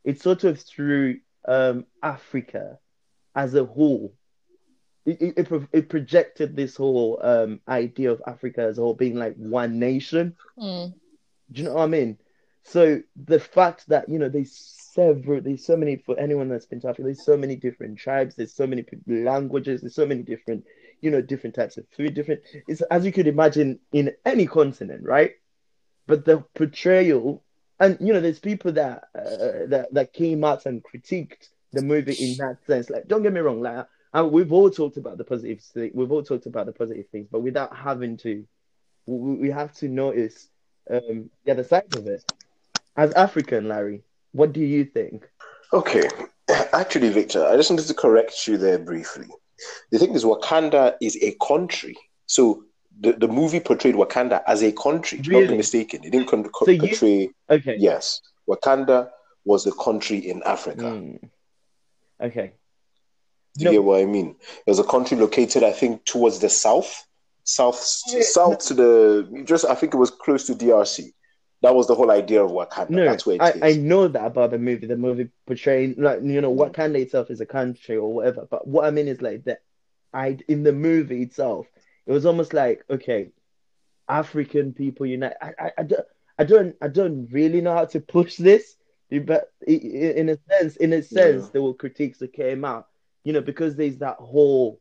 it's 0.04 0.22
sort 0.22 0.44
of 0.44 0.60
through 0.60 1.20
um, 1.46 1.86
Africa 2.02 2.78
as 3.34 3.54
a 3.54 3.64
whole. 3.64 4.12
It, 5.06 5.38
it, 5.38 5.68
it, 5.72 5.88
projected 5.88 6.54
this 6.54 6.76
whole 6.76 7.18
um, 7.22 7.60
idea 7.66 8.12
of 8.12 8.20
Africa 8.26 8.60
as 8.60 8.76
a 8.76 8.82
whole 8.82 8.92
being 8.92 9.16
like 9.16 9.36
one 9.36 9.78
nation. 9.78 10.36
Mm. 10.58 10.92
Do 11.50 11.62
you 11.62 11.68
know 11.68 11.76
what 11.76 11.84
I 11.84 11.86
mean? 11.86 12.18
So 12.62 13.00
the 13.16 13.40
fact 13.40 13.88
that 13.88 14.10
you 14.10 14.18
know 14.18 14.28
there's 14.28 14.52
several, 14.54 15.40
there's 15.40 15.64
so 15.64 15.76
many 15.78 15.96
for 15.96 16.18
anyone 16.18 16.50
that's 16.50 16.66
been 16.66 16.80
to 16.82 16.88
Africa, 16.88 17.04
there's 17.04 17.24
so 17.24 17.38
many 17.38 17.56
different 17.56 17.98
tribes, 17.98 18.34
there's 18.34 18.52
so 18.52 18.66
many 18.66 18.84
languages, 19.06 19.80
there's 19.80 19.94
so 19.94 20.04
many 20.04 20.22
different, 20.22 20.64
you 21.00 21.10
know, 21.10 21.20
different 21.20 21.54
types 21.54 21.76
of 21.76 21.86
food, 21.96 22.14
different. 22.14 22.42
It's 22.66 22.80
as 22.82 23.04
you 23.04 23.12
could 23.12 23.26
imagine 23.26 23.78
in 23.92 24.12
any 24.24 24.46
continent, 24.46 25.04
right? 25.04 25.32
But 26.06 26.24
the 26.24 26.44
portrayal, 26.54 27.42
and 27.78 27.98
you 28.00 28.12
know, 28.12 28.20
there's 28.20 28.38
people 28.38 28.72
that 28.72 29.04
uh, 29.14 29.66
that 29.68 29.88
that 29.92 30.12
came 30.12 30.44
out 30.44 30.66
and 30.66 30.82
critiqued 30.82 31.48
the 31.72 31.82
movie 31.82 32.14
in 32.14 32.36
that 32.38 32.58
sense. 32.66 32.90
Like, 32.90 33.08
don't 33.08 33.22
get 33.22 33.32
me 33.32 33.40
wrong, 33.40 33.60
like, 33.60 33.86
and 34.14 34.32
we've 34.32 34.52
all 34.52 34.70
talked 34.70 34.96
about 34.96 35.18
the 35.18 35.24
positive, 35.24 35.62
we've 35.94 36.10
all 36.10 36.22
talked 36.22 36.46
about 36.46 36.66
the 36.66 36.72
positive 36.72 37.06
things, 37.08 37.28
but 37.30 37.40
without 37.40 37.76
having 37.76 38.16
to, 38.18 38.44
we, 39.06 39.50
have 39.50 39.72
to 39.74 39.88
notice 39.88 40.48
um, 40.90 41.30
the 41.44 41.52
other 41.52 41.64
side 41.64 41.94
of 41.94 42.06
it. 42.06 42.24
As 42.96 43.12
African, 43.12 43.68
Larry, 43.68 44.02
what 44.32 44.52
do 44.52 44.60
you 44.60 44.84
think? 44.84 45.28
Okay, 45.72 46.08
actually, 46.72 47.10
Victor, 47.10 47.46
I 47.46 47.56
just 47.56 47.70
wanted 47.70 47.86
to 47.86 47.94
correct 47.94 48.46
you 48.48 48.56
there 48.56 48.78
briefly. 48.78 49.28
The 49.90 49.98
thing 49.98 50.14
is, 50.14 50.24
Wakanda 50.24 50.96
is 51.00 51.16
a 51.22 51.34
country. 51.46 51.96
So 52.26 52.64
the, 53.00 53.12
the 53.12 53.28
movie 53.28 53.60
portrayed 53.60 53.94
Wakanda 53.94 54.42
as 54.46 54.62
a 54.62 54.72
country. 54.72 55.18
Do 55.18 55.32
not 55.32 55.48
be 55.48 55.56
mistaken. 55.56 56.04
It 56.04 56.10
didn't 56.10 56.28
con- 56.28 56.48
So 56.64 56.70
you- 56.70 56.80
portray. 56.80 57.30
Okay. 57.50 57.76
Yes, 57.78 58.20
Wakanda 58.48 59.10
was 59.44 59.66
a 59.66 59.72
country 59.72 60.18
in 60.18 60.42
Africa. 60.44 60.82
Mm. 60.82 61.30
Okay. 62.20 62.52
Do 63.56 63.64
you 63.64 63.70
No. 63.70 63.72
get 63.72 63.84
what 63.84 64.00
I 64.00 64.04
mean? 64.04 64.36
It 64.66 64.70
was 64.70 64.78
a 64.78 64.84
country 64.84 65.16
located, 65.16 65.62
I 65.64 65.72
think, 65.72 66.04
towards 66.04 66.38
the 66.38 66.48
south, 66.48 67.06
south, 67.44 67.80
Yeah. 68.08 68.20
south 68.22 68.58
to 68.66 68.74
the. 68.74 69.42
Just, 69.44 69.64
I 69.64 69.74
think 69.74 69.94
it 69.94 69.96
was 69.96 70.10
close 70.10 70.44
to 70.46 70.54
DRC. 70.54 71.12
That 71.62 71.74
was 71.74 71.88
the 71.88 71.94
whole 71.94 72.10
idea 72.10 72.44
of 72.44 72.52
Wakanda. 72.52 72.90
No, 72.90 73.04
That's 73.04 73.26
where 73.26 73.36
it 73.36 73.42
I, 73.42 73.50
is. 73.50 73.62
I 73.62 73.80
know 73.80 74.06
that 74.06 74.24
about 74.24 74.52
the 74.52 74.58
movie. 74.58 74.86
The 74.86 74.96
movie 74.96 75.28
portraying, 75.46 75.96
like, 75.98 76.20
you 76.22 76.40
know, 76.40 76.54
mm-hmm. 76.54 76.72
Wakanda 76.80 77.00
itself 77.00 77.30
is 77.30 77.40
a 77.40 77.46
country 77.46 77.96
or 77.96 78.12
whatever. 78.12 78.46
But 78.48 78.68
what 78.68 78.84
I 78.84 78.90
mean 78.90 79.08
is, 79.08 79.20
like, 79.20 79.44
that 79.44 79.62
I 80.14 80.38
in 80.46 80.62
the 80.62 80.72
movie 80.72 81.22
itself, 81.22 81.66
it 82.06 82.12
was 82.12 82.26
almost 82.26 82.52
like, 82.52 82.84
okay, 82.88 83.30
African 84.08 84.72
people 84.72 85.06
unite. 85.06 85.34
I, 85.42 85.52
I, 85.58 85.72
I 85.78 85.82
don't, 85.82 86.06
I 86.38 86.44
don't, 86.44 86.76
I 86.80 86.88
don't 86.88 87.28
really 87.32 87.60
know 87.60 87.74
how 87.74 87.86
to 87.86 88.00
push 88.00 88.36
this, 88.36 88.76
but 89.10 89.52
in 89.66 90.28
a 90.28 90.38
sense, 90.48 90.76
in 90.76 90.92
a 90.92 91.02
sense, 91.02 91.44
Yeah. 91.44 91.50
there 91.52 91.62
were 91.62 91.74
critiques 91.74 92.18
that 92.18 92.32
came 92.32 92.64
out, 92.64 92.86
you 93.24 93.32
know, 93.32 93.40
because 93.40 93.74
there's 93.74 93.98
that 93.98 94.16
whole 94.18 94.80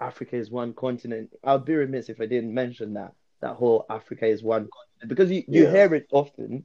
Africa 0.00 0.36
is 0.36 0.50
one 0.50 0.74
continent. 0.74 1.32
I'd 1.42 1.64
be 1.64 1.74
remiss 1.74 2.08
if 2.10 2.20
I 2.20 2.26
didn't 2.26 2.52
mention 2.52 2.94
that 2.94 3.14
that 3.40 3.56
whole 3.56 3.86
Africa 3.90 4.26
is 4.26 4.42
one 4.42 4.62
continent 4.68 5.08
because 5.08 5.30
you, 5.30 5.44
you 5.48 5.64
Yeah. 5.64 5.70
hear 5.70 5.94
it 5.94 6.06
often 6.12 6.64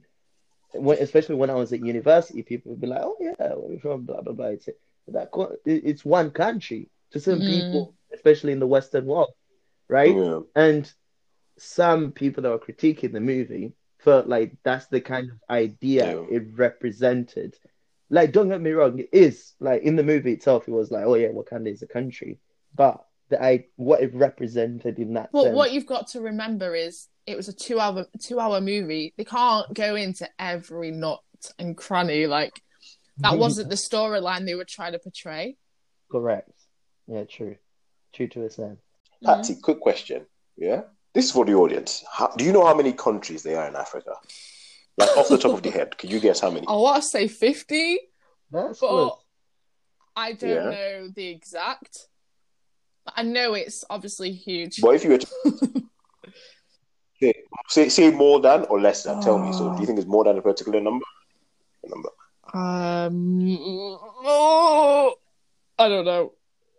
when, 0.74 0.98
especially 0.98 1.36
when 1.36 1.50
I 1.50 1.54
was 1.54 1.72
at 1.72 1.80
university, 1.80 2.42
people 2.42 2.72
would 2.72 2.80
be 2.80 2.86
like, 2.86 3.02
"Oh 3.02 3.16
yeah, 3.20 3.54
where 3.54 3.72
you 3.72 3.78
from?" 3.78 4.04
Blah 4.04 4.22
blah 4.22 4.32
blah. 4.32 4.46
It's 4.46 4.68
that 5.08 5.30
it's 5.64 6.04
one 6.04 6.30
country 6.30 6.90
to 7.12 7.20
some 7.20 7.42
Mhm. 7.42 7.42
people, 7.42 7.94
especially 8.12 8.52
in 8.52 8.60
the 8.60 8.66
Western 8.66 9.06
world, 9.06 9.28
right? 9.88 10.16
Yeah. 10.16 10.40
And 10.54 10.90
some 11.58 12.12
people 12.12 12.42
that 12.42 12.50
were 12.50 12.58
critiquing 12.58 13.12
the 13.12 13.20
movie 13.20 13.74
felt 13.98 14.26
like 14.28 14.52
that's 14.64 14.86
the 14.88 15.00
kind 15.00 15.30
of 15.30 15.36
idea 15.50 16.12
Yeah. 16.12 16.26
it 16.28 16.44
represented. 16.56 17.56
Like, 18.10 18.32
don't 18.32 18.48
get 18.48 18.60
me 18.60 18.70
wrong, 18.72 18.98
it 18.98 19.08
is 19.12 19.54
like 19.60 19.82
in 19.82 19.96
the 19.96 20.02
movie 20.04 20.32
itself, 20.32 20.68
it 20.68 20.72
was 20.72 20.90
like, 20.90 21.04
oh 21.06 21.14
yeah, 21.14 21.28
Wakanda 21.28 21.70
is 21.72 21.82
a 21.82 21.86
country, 21.86 22.38
but 22.74 23.04
the 23.28 23.42
I 23.42 23.66
what 23.76 24.02
it 24.02 24.14
represented 24.14 24.98
in 24.98 25.14
that 25.14 25.30
But 25.32 25.44
sense. 25.44 25.56
what 25.56 25.72
you've 25.72 25.86
got 25.86 26.08
to 26.08 26.20
remember 26.20 26.74
is 26.74 27.08
it 27.26 27.36
was 27.36 27.48
a 27.48 27.52
two 27.52 27.80
hour 27.80 28.06
two 28.20 28.38
hour 28.40 28.60
movie. 28.60 29.14
They 29.16 29.24
can't 29.24 29.72
go 29.74 29.96
into 29.96 30.28
every 30.38 30.90
nut 30.92 31.20
and 31.58 31.76
cranny. 31.76 32.26
Like 32.26 32.60
that 33.18 33.38
wasn't 33.38 33.70
the 33.70 33.76
storyline 33.76 34.44
they 34.46 34.54
were 34.54 34.64
trying 34.64 34.92
to 34.92 34.98
portray. 34.98 35.56
correct. 36.10 36.50
Yeah, 37.08 37.24
true, 37.24 37.56
true 38.12 38.26
to 38.28 38.44
a 38.44 38.50
sense. 38.50 38.80
Patsy, 39.24 39.54
mm-hmm. 39.54 39.60
quick 39.62 39.80
question. 39.80 40.26
Yeah, 40.56 40.82
this 41.14 41.26
is 41.26 41.32
for 41.32 41.44
the 41.44 41.54
audience. 41.54 42.04
How, 42.12 42.28
do 42.36 42.44
you 42.44 42.52
know 42.52 42.66
how 42.66 42.74
many 42.74 42.92
countries 42.92 43.42
there 43.42 43.58
are 43.60 43.68
in 43.68 43.76
Africa? 43.76 44.12
Like 44.98 45.16
off 45.16 45.28
the 45.28 45.38
top 45.38 45.52
of 45.54 45.62
the 45.62 45.70
head, 45.70 45.96
can 45.98 46.10
you 46.10 46.20
guess 46.20 46.40
how 46.40 46.50
many? 46.50 46.66
Oh, 46.68 46.78
I 46.78 46.92
want 46.92 47.02
to 47.02 47.08
say 47.08 47.28
fifty, 47.28 47.98
That's 48.50 48.80
but 48.80 48.88
close. 48.88 49.12
I 50.16 50.32
don't 50.32 50.50
Yeah. 50.50 50.70
know 50.70 51.08
the 51.14 51.28
exact. 51.28 52.08
I 53.14 53.22
know 53.22 53.54
it's 53.54 53.84
obviously 53.88 54.32
huge. 54.32 54.80
But 54.80 54.96
if 54.96 55.04
you 55.04 55.10
were 55.10 55.18
to 55.18 55.26
say, 57.20 57.34
say 57.68 57.88
say 57.88 58.10
more 58.10 58.40
than 58.40 58.64
or 58.64 58.80
less 58.80 59.04
than, 59.04 59.20
tell 59.20 59.38
me. 59.38 59.52
So 59.52 59.74
do 59.74 59.80
you 59.80 59.86
think 59.86 59.98
it's 59.98 60.08
more 60.08 60.24
than 60.24 60.38
a 60.38 60.42
particular 60.42 60.80
number? 60.80 61.04
A 61.84 61.88
number. 61.88 62.08
Um, 62.54 63.58
oh, 64.24 65.14
I 65.78 65.88
don't 65.88 66.04
know. 66.04 66.32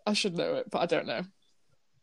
I 0.05 0.13
should 0.13 0.37
know 0.37 0.55
it, 0.55 0.69
but 0.71 0.79
I 0.79 0.85
don't 0.85 1.05
know. 1.05 1.21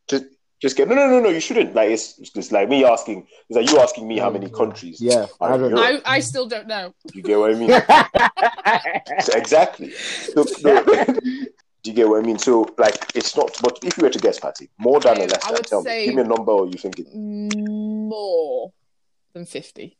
Just 0.08 0.24
just 0.60 0.76
get 0.76 0.88
no 0.88 0.94
no 0.94 1.08
no 1.08 1.20
no. 1.20 1.28
You 1.28 1.40
shouldn't. 1.40 1.74
Like 1.74 1.90
it's 1.90 2.18
it's 2.18 2.52
like 2.52 2.68
me 2.68 2.84
asking. 2.84 3.26
It's 3.48 3.56
like 3.56 3.70
you 3.70 3.78
asking 3.80 4.06
me 4.06 4.18
how 4.18 4.30
many 4.30 4.48
countries. 4.50 5.00
Yeah, 5.00 5.26
are 5.40 5.52
I 5.52 5.56
don't 5.56 5.74
know. 5.74 5.82
I, 5.82 6.00
I 6.06 6.20
still 6.20 6.46
don't 6.46 6.66
know. 6.66 6.94
You 7.12 7.22
get 7.22 7.38
what 7.38 7.54
I 7.54 7.54
mean? 7.54 7.70
So 9.20 9.36
exactly. 9.36 9.90
So, 9.92 10.44
no, 10.64 10.82
do 11.84 11.90
you 11.90 11.96
get 11.96 12.08
what 12.08 12.18
I 12.24 12.26
mean? 12.26 12.38
So, 12.38 12.66
like, 12.78 13.12
it's 13.14 13.36
not. 13.36 13.56
But 13.62 13.78
if 13.84 13.96
you 13.98 14.02
were 14.04 14.10
to 14.10 14.18
guess, 14.18 14.40
Patty, 14.40 14.70
more 14.78 14.98
than 15.00 15.18
or 15.18 15.22
Um, 15.22 15.28
less 15.28 15.44
I 15.44 15.48
than, 15.48 15.54
would 15.56 15.66
tell 15.66 15.82
say- 15.84 15.98
me. 16.00 16.04
Give 16.06 16.14
me 16.16 16.22
a 16.22 16.24
number, 16.24 16.50
or 16.52 16.66
you 16.66 16.78
think 16.78 16.98
it 16.98 17.06
More 17.14 18.72
than 19.34 19.44
fifty. 19.44 19.98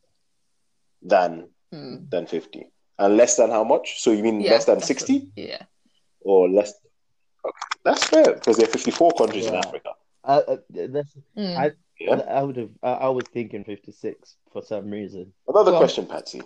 than 1.03 1.49
Hmm. 1.71 1.97
than 2.09 2.27
fifty, 2.27 2.67
and 2.99 3.17
less 3.17 3.37
than 3.37 3.51
how 3.51 3.65
much? 3.65 4.01
So 4.01 4.11
you 4.13 4.23
mean 4.23 4.41
Yeah, 4.41 4.53
less 4.53 4.65
than 4.65 4.81
sixty, 4.81 5.31
Yeah. 5.37 5.63
or 6.21 6.49
less? 6.49 6.73
Okay, 7.45 7.67
that's 7.85 8.05
fair 8.05 8.33
because 8.35 8.57
there 8.57 8.67
are 8.67 8.71
fifty-four 8.73 9.13
countries 9.13 9.47
in 9.47 9.55
Africa. 9.55 9.91
Uh, 10.25 10.43
uh, 10.49 10.57
that's 10.71 11.13
Hmm. 11.37 11.57
I- 11.65 11.73
Yeah. 12.01 12.15
I 12.39 12.43
would 12.43 12.57
have. 12.57 12.71
I, 12.83 12.93
I 12.93 13.09
was 13.09 13.25
thinking 13.33 13.65
fifty-six 13.65 14.37
for 14.53 14.63
some 14.63 14.89
reason. 14.91 15.33
Another 15.47 15.73
Go 15.73 15.77
on. 15.77 15.81
question, 15.83 16.07
Patsy. 16.07 16.41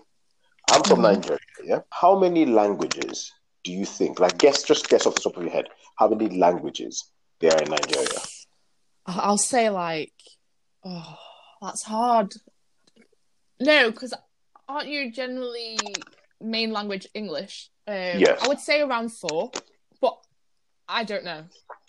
I'm 0.71 0.83
from 0.83 0.99
Mhm. 0.99 1.03
Nigeria. 1.03 1.39
Yeah. 1.65 1.81
How 1.91 2.19
many 2.19 2.45
languages 2.45 3.33
do 3.65 3.73
you 3.73 3.85
think? 3.85 4.21
Like, 4.21 4.39
guess 4.39 4.63
just 4.63 4.89
guess 4.89 5.07
off 5.07 5.15
the 5.15 5.21
top 5.21 5.37
of 5.37 5.43
your 5.43 5.53
head. 5.53 5.67
How 5.97 6.09
many 6.09 6.39
languages 6.39 7.05
there 7.41 7.53
are 7.53 7.63
in 7.63 7.71
Nigeria? 7.71 8.09
I- 9.07 9.19
I'll 9.21 9.39
say 9.39 9.71
like, 9.71 10.13
oh, 10.85 11.17
that's 11.61 11.83
hard. 11.83 12.33
No, 13.61 13.91
because 13.91 14.15
aren't 14.69 14.89
you 14.89 15.11
generally 15.11 15.79
main 16.41 16.73
language 16.73 17.07
English? 17.15 17.71
Um, 17.87 17.95
Yes. 18.19 18.41
I 18.43 18.49
would 18.49 18.61
say 18.61 18.81
around 18.83 19.11
four, 19.11 19.51
but 20.01 20.17
I 20.89 21.05
don't 21.05 21.25
know. 21.25 21.45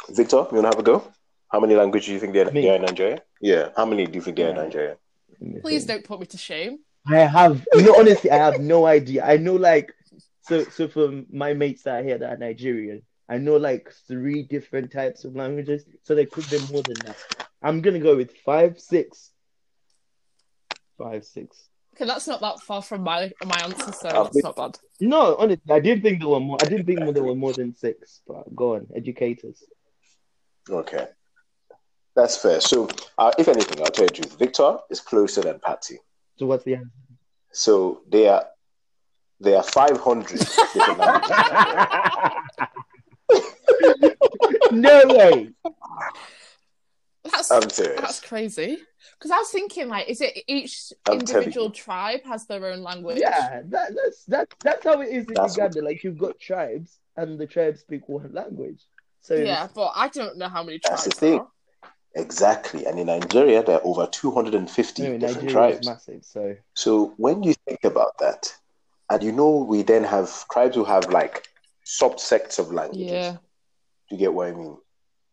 Victor, 0.10 0.38
you 0.38 0.48
wanna 0.58 0.70
have 0.70 0.80
a 0.80 0.84
go? 0.84 1.04
How 1.52 1.60
many 1.60 1.76
languages 1.76 2.08
do 2.08 2.14
you 2.14 2.20
think 2.20 2.34
there, 2.34 2.48
are 2.48 2.76
in 2.76 2.82
Nigeria? 2.82 3.22
Yeah. 3.42 3.70
How 3.76 3.86
many 3.86 4.06
do 4.06 4.14
you 4.14 4.22
think 4.22 4.38
there 4.38 4.48
are 4.48 4.52
in 4.52 4.56
Nigeria? 4.56 4.98
Please 5.62 5.86
don't 5.86 6.04
put 6.04 6.20
me 6.20 6.26
to 6.28 6.38
shame. 6.38 6.80
I 7.08 7.18
have 7.20 7.66
no 7.76 7.96
honestly, 7.98 8.30
I 8.30 8.38
have 8.38 8.60
no 8.60 8.86
idea. 8.86 9.24
I 9.26 9.38
know 9.38 9.56
like 9.56 9.94
so 10.42 10.64
so 10.66 10.88
for 10.88 11.24
my 11.32 11.54
mates 11.54 11.84
that 11.84 12.00
are 12.00 12.04
here 12.04 12.18
that 12.18 12.34
are 12.34 12.38
Nigerian, 12.38 13.02
I 13.28 13.38
know 13.38 13.58
like 13.58 13.92
three 14.08 14.44
different 14.44 14.92
types 14.92 15.24
of 15.26 15.36
languages. 15.36 15.86
So 16.04 16.16
there 16.16 16.26
could 16.26 16.50
be 16.50 16.60
more 16.72 16.84
than 16.84 17.00
that. 17.06 17.18
I'm 17.62 17.82
gonna 17.82 18.00
go 18.00 18.16
with 18.16 18.36
five, 18.38 18.80
six. 18.80 19.32
Five, 20.98 21.26
six. 21.26 21.70
Okay, 21.96 22.06
that's 22.06 22.28
not 22.28 22.42
that 22.42 22.60
far 22.62 22.82
from 22.82 23.04
my 23.04 23.32
my 23.46 23.60
answer, 23.62 23.92
so 23.92 24.10
I'll 24.10 24.24
that's 24.24 24.38
be- 24.38 24.42
not 24.44 24.56
bad. 24.56 24.78
No, 25.02 25.36
honestly, 25.38 25.72
I 25.72 25.80
didn't 25.80 26.04
think 26.04 26.20
there 26.20 26.30
were 26.30 26.40
more. 26.40 26.58
I 26.62 26.66
didn't 26.66 26.86
think 26.86 27.14
there 27.14 27.24
were 27.24 27.36
more 27.36 27.54
than 27.54 27.74
six. 27.76 28.22
But 28.28 28.54
go 28.56 28.76
on, 28.76 28.88
educators. 28.96 29.64
Okay. 30.70 31.08
That's 32.16 32.36
fair. 32.38 32.60
So, 32.60 32.90
uh, 33.18 33.32
if 33.38 33.48
anything, 33.48 33.82
I'll 33.82 33.92
tell 33.92 34.04
you 34.06 34.10
the 34.10 34.14
truth. 34.16 34.38
Victor 34.38 34.78
is 34.90 35.00
closer 35.00 35.42
than 35.42 35.60
Patsy. 35.60 36.00
So 36.38 36.48
what's 36.48 36.64
the 36.64 36.76
answer? 36.76 36.90
So 37.52 38.02
they 38.10 38.28
are 38.28 38.46
there 39.40 39.58
are 39.58 39.64
500 39.64 40.28
different 40.74 41.00
no 44.72 45.04
way. 45.08 45.50
That's 47.24 47.52
I'm 47.52 47.70
serious. 47.70 48.00
that's 48.02 48.22
crazy. 48.22 48.78
Because 49.18 49.32
I 49.32 49.38
was 49.38 49.50
thinking, 49.50 49.90
like, 49.90 50.08
is 50.10 50.22
it 50.22 50.38
each 50.48 50.94
I'm 51.08 51.20
individual 51.20 51.70
tribe 51.70 52.22
has 52.26 52.46
their 52.48 52.66
own 52.68 52.82
language? 52.82 53.20
Yeah, 53.20 53.62
that, 53.66 53.94
that's 53.96 54.24
that, 54.26 54.54
that's 54.62 54.84
how 54.86 55.02
it 55.02 55.10
is 55.10 55.26
in 55.28 55.34
That's 55.34 55.56
Uganda. 55.58 55.82
Like 55.82 56.04
you've 56.04 56.18
got 56.18 56.40
tribes, 56.40 57.00
and 57.18 57.38
the 57.38 57.46
tribes 57.46 57.82
speak 57.82 58.08
one 58.10 58.32
language. 58.34 58.82
So 59.22 59.36
Yeah, 59.36 59.68
but 59.76 59.92
I 59.96 60.08
don't 60.08 60.38
know 60.38 60.48
how 60.48 60.64
many 60.64 60.80
That's 60.82 61.04
tribes 61.04 61.16
the 61.16 61.20
thing. 61.20 61.32
there 61.34 61.42
are. 61.42 61.48
Exactly. 62.16 62.86
And 62.86 62.98
in 62.98 63.08
Nigeria, 63.08 63.62
there 63.64 63.76
are 63.78 63.86
over 63.86 64.08
250 64.08 65.04
anyway, 65.04 65.18
different 65.20 65.44
Nigeria 65.44 65.68
is 65.68 65.74
tribes. 65.76 65.88
massive. 65.88 66.24
So 66.26 66.56
So 66.74 67.14
when 67.18 67.44
you 67.44 67.54
think 67.68 67.84
about 67.84 68.18
that, 68.20 68.52
and 69.10 69.24
you 69.24 69.32
know, 69.32 69.58
we 69.58 69.82
then 69.82 70.04
have 70.04 70.48
tribes 70.50 70.76
who 70.76 70.84
have 70.86 71.10
like 71.12 71.48
subsects 71.86 72.60
of 72.60 72.72
languages. 72.72 73.12
Yeah. 73.12 73.32
Do 74.10 74.16
you 74.16 74.18
get 74.18 74.34
what 74.34 74.48
I 74.48 74.52
mean? 74.54 74.78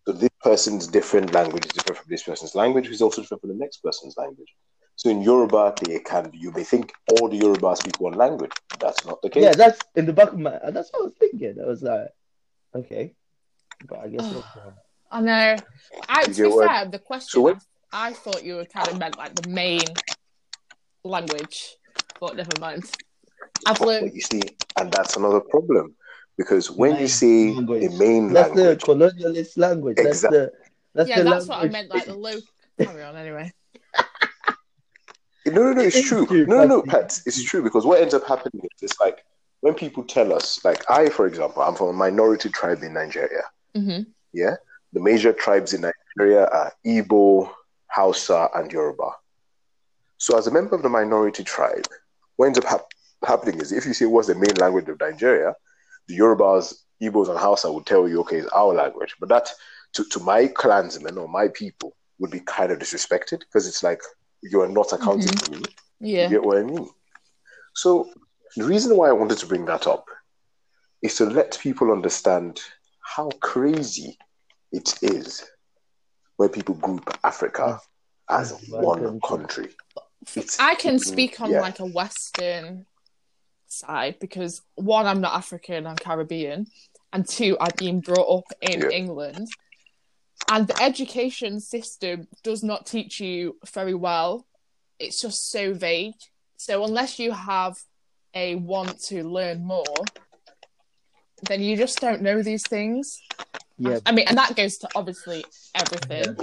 So 0.06 0.12
this 0.12 0.30
person's 0.42 0.86
different 0.86 1.32
language 1.34 1.66
is 1.66 1.72
different 1.72 1.98
from 1.98 2.10
this 2.10 2.22
person's 2.22 2.54
language, 2.54 2.86
who's 2.86 3.02
also 3.02 3.22
different 3.22 3.40
from 3.42 3.50
the 3.50 3.56
next 3.56 3.78
person's 3.78 4.16
language. 4.16 4.54
So 4.94 5.10
in 5.10 5.20
Yoruba, 5.20 5.74
they 5.82 5.98
can 5.98 6.30
you 6.32 6.52
may 6.52 6.64
think 6.64 6.92
all 7.10 7.28
the 7.28 7.36
Yoruba 7.36 7.76
speak 7.76 8.00
one 8.00 8.14
language. 8.14 8.52
That's 8.78 9.04
not 9.04 9.20
the 9.22 9.28
case. 9.28 9.42
yeah, 9.44 9.52
that's 9.52 9.80
in 9.94 10.06
the 10.06 10.12
back 10.12 10.32
of 10.32 10.38
my. 10.38 10.58
That's 10.70 10.90
what 10.92 11.00
I 11.00 11.04
was 11.04 11.12
thinking. 11.18 11.56
I 11.62 11.66
was 11.66 11.82
like, 11.82 12.08
okay, 12.74 13.14
but 13.86 13.98
I 13.98 14.08
guess 14.08 14.32
not. 14.32 14.44
I 15.10 15.20
know. 15.20 15.56
I, 16.08 16.20
You 16.22 16.34
to 16.34 16.42
be 16.42 16.48
what- 16.48 16.68
fair, 16.68 16.84
the 16.86 16.98
question 16.98 17.28
So 17.28 17.40
what- 17.42 17.62
I, 17.92 18.08
I 18.08 18.12
thought 18.14 18.42
you 18.44 18.56
were 18.56 18.64
kind 18.64 18.88
of 18.88 18.98
meant 18.98 19.16
like 19.18 19.34
the 19.34 19.48
main 19.48 19.80
language, 21.04 21.76
but 22.20 22.36
never 22.36 22.50
mind. 22.60 22.84
I've 23.66 23.78
But 23.78 23.86
learned. 23.86 24.14
you 24.14 24.20
see, 24.20 24.42
and 24.78 24.92
that's 24.92 25.16
another 25.16 25.40
problem 25.40 25.94
because 26.36 26.70
when 26.70 26.92
you 26.92 26.98
Main 26.98 27.08
say 27.08 27.52
language. 27.54 27.84
a 27.84 27.90
main 27.98 28.32
That's 28.32 28.48
language, 28.50 28.80
the 28.80 28.86
colonialist 28.86 29.56
language. 29.58 29.96
That's 29.96 30.20
the 30.22 30.52
that's 30.94 31.08
Yeah, 31.08 31.18
the 31.18 31.24
that's 31.24 31.46
what 31.48 31.58
I 31.64 31.68
meant. 31.68 31.90
Like 31.90 32.06
the 32.06 32.14
low. 32.14 32.36
Carry 32.78 33.02
on 33.02 33.16
anyway. 33.16 33.52
No, 35.46 35.62
no, 35.62 35.72
no, 35.74 35.80
it's 35.82 35.96
It's 35.96 36.08
true. 36.08 36.26
true, 36.26 36.46
No, 36.46 36.56
no, 36.58 36.66
no, 36.66 36.82
Pat, 36.82 37.20
it's 37.24 37.42
true 37.44 37.62
because 37.62 37.86
what 37.86 38.00
ends 38.00 38.14
up 38.14 38.26
happening 38.26 38.64
is 38.64 38.82
it's 38.90 39.00
like 39.00 39.24
when 39.60 39.74
people 39.74 40.02
tell 40.04 40.32
us, 40.32 40.62
like 40.64 40.88
I, 40.90 41.08
for 41.08 41.26
example, 41.26 41.62
I'm 41.62 41.74
from 41.76 41.88
a 41.88 41.92
minority 41.92 42.48
tribe 42.48 42.82
in 42.82 42.92
Nigeria. 42.92 43.42
hmm 43.74 44.00
Yeah, 44.32 44.56
the 44.92 45.00
major 45.00 45.32
tribes 45.32 45.72
in 45.72 45.82
Nigeria 45.82 46.46
are 46.46 46.72
Igbo, 46.84 47.50
Hausa, 47.88 48.48
and 48.54 48.70
Yoruba. 48.72 49.10
So, 50.18 50.36
as 50.36 50.46
a 50.46 50.50
member 50.50 50.74
of 50.74 50.82
the 50.82 50.88
minority 50.88 51.44
tribe, 51.44 51.86
what 52.36 52.46
ends 52.46 52.58
up 52.58 52.64
hap- 52.64 52.92
happening 53.24 53.60
is 53.60 53.72
if 53.72 53.86
you 53.86 53.94
say 53.94 54.06
what's 54.06 54.28
the 54.28 54.34
main 54.34 54.54
language 54.58 54.88
of 54.88 55.00
Nigeria, 55.00 55.54
the 56.08 56.18
Yorubas, 56.18 56.74
Igbos, 57.02 57.28
and 57.28 57.38
Hausa 57.38 57.70
would 57.72 57.86
tell 57.86 58.08
you, 58.08 58.20
okay, 58.20 58.38
it's 58.38 58.48
our 58.48 58.72
language. 58.74 59.14
But 59.20 59.28
that, 59.30 59.50
to, 59.94 60.04
to 60.04 60.20
my 60.20 60.46
clansmen 60.46 61.18
or 61.18 61.28
my 61.28 61.48
people, 61.48 61.96
would 62.18 62.30
be 62.30 62.40
kind 62.40 62.72
of 62.72 62.78
disrespected 62.78 63.40
because 63.40 63.66
it's 63.66 63.82
like 63.82 64.00
you 64.42 64.60
are 64.60 64.68
not 64.68 64.92
accounting 64.92 65.28
mm-hmm. 65.28 65.54
for 65.54 65.60
me. 65.60 65.66
Yeah. 66.00 66.24
You 66.24 66.30
get 66.30 66.44
what 66.44 66.58
I 66.58 66.62
mean? 66.62 66.88
So 67.74 68.10
the 68.56 68.64
reason 68.64 68.96
why 68.96 69.08
I 69.08 69.12
wanted 69.12 69.38
to 69.38 69.46
bring 69.46 69.64
that 69.66 69.86
up 69.86 70.06
is 71.02 71.16
to 71.16 71.26
let 71.26 71.58
people 71.60 71.92
understand 71.92 72.60
how 73.00 73.30
crazy 73.40 74.18
it 74.72 74.94
is 75.02 75.44
where 76.36 76.48
people 76.48 76.74
group 76.74 77.16
Africa 77.24 77.80
as 78.28 78.52
One 78.68 79.20
country. 79.20 79.68
It's, 80.34 80.58
I 80.58 80.74
can 80.74 80.98
speak 80.98 81.40
on 81.40 81.50
yeah. 81.50 81.60
like 81.60 81.78
a 81.78 81.86
Western 81.86 82.86
side 83.68 84.16
because 84.20 84.62
one, 84.74 85.06
I'm 85.06 85.20
not 85.20 85.34
African, 85.34 85.86
I'm 85.86 85.96
Caribbean, 85.96 86.66
and 87.12 87.26
two, 87.26 87.56
I've 87.60 87.76
been 87.76 88.00
brought 88.00 88.38
up 88.38 88.44
in 88.60 88.80
Yeah. 88.82 88.88
England. 88.88 89.48
And 90.50 90.68
the 90.68 90.80
education 90.82 91.60
system 91.60 92.28
does 92.42 92.62
not 92.62 92.86
teach 92.86 93.20
you 93.20 93.56
very 93.72 93.94
well. 93.94 94.46
It's 94.98 95.20
just 95.20 95.50
so 95.50 95.72
vague. 95.72 96.14
So 96.56 96.84
unless 96.84 97.18
you 97.18 97.32
have 97.32 97.76
a 98.34 98.54
want 98.54 99.00
to 99.04 99.24
learn 99.24 99.64
more, 99.64 99.84
then 101.48 101.62
you 101.62 101.76
just 101.76 102.00
don't 102.00 102.22
know 102.22 102.42
these 102.42 102.66
things. 102.66 103.20
Yeah, 103.78 103.98
I 104.06 104.12
mean, 104.12 104.26
and 104.28 104.38
that 104.38 104.56
goes 104.56 104.78
to 104.78 104.88
obviously 104.94 105.44
everything. 105.74 106.36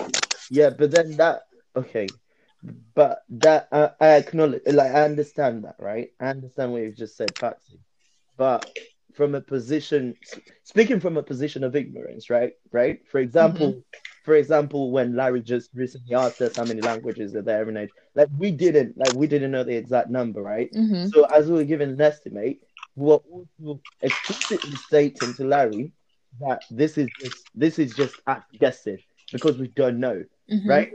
yeah, 0.51 0.69
but 0.69 0.91
then 0.91 1.17
that 1.17 1.43
okay, 1.75 2.07
but 2.95 3.19
that 3.29 3.67
I, 3.71 3.91
I 3.99 4.07
acknowledge, 4.15 4.61
like 4.67 4.91
I 4.91 5.03
understand 5.03 5.63
that, 5.65 5.75
right? 5.79 6.09
I 6.19 6.27
understand 6.27 6.71
what 6.71 6.81
you've 6.83 6.95
just 6.95 7.17
said, 7.17 7.37
Patsy. 7.37 7.79
But 8.37 8.67
from 9.13 9.35
a 9.35 9.41
position, 9.41 10.15
speaking 10.63 10.99
from 10.99 11.17
a 11.17 11.23
position 11.23 11.63
of 11.63 11.75
ignorance, 11.75 12.29
right? 12.29 12.53
Right. 12.71 12.99
For 13.07 13.19
example, 13.19 13.77
for 14.23 14.35
example, 14.35 14.91
when 14.91 15.15
Larry 15.15 15.41
just 15.41 15.71
recently 15.73 16.15
asked 16.15 16.41
us 16.41 16.55
how 16.55 16.65
many 16.65 16.81
languages 16.81 17.35
are 17.35 17.41
there 17.41 17.67
in 17.69 17.77
age, 17.77 17.91
like 18.15 18.29
we 18.37 18.51
didn't, 18.51 18.97
like 18.97 19.13
we 19.13 19.27
didn't 19.27 19.51
know 19.51 19.63
the 19.63 19.75
exact 19.75 20.09
number, 20.09 20.41
right? 20.41 20.71
hmm 20.73 21.05
So 21.05 21.25
as 21.25 21.47
we 21.49 21.57
were 21.57 21.63
given 21.65 21.89
an 21.89 22.01
estimate, 22.01 22.59
we 22.95 23.05
were 23.07 23.17
also 23.31 23.81
explicitly 24.01 24.75
stating 24.75 25.33
to 25.35 25.45
Larry 25.45 25.91
that 26.39 26.63
this 26.69 26.97
is 26.97 27.09
just 27.21 27.47
this 27.55 27.79
is 27.79 27.95
just 27.95 28.21
us 28.27 28.43
guessing 28.59 28.99
because 29.31 29.57
we 29.57 29.67
don't 29.67 29.99
know, 29.99 30.23
hmm 30.49 30.67
right? 30.67 30.89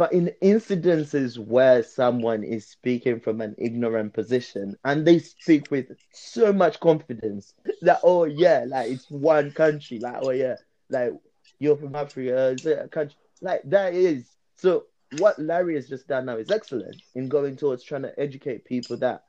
But 0.00 0.14
in 0.14 0.32
incidences 0.40 1.36
where 1.36 1.82
someone 1.82 2.42
is 2.42 2.66
speaking 2.66 3.20
from 3.20 3.42
an 3.42 3.54
ignorant 3.58 4.14
position 4.14 4.78
and 4.82 5.06
they 5.06 5.18
speak 5.18 5.70
with 5.70 5.94
so 6.10 6.54
much 6.54 6.80
confidence 6.80 7.52
that 7.82 8.00
oh 8.02 8.24
yeah, 8.24 8.64
like 8.66 8.92
it's 8.92 9.10
one 9.10 9.50
country, 9.50 9.98
like 9.98 10.16
oh 10.22 10.30
yeah, 10.30 10.56
like 10.88 11.12
you're 11.58 11.76
from 11.76 11.94
Africa, 11.94 12.46
is 12.46 12.64
it 12.64 12.78
a 12.82 12.88
country? 12.88 13.18
Like 13.42 13.60
that 13.66 13.92
is 13.92 14.24
so 14.56 14.86
what 15.18 15.38
Larry 15.38 15.74
has 15.74 15.86
just 15.86 16.08
done 16.08 16.24
now 16.24 16.38
is 16.38 16.50
excellent 16.50 16.96
in 17.14 17.28
going 17.28 17.56
towards 17.56 17.84
trying 17.84 18.00
to 18.00 18.18
educate 18.18 18.64
people 18.64 18.96
that 18.96 19.24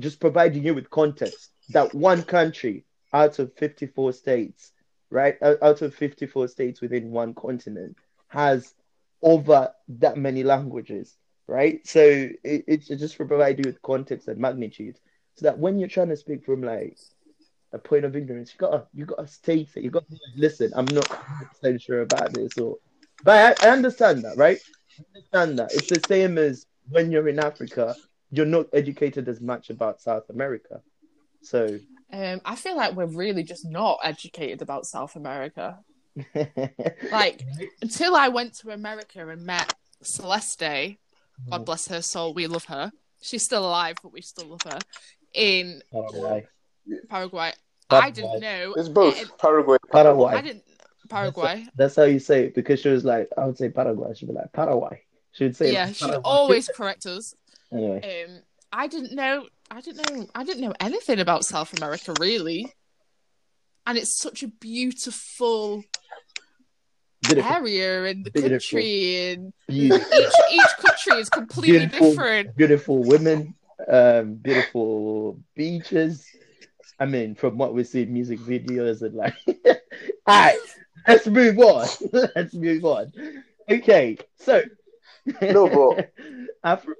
just 0.00 0.18
providing 0.18 0.64
you 0.64 0.74
with 0.74 0.90
context 0.90 1.52
that 1.68 1.94
one 1.94 2.24
country 2.24 2.84
out 3.12 3.38
of 3.38 3.54
54 3.54 4.12
states, 4.12 4.72
right? 5.10 5.40
Out 5.40 5.62
out 5.62 5.82
of 5.82 5.94
54 5.94 6.48
states 6.48 6.80
within 6.80 7.12
one 7.12 7.32
continent 7.32 7.96
has 8.26 8.74
over 9.24 9.72
that 9.88 10.18
many 10.18 10.44
languages, 10.44 11.16
right? 11.48 11.86
So 11.86 12.02
it, 12.02 12.64
it's 12.68 12.88
just 12.88 13.16
provide 13.18 13.58
you 13.58 13.64
with 13.66 13.82
context 13.82 14.28
and 14.28 14.38
magnitude 14.38 15.00
so 15.36 15.46
that 15.46 15.58
when 15.58 15.78
you're 15.80 15.88
trying 15.88 16.10
to 16.10 16.16
speak 16.16 16.44
from 16.44 16.62
like 16.62 16.98
a 17.72 17.78
point 17.78 18.04
of 18.04 18.16
ignorance, 18.16 18.52
you 18.54 18.58
gotta 18.58 18.86
you 18.94 19.06
gotta 19.06 19.26
state 19.26 19.70
it. 19.76 19.84
You 19.84 19.90
gotta 19.90 20.06
listen, 20.36 20.72
I'm 20.76 20.86
not 20.86 21.10
100 21.10 21.82
sure 21.82 22.02
about 22.02 22.34
this 22.34 22.58
or 22.58 22.78
but 23.24 23.60
I, 23.62 23.68
I 23.68 23.70
understand 23.72 24.24
that, 24.24 24.36
right? 24.36 24.60
I 24.98 25.04
understand 25.18 25.58
that. 25.58 25.74
It's 25.74 25.88
the 25.88 26.00
same 26.00 26.38
as 26.38 26.66
when 26.90 27.10
you're 27.10 27.28
in 27.28 27.40
Africa, 27.40 27.96
you're 28.30 28.46
not 28.46 28.66
educated 28.72 29.28
as 29.28 29.40
much 29.40 29.70
about 29.70 30.00
South 30.00 30.30
America. 30.30 30.82
So 31.42 31.80
Um, 32.12 32.40
I 32.44 32.56
feel 32.56 32.76
like 32.76 32.94
we're 32.94 33.06
really 33.06 33.42
just 33.42 33.64
not 33.64 33.98
educated 34.04 34.62
about 34.62 34.86
South 34.86 35.16
America. 35.16 35.80
Like 37.10 37.42
until 37.82 38.14
I 38.16 38.28
went 38.28 38.54
to 38.58 38.70
America 38.70 39.26
and 39.28 39.42
met 39.44 39.74
Celeste, 40.02 40.96
God 41.50 41.64
bless 41.64 41.88
her 41.88 42.02
soul, 42.02 42.34
we 42.34 42.46
love 42.46 42.64
her. 42.66 42.92
She's 43.20 43.44
still 43.44 43.66
alive, 43.66 43.96
but 44.02 44.12
we 44.12 44.20
still 44.20 44.48
love 44.48 44.62
her. 44.64 44.78
In 45.32 45.82
Paraguay. 45.92 46.46
Paraguay, 47.08 47.52
I 47.90 48.10
didn't 48.10 48.40
know. 48.40 48.74
It's 48.76 48.88
both 48.88 49.20
it- 49.20 49.38
Paraguay. 49.38 49.78
Paraguay. 49.90 50.34
I 50.34 50.40
didn't 50.42 50.64
Paraguay. 51.08 51.66
That's 51.76 51.96
how 51.96 52.04
you 52.04 52.18
say 52.18 52.44
it 52.44 52.54
because 52.54 52.80
she 52.80 52.88
was 52.88 53.04
like, 53.04 53.28
I 53.36 53.46
would 53.46 53.58
say 53.58 53.68
Paraguay. 53.68 54.14
She'd 54.14 54.26
be 54.28 54.32
like, 54.34 54.52
Paraguay. 54.52 55.02
She 55.32 55.44
would 55.44 55.56
say, 55.56 55.72
Yeah, 55.72 55.90
she'd 55.92 56.10
always 56.24 56.68
correct 56.68 57.06
us. 57.06 57.34
Anyway, 57.72 58.24
Um, 58.28 58.38
I 58.72 58.86
didn't 58.86 59.14
know. 59.14 59.46
I 59.70 59.80
didn't 59.80 60.10
know. 60.10 60.26
I 60.34 60.44
didn't 60.44 60.62
know 60.62 60.74
anything 60.80 61.18
about 61.20 61.44
South 61.44 61.76
America 61.76 62.14
really. 62.20 62.72
And 63.86 63.98
it's 63.98 64.16
such 64.18 64.42
a 64.42 64.48
beautiful 64.48 65.82
beautiful, 67.26 67.52
area 67.52 68.04
in 68.04 68.22
the 68.22 68.30
Beautiful. 68.30 68.50
country, 68.78 69.32
and 69.32 69.52
beautiful, 69.68 70.18
each 70.18 70.32
each 70.52 70.76
country 70.80 71.20
is 71.20 71.28
completely 71.30 71.78
Beautiful. 71.78 72.10
different. 72.10 72.56
beautiful 72.56 73.04
women, 73.04 73.54
um, 73.88 74.34
beautiful 74.34 75.38
beaches. 75.54 76.26
I 77.00 77.06
mean, 77.06 77.34
from 77.34 77.58
what 77.58 77.74
we 77.74 77.82
see 77.84 78.02
in 78.02 78.12
music 78.12 78.38
videos 78.40 79.02
and 79.02 79.14
like, 79.14 79.34
all 79.46 79.74
right, 80.26 80.58
let's 81.08 81.26
move 81.26 81.58
on. 81.58 81.86
let's 82.36 82.54
move 82.54 82.84
on. 82.84 83.12
Okay, 83.70 84.16
so 84.36 84.62
No, 85.42 85.68
but- 85.68 86.12
Afri- 86.64 86.94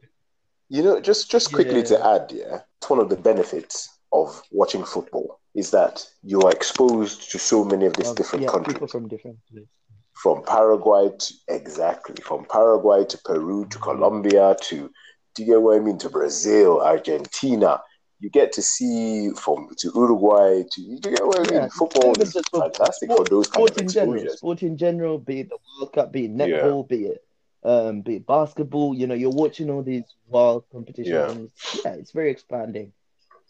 You 0.69 0.83
know, 0.83 1.01
just 1.01 1.31
just 1.31 1.53
quickly 1.53 1.79
Yeah. 1.81 1.85
to 1.93 2.07
add, 2.07 2.33
yeah, 2.35 2.61
it's 2.79 2.91
one 2.91 2.99
of 2.99 3.09
the 3.09 3.17
benefits 3.17 3.89
of 4.13 4.43
watching 4.51 4.85
football 4.85 5.41
is 5.55 5.71
that 5.71 6.05
you 6.25 6.41
are 6.41 6.51
exposed 6.51 7.31
to 7.31 7.39
so 7.39 7.65
many 7.65 7.87
of 7.87 7.93
these 7.95 8.09
um, 8.09 8.15
different 8.17 8.43
yeah, 8.45 8.51
countries. 8.51 8.75
people 8.75 8.89
from 8.89 9.07
different 9.09 9.39
places. 9.51 9.69
From 10.15 10.43
Paraguay 10.45 11.11
to 11.19 11.35
exactly 11.49 12.17
from 12.23 12.45
Paraguay 12.47 13.05
to 13.07 13.19
Peru 13.25 13.67
to 13.71 13.79
Colombia 13.79 14.57
to 14.63 14.91
do 15.35 15.43
you 15.43 15.47
get 15.55 15.63
what 15.63 15.77
I 15.77 15.81
mean 15.81 15.99
to 15.99 16.09
Brazil, 16.09 16.81
Argentina. 16.81 17.81
You 18.21 18.31
get 18.31 18.53
to 18.53 18.63
see 18.63 19.31
from 19.31 19.69
to 19.79 19.91
Uruguay 19.95 20.63
to 20.71 20.81
you 20.81 21.01
get 21.01 21.27
what 21.27 21.41
I 21.41 21.43
mean. 21.51 21.55
Yeah, 21.63 21.69
Football 21.77 22.15
is 22.23 22.33
just 22.33 22.49
fantastic 22.51 23.11
sport- 23.11 23.29
for 23.29 23.35
those 23.35 23.49
kind 23.49 23.69
of 23.69 23.77
in 23.79 23.89
general, 23.89 24.15
exposures. 24.15 24.39
sport 24.39 24.63
in 24.63 24.77
general, 24.79 25.19
be 25.19 25.41
it 25.41 25.49
the 25.49 25.59
World 25.81 25.93
Cup, 25.93 26.13
be 26.13 26.27
it 26.27 26.31
Yeah. 26.31 26.47
netball, 26.47 26.89
be 26.89 27.07
it 27.07 27.21
um, 27.65 28.03
be 28.03 28.17
it 28.17 28.27
basketball. 28.27 28.95
You 28.95 29.07
know, 29.09 29.15
you're 29.15 29.31
watching 29.31 29.69
all 29.71 29.83
these 29.83 30.05
wild 30.29 30.65
competitions. 30.71 31.51
Yeah, 31.85 31.93
it's 31.95 32.13
very 32.13 32.31
expanding. 32.31 32.93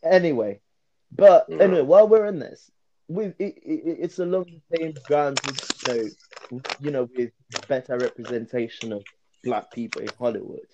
Anyway, 0.02 0.60
but 1.14 1.46
Yeah. 1.48 1.58
anyway, 1.58 1.82
while 1.82 2.08
we're 2.08 2.26
in 2.26 2.38
this, 2.38 2.70
we 3.14 3.26
it, 3.26 3.34
it, 3.38 3.96
it's 4.04 4.18
along 4.18 4.46
the 4.70 4.76
same 4.76 4.94
grounds 5.06 5.40
with 5.46 6.10
you 6.50 6.50
know, 6.50 6.60
you 6.80 6.90
know, 6.90 7.08
with 7.16 7.30
better 7.68 7.96
representation 7.98 8.92
of 8.92 9.04
black 9.44 9.72
people 9.72 10.02
in 10.02 10.10
Hollywood. 10.18 10.66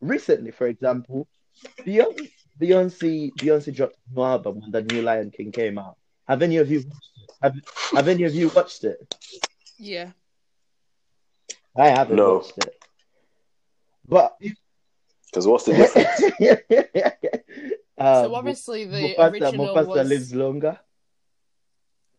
Recently, 0.00 0.50
for 0.50 0.66
example, 0.66 1.28
Beyonce 1.86 2.30
Beyonce 2.60 3.32
Beyonce 3.34 3.74
dropped 3.74 3.96
a 4.10 4.14
new 4.14 4.22
album 4.24 4.60
when 4.60 4.70
the 4.70 4.82
new 4.82 5.02
Lion 5.02 5.30
King 5.30 5.52
came 5.52 5.78
out. 5.78 5.96
Have 6.26 6.42
any 6.42 6.56
of 6.56 6.70
you? 6.70 6.82
Have, 7.42 7.56
have 7.94 8.08
any 8.08 8.24
of 8.24 8.34
you 8.34 8.48
watched 8.48 8.84
it? 8.84 8.98
Yeah. 9.78 10.10
I 11.76 11.88
haven't 11.88 12.16
No. 12.16 12.36
watched 12.36 12.58
it. 12.58 12.74
But 14.08 14.36
Because 15.26 15.46
what's 15.46 15.64
the 15.64 15.74
difference? 15.74 16.22
um, 17.98 18.24
so 18.24 18.34
obviously 18.34 18.84
the 18.84 19.14
Mufasa, 19.14 19.30
original 19.32 19.74
Mufasa 19.74 19.86
was 19.86 20.08
lives 20.08 20.34
longer. 20.34 20.78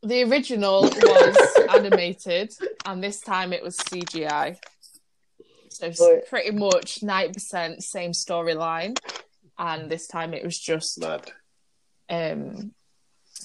The 0.04 0.24
original 0.24 0.82
was 0.84 1.58
animated, 1.70 2.54
and 2.86 3.04
this 3.04 3.20
time 3.22 3.54
it 3.54 3.64
was 3.64 3.78
CGI. 3.78 4.58
So 5.70 5.88
s- 5.88 6.00
But- 6.00 6.28
pretty 6.30 6.52
much 6.52 7.02
ninety 7.04 7.34
percent 7.34 7.84
same 7.84 8.12
storyline, 8.12 8.98
and 9.58 9.90
this 9.90 10.08
time 10.08 10.34
it 10.34 10.44
was 10.44 10.60
just 10.60 11.00
Mad. 11.00 11.32
um, 12.10 12.74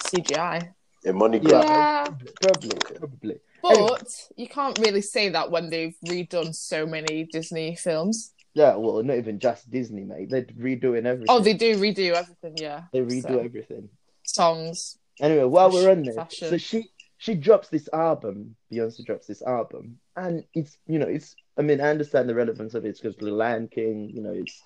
CGI. 0.06 0.74
A 1.06 1.12
money 1.12 1.38
grab. 1.38 1.64
Yeah, 1.64 2.04
Probably, 2.42 2.70
probably. 2.98 3.38
but 3.62 3.76
Anyway. 3.78 3.98
you 4.36 4.48
can't 4.48 4.78
really 4.80 5.00
say 5.00 5.28
that 5.30 5.50
when 5.50 5.70
they've 5.70 5.94
redone 6.04 6.54
so 6.54 6.86
many 6.86 7.24
Disney 7.24 7.76
films. 7.76 8.32
Yeah, 8.54 8.74
well, 8.74 9.02
not 9.04 9.16
even 9.16 9.38
just 9.38 9.70
Disney, 9.70 10.02
mate. 10.02 10.28
They're 10.30 10.42
redoing 10.42 11.04
everything. 11.06 11.26
Oh, 11.28 11.38
they 11.38 11.54
do 11.54 11.76
redo 11.76 12.12
everything. 12.14 12.56
Yeah, 12.56 12.84
They 12.92 12.98
redo 13.00 13.22
So, 13.22 13.38
everything. 13.38 13.88
songs. 14.24 14.98
Anyway, 15.20 15.44
while 15.44 15.70
we're 15.70 15.90
on 15.90 16.02
this, 16.02 16.14
Fashion. 16.14 16.48
so 16.48 16.56
she 16.56 16.90
she 17.18 17.34
drops 17.34 17.68
this 17.68 17.88
album. 17.92 18.54
Beyonce 18.72 19.04
drops 19.04 19.26
this 19.26 19.42
album, 19.42 19.98
and 20.16 20.44
it's 20.54 20.78
you 20.86 20.98
know 20.98 21.06
it's. 21.06 21.34
I 21.56 21.62
mean, 21.62 21.80
I 21.80 21.88
understand 21.88 22.28
the 22.28 22.34
relevance 22.34 22.74
of 22.74 22.84
it 22.84 22.96
because 22.96 23.16
the 23.16 23.32
Lion 23.32 23.68
King, 23.68 24.10
you 24.14 24.22
know, 24.22 24.32
it's 24.32 24.62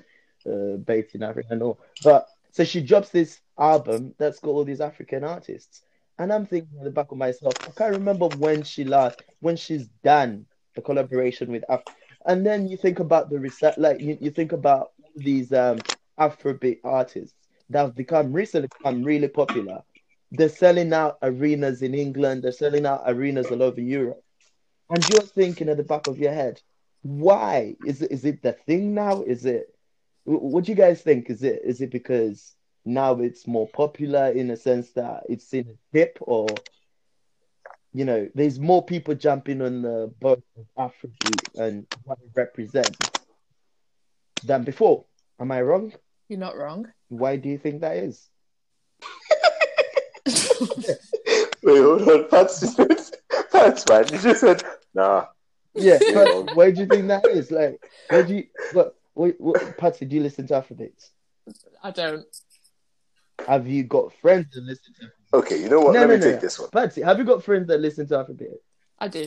uh, 0.47 0.77
based 0.77 1.15
in 1.15 1.23
Africa 1.23 1.49
and 1.51 1.63
all. 1.63 1.81
But 2.05 2.29
so 2.51 2.65
she 2.65 2.83
drops 2.83 3.09
this 3.09 3.41
album 3.59 4.15
that's 4.19 4.41
got 4.41 4.51
all 4.51 4.65
these 4.65 4.83
African 4.83 5.25
artists, 5.25 5.83
and 6.19 6.33
I'm 6.33 6.45
thinking 6.45 6.77
in 6.79 6.85
the 6.85 6.91
back 6.91 7.11
of 7.11 7.19
myself, 7.19 7.55
I 7.67 7.71
can't 7.71 7.95
remember 7.95 8.29
when 8.37 8.63
she 8.63 8.85
last 8.85 9.23
when 9.41 9.57
she's 9.57 9.87
done 10.05 10.45
the 10.75 10.83
collaboration 10.83 11.51
with 11.51 11.65
Af. 11.69 11.83
And 12.27 12.47
then 12.47 12.69
you 12.69 12.77
think 12.77 13.01
about 13.01 13.31
the 13.31 13.39
research, 13.39 13.75
like 13.79 14.01
you, 14.01 14.17
you 14.21 14.31
think 14.31 14.53
about 14.53 14.93
these 15.17 15.53
um 15.53 15.79
Afrobeat 16.19 16.81
artists 16.85 17.35
that 17.71 17.81
have 17.81 17.95
become 17.97 18.33
recently 18.33 18.69
become 18.69 19.03
really 19.03 19.29
popular 19.29 19.83
they're 20.33 20.49
selling 20.49 20.93
out 20.93 21.19
arenas 21.23 21.83
in 21.83 21.95
England, 21.95 22.43
they're 22.43 22.53
selling 22.53 22.87
out 22.87 23.03
arenas 23.07 23.51
all 23.51 23.63
over 23.63 23.81
Europe. 23.81 24.25
And 24.91 25.09
you're 25.11 25.23
thinking 25.23 25.69
at 25.69 25.77
the 25.77 25.85
back 25.85 26.07
of 26.07 26.19
your 26.19 26.33
head, 26.33 26.61
why? 27.03 27.77
Is 27.87 28.03
it 28.03 28.11
is 28.11 28.25
it 28.25 28.43
the 28.43 28.53
thing 28.53 28.95
now? 28.95 29.23
Is 29.23 29.45
it 29.45 29.75
what 30.25 30.65
do 30.65 30.73
you 30.73 30.77
guys 30.77 31.03
think? 31.03 31.31
Is 31.31 31.43
it 31.43 31.63
is 31.65 31.81
it 31.81 31.91
because 31.91 32.55
now 32.85 33.21
it's 33.21 33.47
more 33.47 33.69
popular 33.69 34.31
in 34.31 34.51
a 34.51 34.57
sense 34.57 34.93
that 34.93 35.25
it's 35.29 35.53
in 35.53 35.69
a 35.69 35.97
hip 35.97 36.19
or 36.21 36.47
you 37.95 38.07
know, 38.07 38.29
there's 38.35 38.59
more 38.59 38.83
people 38.83 39.15
jumping 39.15 39.61
on 39.61 39.83
the 39.83 40.13
boat 40.19 40.43
of 40.57 40.67
Afrobeat 40.79 41.59
and 41.59 41.87
what 42.05 42.19
it 42.23 42.31
represents 42.35 42.99
than 44.45 44.65
before. 44.65 45.05
Am 45.39 45.53
I 45.53 45.61
wrong? 45.61 45.93
You're 46.29 46.39
not 46.39 46.57
wrong. 46.57 46.91
Why 47.09 47.37
do 47.37 47.51
you 47.51 47.59
think 47.59 47.83
that 47.83 47.99
is? 47.99 48.31
Wait, 51.63 51.81
hold 51.81 52.09
on. 52.09 52.29
Patsy 52.29 52.67
said, 52.67 53.01
Pats, 53.51 53.85
man. 53.89 54.05
You 54.13 54.19
just 54.19 54.41
said, 54.41 54.63
nah. 54.95 55.27
Yeah, 55.75 55.99
Yeah. 56.07 56.25
but 56.27 56.57
where 56.57 56.73
do 56.73 56.81
you 56.83 56.87
think 56.87 57.09
that 57.09 57.25
is? 57.27 57.51
Like, 57.51 57.81
where 58.11 58.23
do 58.23 58.35
you? 58.35 58.45
What? 58.73 58.95
What? 59.15 59.35
what 59.39 59.77
Patsy, 59.79 60.05
do 60.05 60.17
you 60.17 60.23
listen 60.23 60.47
to 60.49 60.55
Afrobeats? 60.55 61.11
I 61.83 61.91
don't. 61.91 62.25
Have 63.47 63.67
you 63.67 63.85
got 63.85 64.13
friends 64.15 64.47
that 64.55 64.63
listen 64.63 64.93
to? 65.01 65.39
Okay, 65.39 65.61
you 65.63 65.69
know 65.69 65.81
what? 65.81 65.95
No, 65.95 66.01
Let 66.01 66.09
no, 66.09 66.15
me 66.15 66.21
no. 66.21 66.31
take 66.33 66.41
this 66.41 66.59
one. 66.59 66.69
Patsy, 66.71 67.03
have 67.03 67.19
you 67.19 67.25
got 67.25 67.43
friends 67.43 67.69
that 67.69 67.81
listen 67.81 68.07
to 68.09 68.15
Afrobeat? 68.15 68.59
I 68.99 69.09
do. 69.09 69.27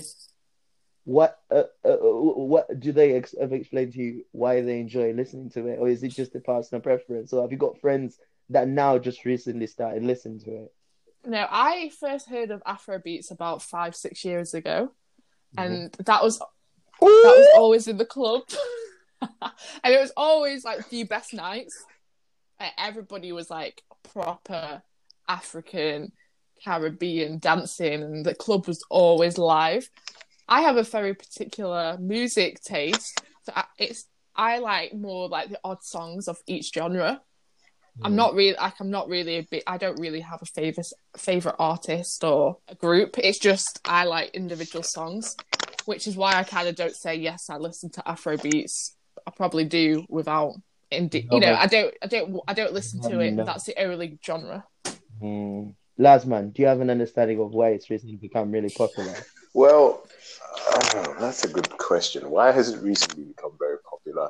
What? 1.05 1.39
Uh, 1.51 1.63
uh, 1.83 1.97
what 1.97 2.79
do 2.79 2.91
they 2.91 3.13
ex- 3.13 3.35
ever 3.39 3.55
explain 3.55 3.91
to 3.91 3.99
you 3.99 4.25
why 4.31 4.61
they 4.61 4.79
enjoy 4.79 5.13
listening 5.13 5.49
to 5.51 5.67
it, 5.67 5.77
or 5.79 5.87
is 5.87 6.03
it 6.03 6.09
just 6.09 6.35
a 6.35 6.39
personal 6.39 6.81
preference? 6.81 7.33
Or 7.33 7.41
have 7.41 7.51
you 7.51 7.57
got 7.57 7.79
friends 7.79 8.19
that 8.49 8.67
now 8.67 8.97
just 8.97 9.25
recently 9.25 9.67
started 9.67 10.03
listening 10.03 10.39
to 10.41 10.51
it? 10.51 10.73
No, 11.25 11.45
I 11.49 11.91
first 11.99 12.29
heard 12.29 12.51
of 12.51 12.63
Afrobeats 12.63 13.31
about 13.31 13.61
five, 13.61 13.95
six 13.95 14.23
years 14.25 14.53
ago, 14.53 14.91
Mm-hmm. 15.57 15.73
and 15.73 15.93
that 16.05 16.21
was 16.21 16.37
that 16.39 16.45
was 17.01 17.47
always 17.57 17.87
in 17.87 17.97
the 17.97 18.05
club, 18.05 18.41
and 19.21 19.93
it 19.93 19.99
was 19.99 20.11
always 20.17 20.65
like 20.65 20.89
the 20.89 21.03
best 21.03 21.33
nights. 21.33 21.85
Like, 22.59 22.71
everybody 22.77 23.31
was 23.31 23.49
like 23.49 23.81
proper 24.13 24.81
African, 25.27 26.11
Caribbean 26.63 27.39
dancing, 27.39 28.01
and 28.03 28.25
the 28.25 28.35
club 28.35 28.67
was 28.67 28.83
always 28.89 29.37
live. 29.37 29.89
I 30.47 30.61
have 30.61 30.77
a 30.77 30.83
very 30.83 31.13
particular 31.13 31.97
music 31.99 32.61
taste. 32.61 33.21
So 33.43 33.53
I, 33.55 33.65
it's 33.77 34.05
I 34.35 34.59
like 34.59 34.93
more 34.93 35.27
like 35.29 35.49
the 35.49 35.59
odd 35.63 35.83
songs 35.83 36.27
of 36.27 36.37
each 36.47 36.73
genre. 36.73 37.21
I'm 38.03 38.15
not 38.15 38.33
really 38.33 38.55
like 38.57 38.73
I'm 38.79 38.91
not 38.91 39.07
really 39.07 39.37
a 39.37 39.43
bit. 39.43 39.63
I 39.67 39.77
don't 39.77 39.99
really 39.99 40.21
have 40.21 40.41
a 40.41 40.45
favorite 40.45 40.87
favorite 41.17 41.55
artist 41.59 42.23
or 42.23 42.57
a 42.67 42.75
group. 42.75 43.17
It's 43.17 43.39
just 43.39 43.79
I 43.85 44.03
like 44.03 44.31
individual 44.31 44.83
songs, 44.83 45.35
which 45.85 46.07
is 46.07 46.15
why 46.15 46.33
I 46.35 46.43
kind 46.43 46.67
of 46.67 46.75
don't 46.75 46.95
say 46.95 47.15
yes. 47.15 47.49
I 47.49 47.57
listen 47.57 47.89
to 47.91 48.07
Afro 48.07 48.37
beats. 48.37 48.95
I 49.25 49.31
probably 49.31 49.65
do 49.65 50.05
without. 50.09 50.53
Indi- 50.91 51.27
you 51.31 51.39
know, 51.39 51.55
I 51.55 51.65
don't. 51.65 51.93
I 52.01 52.07
don't. 52.07 52.39
I 52.47 52.53
don't 52.53 52.73
listen 52.73 53.01
to 53.09 53.19
it. 53.19 53.31
No. 53.31 53.43
That's 53.43 53.65
the 53.65 53.81
only 53.81 54.19
genre. 54.23 54.65
Mm. 55.21 55.73
Lasman, 55.99 56.53
do 56.53 56.61
you 56.61 56.67
have 56.67 56.81
an 56.81 56.89
understanding 56.89 57.39
of 57.39 57.51
why 57.51 57.69
it's 57.69 57.89
recently 57.89 58.17
become 58.17 58.51
really 58.51 58.69
popular? 58.69 59.15
Well, 59.53 60.05
uh, 60.69 61.13
that's 61.17 61.45
a 61.45 61.47
good 61.47 61.69
question. 61.77 62.29
Why 62.29 62.51
has 62.51 62.69
it 62.69 62.81
recently 62.81 63.23
become 63.23 63.53
very 63.57 63.77
popular? 63.89 64.29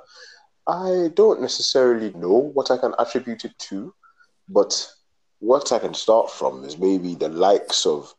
I 0.67 1.10
don't 1.13 1.41
necessarily 1.41 2.12
know 2.13 2.51
what 2.54 2.71
I 2.71 2.78
can 2.78 2.93
attribute 2.97 3.45
it 3.45 3.58
to, 3.69 3.93
but 4.49 4.89
what 5.39 5.71
I 5.71 5.80
can 5.80 5.93
start 5.93 6.32
from 6.32 6.63
is 6.63 6.78
maybe 6.78 7.15
the 7.15 7.30
likes 7.30 7.86
of 7.86 8.13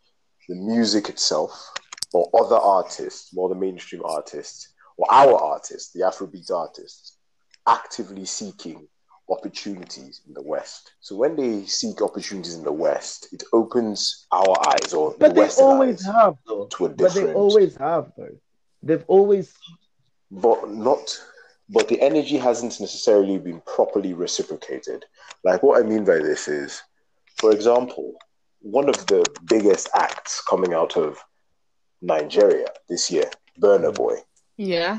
the 0.48 0.54
music 0.54 1.08
itself, 1.08 1.70
or 2.12 2.30
other 2.38 2.56
artists, 2.56 3.34
more 3.34 3.48
the 3.48 3.54
mainstream 3.56 4.02
artists, 4.04 4.72
or 4.96 5.06
our 5.10 5.34
artists, 5.34 5.92
the 5.92 6.00
Afrobeat 6.00 6.50
artists, 6.52 7.18
actively 7.66 8.24
seeking 8.24 8.86
opportunities 9.28 10.20
in 10.28 10.32
the 10.34 10.42
West. 10.42 10.92
So 11.00 11.16
when 11.16 11.34
they 11.34 11.66
seek 11.66 12.00
opportunities 12.00 12.54
in 12.54 12.62
the 12.62 12.72
West, 12.72 13.28
it 13.32 13.42
opens 13.52 14.26
our 14.30 14.54
eyes 14.68 14.94
or 14.94 15.16
But 15.18 15.28
the 15.30 15.34
they 15.34 15.40
Western 15.40 15.64
always 15.64 16.06
eyes 16.06 16.14
have, 16.14 16.36
though. 16.46 16.66
to 16.66 16.86
a 16.86 16.88
But 16.90 17.14
they 17.14 17.32
always 17.34 17.76
have, 17.76 18.12
though. 18.16 18.38
They've 18.84 19.04
always. 19.08 19.52
but 20.30 20.70
not 20.70 21.20
but 21.68 21.88
the 21.88 22.00
energy 22.00 22.36
hasn't 22.36 22.80
necessarily 22.80 23.38
been 23.38 23.60
properly 23.66 24.12
reciprocated. 24.14 25.04
Like 25.44 25.62
what 25.62 25.80
i 25.80 25.86
mean 25.86 26.04
by 26.04 26.18
this 26.18 26.48
is 26.48 26.82
for 27.36 27.52
example 27.52 28.14
one 28.60 28.88
of 28.88 29.06
the 29.06 29.24
biggest 29.48 29.88
acts 29.94 30.40
coming 30.42 30.74
out 30.74 30.96
of 30.96 31.18
nigeria 32.02 32.66
this 32.88 33.10
year 33.10 33.30
Burna 33.60 33.94
Boy. 33.94 34.16
Yeah. 34.56 34.98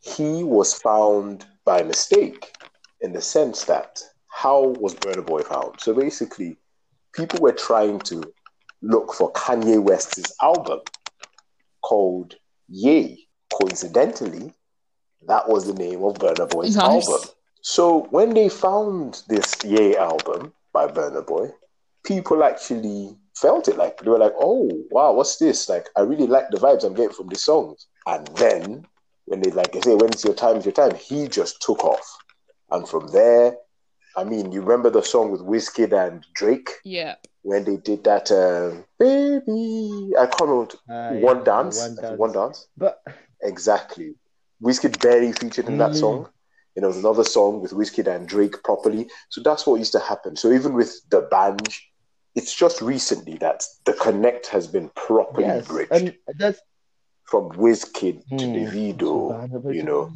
he 0.00 0.44
was 0.44 0.74
found 0.74 1.46
by 1.64 1.82
mistake 1.82 2.52
in 3.00 3.12
the 3.12 3.20
sense 3.20 3.64
that 3.64 4.02
how 4.28 4.60
was 4.80 4.94
Burna 4.94 5.24
Boy 5.24 5.42
found? 5.42 5.80
So 5.80 5.94
basically 5.94 6.56
people 7.12 7.40
were 7.40 7.52
trying 7.52 8.00
to 8.00 8.22
look 8.82 9.14
for 9.14 9.32
kanye 9.32 9.82
west's 9.82 10.32
album 10.42 10.80
called 11.82 12.34
Ye 12.68 13.28
coincidentally 13.52 14.52
that 15.28 15.48
was 15.48 15.66
the 15.66 15.74
name 15.74 16.02
of 16.04 16.14
Burna 16.14 16.48
Boy's 16.48 16.76
Nice. 16.76 17.08
album. 17.08 17.28
So 17.62 18.06
when 18.10 18.34
they 18.34 18.48
found 18.48 19.22
this 19.28 19.54
Ye 19.64 19.96
album 19.96 20.52
by 20.72 20.86
Burna 20.86 21.26
Boy 21.26 21.50
people 22.04 22.44
actually 22.44 23.16
felt 23.34 23.66
it. 23.68 23.76
Like 23.78 23.98
they 23.98 24.10
were 24.10 24.18
like 24.18 24.34
oh 24.38 24.68
wow 24.90 25.12
what's 25.14 25.36
this? 25.38 25.68
Like 25.68 25.86
i 25.96 26.00
really 26.02 26.26
like 26.26 26.50
the 26.50 26.58
vibes 26.58 26.84
i'm 26.84 26.94
getting 26.94 27.12
from 27.14 27.28
these 27.28 27.44
songs. 27.44 27.86
And 28.06 28.26
then 28.36 28.86
when 29.26 29.40
they 29.40 29.50
like 29.50 29.72
they 29.72 29.80
say 29.80 29.94
when 29.94 30.10
it's 30.10 30.24
your 30.24 30.34
time? 30.34 30.56
It's 30.56 30.66
your 30.66 30.72
time? 30.74 30.94
He 30.96 31.28
just 31.28 31.62
took 31.62 31.82
off. 31.84 32.06
And 32.70 32.88
from 32.88 33.08
there 33.08 33.56
i 34.16 34.22
mean 34.24 34.52
you 34.52 34.60
remember 34.60 34.90
the 34.90 35.02
song 35.02 35.30
with 35.32 35.40
Wizkid 35.40 35.92
and 35.92 36.24
drake? 36.34 36.70
Yeah. 36.84 37.14
when 37.42 37.64
they 37.64 37.76
did 37.76 38.04
that 38.04 38.30
um, 38.30 38.84
baby 38.98 40.12
i 40.18 40.26
can't 40.26 40.48
remember 40.50 40.74
Uh, 40.88 41.14
one 41.30 41.38
yeah, 41.38 41.44
dance? 41.44 41.78
One 41.80 41.96
dance. 41.96 42.18
one 42.18 42.32
dance. 42.32 42.68
But 42.76 43.02
exactly 43.42 44.14
Wizkid 44.62 45.00
barely 45.00 45.32
featured 45.32 45.68
in 45.68 45.78
that 45.78 45.92
Mm. 45.92 45.96
song 45.96 46.28
you 46.76 46.82
know, 46.82 46.90
another 46.90 47.24
song 47.24 47.60
with 47.60 47.72
Wizkid 47.72 48.06
and 48.08 48.26
Drake 48.26 48.62
properly. 48.64 49.08
So 49.28 49.40
that's 49.42 49.66
what 49.66 49.78
used 49.78 49.92
to 49.92 50.00
happen. 50.00 50.36
So 50.36 50.50
even 50.52 50.74
with 50.74 50.92
the 51.08 51.22
Banj, 51.30 51.78
it's 52.34 52.54
just 52.54 52.82
recently 52.82 53.36
that 53.38 53.64
the 53.84 53.92
connect 53.92 54.48
has 54.48 54.66
been 54.66 54.90
properly 54.96 55.46
yes, 55.46 55.66
bridged 55.68 55.90
and 55.92 56.14
that's 56.38 56.60
from 57.24 57.50
Wizkid 57.52 58.22
to 58.38 58.46
Hmm. 58.46 58.54
Davido, 58.58 59.48
you 59.70 59.82
know, 59.82 60.10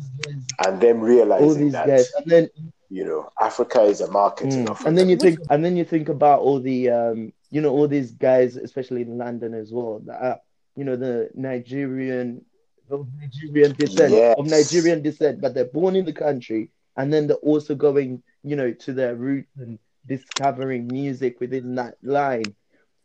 and 0.58 0.80
them 0.80 1.00
realizing 1.00 1.70
that 1.72 1.86
guys, 1.86 2.10
and 2.16 2.30
then 2.30 2.48
you 2.90 3.04
know 3.04 3.30
Africa 3.40 3.82
is 3.82 4.00
a 4.00 4.10
market 4.10 4.48
Mm. 4.48 4.60
enough. 4.62 4.84
And 4.84 4.96
then 4.96 5.06
them. 5.06 5.10
you 5.10 5.16
think, 5.16 5.38
and 5.50 5.64
then 5.64 5.76
you 5.76 5.84
think 5.84 6.08
about 6.08 6.40
all 6.40 6.60
the, 6.60 6.90
um, 6.90 7.32
you 7.50 7.60
know, 7.60 7.70
all 7.70 7.88
these 7.88 8.12
guys, 8.12 8.56
especially 8.56 9.02
in 9.02 9.18
London 9.18 9.54
as 9.54 9.72
well, 9.72 10.00
that 10.06 10.20
are, 10.22 10.40
you 10.76 10.84
know, 10.84 10.96
the 10.96 11.30
Nigerian, 11.34 12.44
of 12.90 13.06
Nigerian 13.18 13.72
descent, 13.74 14.22
of 14.36 14.46
Nigerian 14.46 15.02
descent, 15.02 15.40
but 15.40 15.54
they're 15.54 15.64
born 15.64 15.96
in 15.96 16.04
the 16.04 16.12
country, 16.12 16.70
and 16.96 17.12
then 17.12 17.26
they're 17.26 17.36
also 17.36 17.74
going, 17.74 18.22
you 18.42 18.56
know, 18.56 18.72
to 18.72 18.92
their 18.92 19.14
roots 19.14 19.56
and 19.58 19.78
discovering 20.06 20.88
music 20.88 21.40
within 21.40 21.74
that 21.76 21.96
line. 22.02 22.54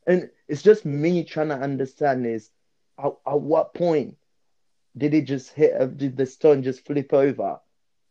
And 0.08 0.30
it's 0.48 0.62
just 0.62 0.86
me 0.86 1.24
trying 1.24 1.50
to 1.50 1.56
understand 1.56 2.26
is, 2.26 2.50
at, 2.98 3.14
at 3.26 3.40
what 3.40 3.74
point 3.74 4.16
did 4.98 5.14
it 5.14 5.24
just 5.26 5.52
hit? 5.54 5.74
uh, 5.80 5.86
Did 5.86 6.18
the 6.18 6.26
stone 6.26 6.64
just 6.64 6.86
flip 6.86 7.14
over? 7.14 7.60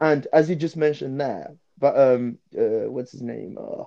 And 0.01 0.27
as 0.33 0.51
you 0.51 0.57
just 0.57 0.77
mentioned 0.77 1.21
there, 1.21 1.55
but 1.79 1.99
um, 1.99 2.39
uh, 2.57 2.91
what's 2.91 3.13
his 3.13 3.23
name? 3.23 3.59
Uh, 3.61 3.85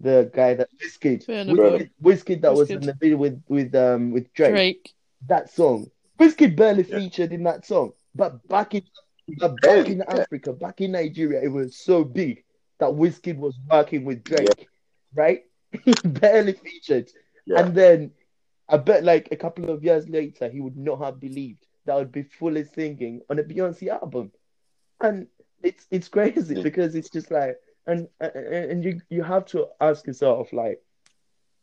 the 0.00 0.30
guy 0.32 0.54
that 0.54 0.68
Wizkid, 0.82 1.26
Burna 1.26 1.54
Wizkid, 1.56 1.90
Wizkid 2.02 2.40
that 2.42 2.54
was 2.54 2.70
in 2.70 2.80
the 2.80 2.94
video 2.94 3.18
with 3.18 3.42
with 3.48 3.74
um 3.74 4.12
with 4.12 4.32
Drake. 4.32 4.52
Drake. 4.52 4.94
That 5.28 5.50
song, 5.50 5.90
Wizkid 6.20 6.56
barely 6.56 6.84
Yeah. 6.88 6.98
featured 6.98 7.32
in 7.32 7.44
that 7.44 7.64
song, 7.66 7.92
but 8.14 8.46
back 8.48 8.74
in 8.74 8.82
but 9.38 9.60
back 9.60 9.88
in. 9.88 10.02
Africa, 10.02 10.52
back 10.52 10.80
in 10.80 10.92
Nigeria, 10.92 11.40
it 11.42 11.48
was 11.48 11.76
so 11.76 12.04
big 12.04 12.44
that 12.78 12.90
Wizkid 12.90 13.36
was 13.38 13.58
working 13.70 14.04
with 14.04 14.24
Drake, 14.24 14.68
right? 15.14 15.42
Barely 16.04 16.52
featured. 16.52 17.10
Yeah. 17.46 17.56
And 17.56 17.74
then 17.74 18.12
I 18.68 18.76
bet 18.78 19.04
like 19.04 19.28
a 19.32 19.36
couple 19.36 19.70
of 19.70 19.84
years 19.84 20.08
later, 20.08 20.48
he 20.48 20.60
would 20.60 20.76
not 20.76 21.00
have 21.00 21.20
believed 21.20 21.66
that 21.86 21.96
would 21.96 22.12
be 22.12 22.22
fully 22.22 22.64
singing 22.64 23.20
on 23.30 23.38
a 23.38 23.42
Beyonce 23.44 23.88
album. 23.88 24.32
And 25.00 25.28
it's 25.62 25.86
it's 25.90 26.08
crazy 26.08 26.54
Yeah. 26.54 26.62
because 26.62 26.94
it's 26.94 27.10
just 27.10 27.30
like 27.30 27.56
and 27.86 28.08
and 28.20 28.34
and 28.36 28.84
you 28.84 29.00
you 29.10 29.22
have 29.22 29.46
to 29.46 29.66
ask 29.80 30.06
yourself 30.06 30.52
like, 30.52 30.80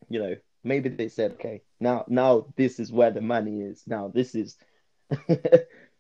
you 0.10 0.20
know, 0.20 0.36
maybe 0.68 0.89
they 0.89 1.09
said, 1.09 1.34
okay, 1.34 1.61
now 1.80 2.05
now 2.07 2.47
this 2.55 2.80
is 2.80 2.91
where 2.91 3.11
the 3.11 3.22
money 3.22 3.61
is. 3.61 3.84
Now 3.88 4.11
this 4.13 4.36
is 4.36 4.57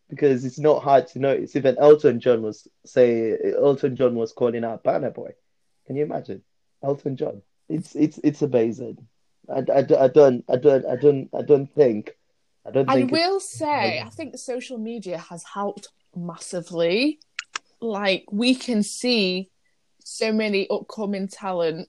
because 0.09 0.45
it's 0.45 0.59
not 0.59 0.83
hard 0.83 1.07
to 1.07 1.19
notice. 1.19 1.55
Even 1.55 1.77
Elton 1.77 2.19
John 2.19 2.41
was 2.41 2.67
say 2.85 3.37
Elton 3.55 3.95
John 3.95 4.15
was 4.15 4.33
calling 4.33 4.63
out 4.63 4.83
Burna 4.83 5.13
Boy. 5.13 5.31
Can 5.85 5.95
you 5.95 6.03
imagine? 6.03 6.43
Elton 6.83 7.15
John. 7.15 7.41
It's 7.69 7.95
it's 7.95 8.19
it's 8.23 8.41
amazing. 8.41 9.07
I, 9.49 9.59
I, 9.59 9.79
I 9.79 10.07
don't 10.07 10.43
I 10.49 10.57
don't 10.57 10.85
I 10.85 10.95
don't 10.95 11.29
I 11.33 11.41
don't 11.41 11.73
think 11.73 12.11
I 12.65 12.71
don't 12.71 12.89
I 12.89 13.03
will 13.03 13.39
say, 13.39 14.01
I 14.01 14.09
think 14.09 14.37
social 14.37 14.77
media 14.77 15.17
has 15.17 15.43
helped 15.43 15.87
massively. 16.15 17.19
Like 17.79 18.25
we 18.31 18.55
can 18.55 18.83
see 18.83 19.49
so 20.03 20.33
many 20.33 20.67
upcoming 20.69 21.27
talent 21.27 21.87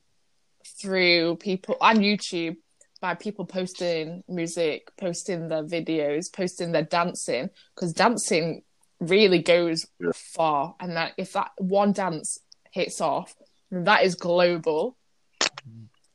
through 0.80 1.36
people 1.36 1.76
on 1.80 1.96
YouTube 1.98 2.56
by 3.00 3.14
people 3.14 3.44
posting 3.46 4.24
music, 4.28 4.88
posting 4.98 5.48
their 5.48 5.62
videos, 5.64 6.32
posting 6.32 6.72
their 6.72 6.82
dancing 6.84 7.50
because 7.74 7.92
dancing 7.92 8.62
really 9.00 9.38
goes 9.40 9.86
Yeah. 10.00 10.10
far, 10.14 10.74
and 10.80 10.96
that 10.96 11.12
if 11.16 11.32
that 11.34 11.50
one 11.58 11.92
dance 11.92 12.38
hits 12.72 13.00
off, 13.00 13.34
that 13.70 14.04
is 14.04 14.14
global. 14.14 14.96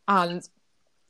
and 0.08 0.42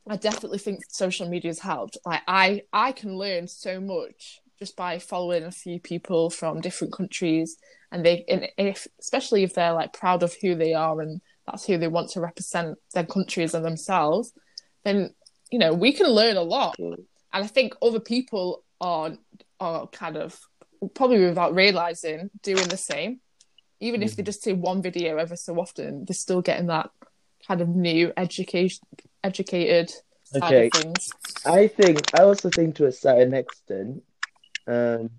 I 0.08 0.18
definitely 0.18 0.60
think 0.60 0.82
social 0.90 1.28
media 1.30 1.50
has 1.50 1.60
helped. 1.60 1.98
Like 2.06 2.22
I, 2.28 2.64
I 2.72 2.92
can 2.92 3.18
learn 3.18 3.48
so 3.48 3.80
much 3.80 4.40
just 4.60 4.76
by 4.76 5.00
following 5.00 5.44
a 5.44 5.52
few 5.52 5.80
people 5.80 6.30
from 6.30 6.62
different 6.62 6.94
countries, 6.94 7.58
and 7.92 8.06
they, 8.06 8.24
and 8.28 8.48
if 8.58 8.88
especially 9.00 9.44
if 9.44 9.54
they're 9.54 9.74
like 9.74 9.94
proud 9.94 10.22
of 10.24 10.36
who 10.42 10.56
they 10.56 10.74
are 10.74 11.02
and 11.02 11.22
that's 11.48 11.66
who 11.66 11.78
they 11.78 11.88
want 11.88 12.10
to 12.12 12.22
represent 12.22 12.78
their 12.94 13.06
countries 13.06 13.54
and 13.54 13.66
themselves, 13.66 14.32
then 14.84 15.14
you 15.54 15.60
know 15.60 15.72
we 15.72 15.94
can 15.94 16.08
learn 16.08 16.36
a 16.36 16.42
lot. 16.42 16.76
Mm. 16.80 17.06
And 17.32 17.46
I 17.46 17.48
think 17.48 17.76
other 17.82 18.00
people 18.00 18.64
are 18.82 19.12
are 19.60 19.88
kind 19.88 20.18
of 20.18 20.40
probably 20.96 21.24
without 21.26 21.54
realizing 21.54 22.32
doing 22.42 22.68
the 22.68 22.78
same. 22.78 23.22
Even 23.80 24.02
if 24.02 24.16
they 24.16 24.24
just 24.24 24.42
see 24.42 24.54
one 24.54 24.82
video 24.82 25.18
ever 25.18 25.36
so 25.36 25.54
often, 25.60 26.06
they're 26.06 26.16
still 26.16 26.42
getting 26.42 26.68
that 26.68 26.90
kind 27.48 27.62
of 27.62 27.68
new 27.70 28.14
education, 28.18 28.80
educated 29.24 29.92
side 30.24 30.44
Okay. 30.44 30.66
of 30.68 30.74
things. 30.74 31.14
I 31.46 31.68
think 31.68 31.98
I 32.16 32.24
also 32.24 32.50
think 32.50 32.76
to 32.78 32.88
a 32.88 32.92
certain 32.92 33.34
extent, 33.36 34.02
um, 34.66 35.12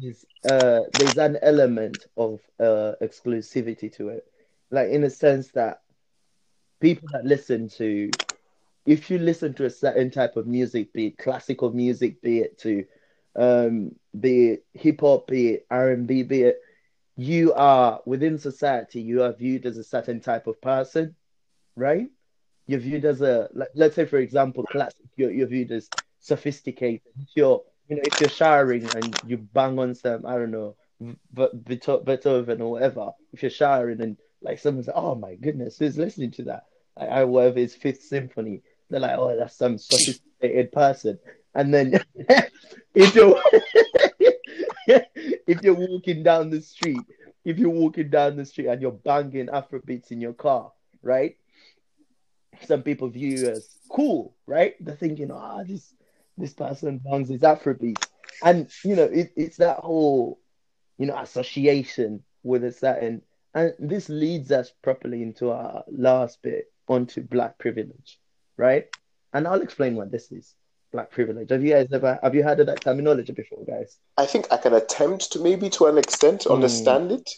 there's 0.00 0.24
uh, 0.44 0.82
there's 0.92 1.18
an 1.18 1.36
element 1.42 2.06
of 2.16 2.40
uh, 2.60 2.92
exclusivity 3.02 3.92
to 3.96 4.10
it, 4.10 4.24
like 4.70 4.90
in 4.90 5.02
a 5.02 5.10
sense 5.10 5.48
that 5.52 5.80
people 6.80 7.08
that 7.12 7.24
listen 7.24 7.68
to, 7.68 8.10
if 8.86 9.10
you 9.10 9.18
listen 9.18 9.54
to 9.54 9.64
a 9.66 9.70
certain 9.70 10.10
type 10.10 10.36
of 10.36 10.46
music, 10.46 10.92
be 10.92 11.08
it 11.08 11.18
classical 11.18 11.72
music, 11.72 12.20
be 12.22 12.40
it 12.40 12.58
to, 12.58 12.84
um, 13.36 13.92
be 14.18 14.50
it 14.50 14.66
hip 14.74 15.00
hop, 15.00 15.26
be 15.28 15.50
it 15.50 15.66
R 15.70 15.90
and 15.90 16.06
B, 16.06 16.22
be 16.22 16.42
it, 16.42 16.60
you 17.16 17.52
are 17.52 18.00
within 18.06 18.38
society, 18.38 19.00
you 19.02 19.22
are 19.22 19.32
viewed 19.32 19.66
as 19.66 19.76
a 19.76 19.84
certain 19.84 20.20
type 20.20 20.46
of 20.46 20.60
person, 20.60 21.14
right? 21.76 22.08
You're 22.66 22.80
viewed 22.80 23.04
as 23.04 23.20
a 23.20 23.48
like, 23.52 23.68
let's 23.74 23.96
say 23.96 24.04
for 24.06 24.18
example, 24.18 24.64
classic. 24.64 25.06
You're, 25.16 25.32
you're 25.32 25.46
viewed 25.48 25.72
as 25.72 25.88
sophisticated. 26.20 27.02
If 27.20 27.28
you're 27.34 27.62
you 27.88 27.96
know 27.96 28.02
if 28.04 28.20
you're 28.20 28.30
showering 28.30 28.88
and 28.94 29.18
you 29.26 29.38
bang 29.38 29.78
on 29.78 29.94
some 29.94 30.24
I 30.24 30.34
don't 30.34 30.50
know, 30.52 30.76
but 31.32 31.64
Beethoven 31.64 32.60
or 32.60 32.70
whatever. 32.72 33.10
If 33.32 33.42
you're 33.42 33.50
showering 33.50 34.00
and 34.00 34.16
like 34.42 34.58
someone's 34.58 34.86
like, 34.86 34.96
oh 34.96 35.14
my 35.14 35.34
goodness, 35.34 35.78
who's 35.78 35.98
listening 35.98 36.30
to 36.32 36.44
that? 36.44 36.64
Like, 36.96 37.10
I 37.10 37.24
whatever 37.24 37.58
his 37.58 37.74
Fifth 37.74 38.02
Symphony. 38.02 38.62
They're 38.90 39.00
like, 39.00 39.16
oh, 39.18 39.36
that's 39.36 39.56
some 39.56 39.78
sophisticated 39.78 40.72
person. 40.72 41.18
And 41.54 41.72
then 41.72 42.00
if 42.94 43.14
you're 43.14 43.40
if 44.86 45.62
you're 45.62 45.74
walking 45.74 46.22
down 46.22 46.50
the 46.50 46.60
street, 46.60 47.00
if 47.44 47.58
you're 47.58 47.70
walking 47.70 48.10
down 48.10 48.36
the 48.36 48.44
street 48.44 48.66
and 48.66 48.82
you're 48.82 48.92
banging 48.92 49.46
Afrobeats 49.46 50.10
in 50.10 50.20
your 50.20 50.32
car, 50.32 50.72
right? 51.02 51.36
Some 52.66 52.82
people 52.82 53.08
view 53.08 53.38
you 53.38 53.50
as 53.50 53.68
cool, 53.90 54.34
right? 54.46 54.74
They're 54.80 54.96
thinking, 54.96 55.30
ah, 55.30 55.62
this 55.66 55.94
this 56.36 56.52
person 56.54 56.98
bangs 56.98 57.28
his 57.28 57.42
Afrobeats, 57.42 58.06
and 58.42 58.68
you 58.84 58.96
know, 58.96 59.04
it, 59.04 59.32
it's 59.36 59.58
that 59.58 59.78
whole, 59.78 60.40
you 60.98 61.06
know, 61.06 61.18
association 61.18 62.22
with 62.42 62.64
a 62.64 62.72
certain, 62.72 63.22
and 63.54 63.72
this 63.78 64.08
leads 64.08 64.50
us 64.50 64.72
properly 64.82 65.22
into 65.22 65.50
our 65.50 65.84
last 65.90 66.42
bit 66.42 66.70
onto 66.88 67.22
black 67.22 67.58
privilege, 67.58 68.18
right? 68.60 68.86
And 69.32 69.48
I'll 69.48 69.62
explain 69.62 69.96
what 69.96 70.10
this 70.12 70.30
is. 70.30 70.54
Black 70.92 71.10
privilege. 71.12 71.50
Have 71.50 71.62
you 71.62 71.70
guys 71.70 71.86
ever 71.92 72.18
have 72.22 72.34
you 72.34 72.42
heard 72.42 72.58
of 72.60 72.66
that 72.66 72.80
terminology 72.80 73.32
before, 73.32 73.64
guys? 73.64 73.96
I 74.16 74.26
think 74.26 74.48
I 74.52 74.56
can 74.56 74.74
attempt 74.74 75.30
to 75.32 75.38
maybe 75.40 75.70
to 75.70 75.86
an 75.86 75.98
extent 75.98 76.44
Hmm. 76.44 76.52
understand 76.54 77.12
it, 77.12 77.28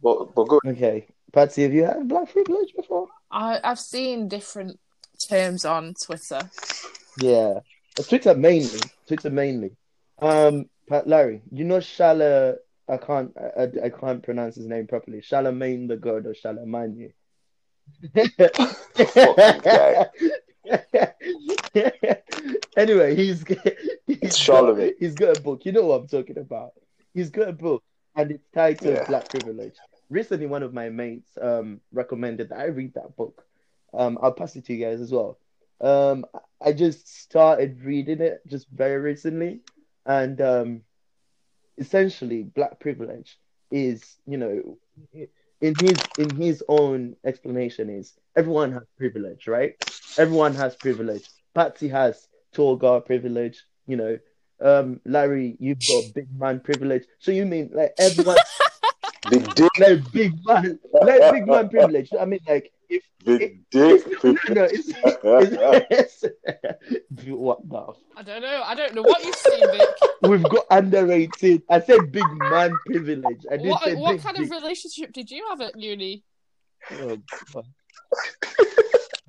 but 0.00 0.32
but 0.34 0.44
go. 0.48 0.60
Okay, 0.64 1.06
Patsy, 1.32 1.62
have 1.64 1.74
you 1.74 1.84
had 1.84 2.06
black 2.08 2.30
privilege 2.32 2.72
before? 2.76 3.08
I, 3.32 3.58
I've 3.64 3.80
seen 3.80 4.28
different 4.28 4.78
terms 5.28 5.64
on 5.64 5.94
Twitter. 6.06 6.48
Yeah, 7.18 7.60
Twitter 8.08 8.34
mainly. 8.36 8.78
Twitter 9.08 9.30
mainly. 9.30 9.72
Um, 10.20 10.66
Pat 10.88 11.08
Larry, 11.08 11.42
you 11.50 11.64
know 11.64 11.78
Shala. 11.78 12.54
I 12.88 12.96
can't. 12.98 13.32
I, 13.36 13.62
I, 13.62 13.86
I 13.86 13.90
can't 13.90 14.22
pronounce 14.22 14.54
his 14.54 14.66
name 14.66 14.86
properly. 14.86 15.20
Charlamagne 15.20 15.88
tha 15.88 15.96
God 15.96 16.26
or 16.26 16.34
Charlamagne. 16.34 17.12
Fucking 18.14 19.60
guy. 19.62 20.06
anyway, 22.76 23.14
he's 23.14 23.44
he's 24.06 24.18
It's 24.20 24.38
got, 24.48 24.76
he's 24.98 25.14
got 25.14 25.36
a 25.36 25.40
book. 25.40 25.64
You 25.64 25.72
know 25.72 25.86
what 25.86 26.00
I'm 26.02 26.08
talking 26.08 26.38
about. 26.38 26.72
He's 27.14 27.30
got 27.30 27.48
a 27.48 27.52
book, 27.52 27.82
and 28.16 28.30
it's 28.30 28.48
titled 28.54 29.00
Yeah. 29.00 29.04
Black 29.06 29.28
Privilege. 29.28 29.76
Recently, 30.10 30.46
one 30.46 30.62
of 30.62 30.72
my 30.74 30.88
mates 30.90 31.36
um 31.40 31.80
recommended 31.92 32.50
that 32.50 32.58
I 32.58 32.66
read 32.66 32.94
that 32.94 33.16
book. 33.16 33.44
Um, 33.92 34.18
I'll 34.22 34.32
pass 34.32 34.56
it 34.56 34.64
to 34.66 34.74
you 34.74 34.84
guys 34.84 35.00
as 35.00 35.12
well. 35.12 35.38
Um, 35.80 36.24
I 36.60 36.72
just 36.72 37.08
started 37.22 37.82
reading 37.82 38.20
it 38.20 38.40
just 38.46 38.68
very 38.70 39.00
recently, 39.00 39.60
and 40.06 40.40
um, 40.40 40.82
essentially, 41.78 42.42
black 42.42 42.80
privilege 42.80 43.38
is, 43.70 44.16
you 44.26 44.38
know, 44.38 44.78
in 45.60 45.74
his 45.80 45.96
in 46.18 46.30
his 46.36 46.62
own 46.68 47.16
explanation 47.24 47.88
is 47.90 48.14
everyone 48.36 48.72
has 48.72 48.82
privilege, 48.96 49.46
right? 49.46 49.74
Everyone 50.18 50.54
has 50.54 50.76
privilege. 50.76 51.28
Patsy 51.54 51.88
has 51.88 52.28
tall 52.52 52.76
guy 52.76 53.00
privilege, 53.00 53.62
you 53.86 53.96
know. 53.96 54.18
Um, 54.60 55.00
Larry, 55.04 55.56
you've 55.58 55.78
got 55.86 56.04
big 56.14 56.28
man 56.38 56.60
privilege. 56.60 57.04
So 57.18 57.30
you 57.32 57.44
mean 57.46 57.70
like 57.72 57.92
everyone 57.98 58.36
Big 59.30 59.54
dick, 59.54 59.70
like 59.80 60.12
big 60.12 60.32
man, 60.44 60.78
like 60.92 61.32
big 61.32 61.46
man 61.46 61.68
privilege? 61.70 62.10
I 62.18 62.26
mean, 62.26 62.40
like 62.46 62.70
if 62.90 63.02
big 63.24 63.62
it's, 63.72 64.04
dick. 64.04 64.22
no, 64.22 64.54
no, 64.54 64.64
it's, 64.64 64.88
it's, 65.90 66.24
it's 66.90 67.26
what 67.28 67.66
the 67.66 67.94
I 68.18 68.22
don't 68.22 68.42
know. 68.42 68.62
I 68.62 68.74
don't 68.74 68.94
know 68.94 69.00
what 69.02 69.24
you've 69.24 69.34
seen, 69.34 69.60
Vic. 69.60 69.88
We've 70.22 70.42
got 70.42 70.66
underrated. 70.70 71.62
I 71.70 71.80
said 71.80 72.12
big 72.12 72.24
man 72.36 72.74
privilege. 72.84 73.46
I 73.50 73.56
didn't 73.56 73.70
What, 73.70 73.82
say 73.82 73.94
what 73.94 74.12
big 74.12 74.22
kind 74.22 74.36
dick. 74.36 74.44
of 74.44 74.50
relationship 74.50 75.12
did 75.14 75.30
you 75.30 75.46
have 75.48 75.60
at 75.62 75.80
uni? 75.80 76.22
Oh, 76.92 77.16
God. 77.54 77.64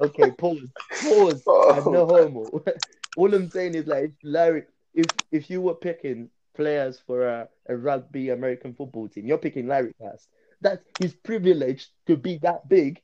Okay, 0.01 0.31
pause. 0.31 0.71
Pause. 1.01 1.43
Oh. 1.47 1.89
No 1.91 2.05
homo. 2.05 2.63
All 3.17 3.33
I'm 3.33 3.49
saying 3.49 3.75
is 3.75 3.87
like, 3.87 4.11
Larry, 4.23 4.63
if 4.93 5.05
if 5.31 5.49
you 5.49 5.61
were 5.61 5.75
picking 5.75 6.29
players 6.55 6.99
for 7.05 7.27
a, 7.27 7.49
a 7.67 7.75
rugby 7.75 8.29
American 8.29 8.73
football 8.73 9.07
team, 9.07 9.25
you're 9.27 9.37
picking 9.37 9.67
Larry 9.67 9.93
first. 9.99 10.27
That's 10.61 10.83
his 10.99 11.13
privilege 11.13 11.89
to 12.07 12.17
be 12.17 12.37
that 12.39 12.67
big 12.67 13.01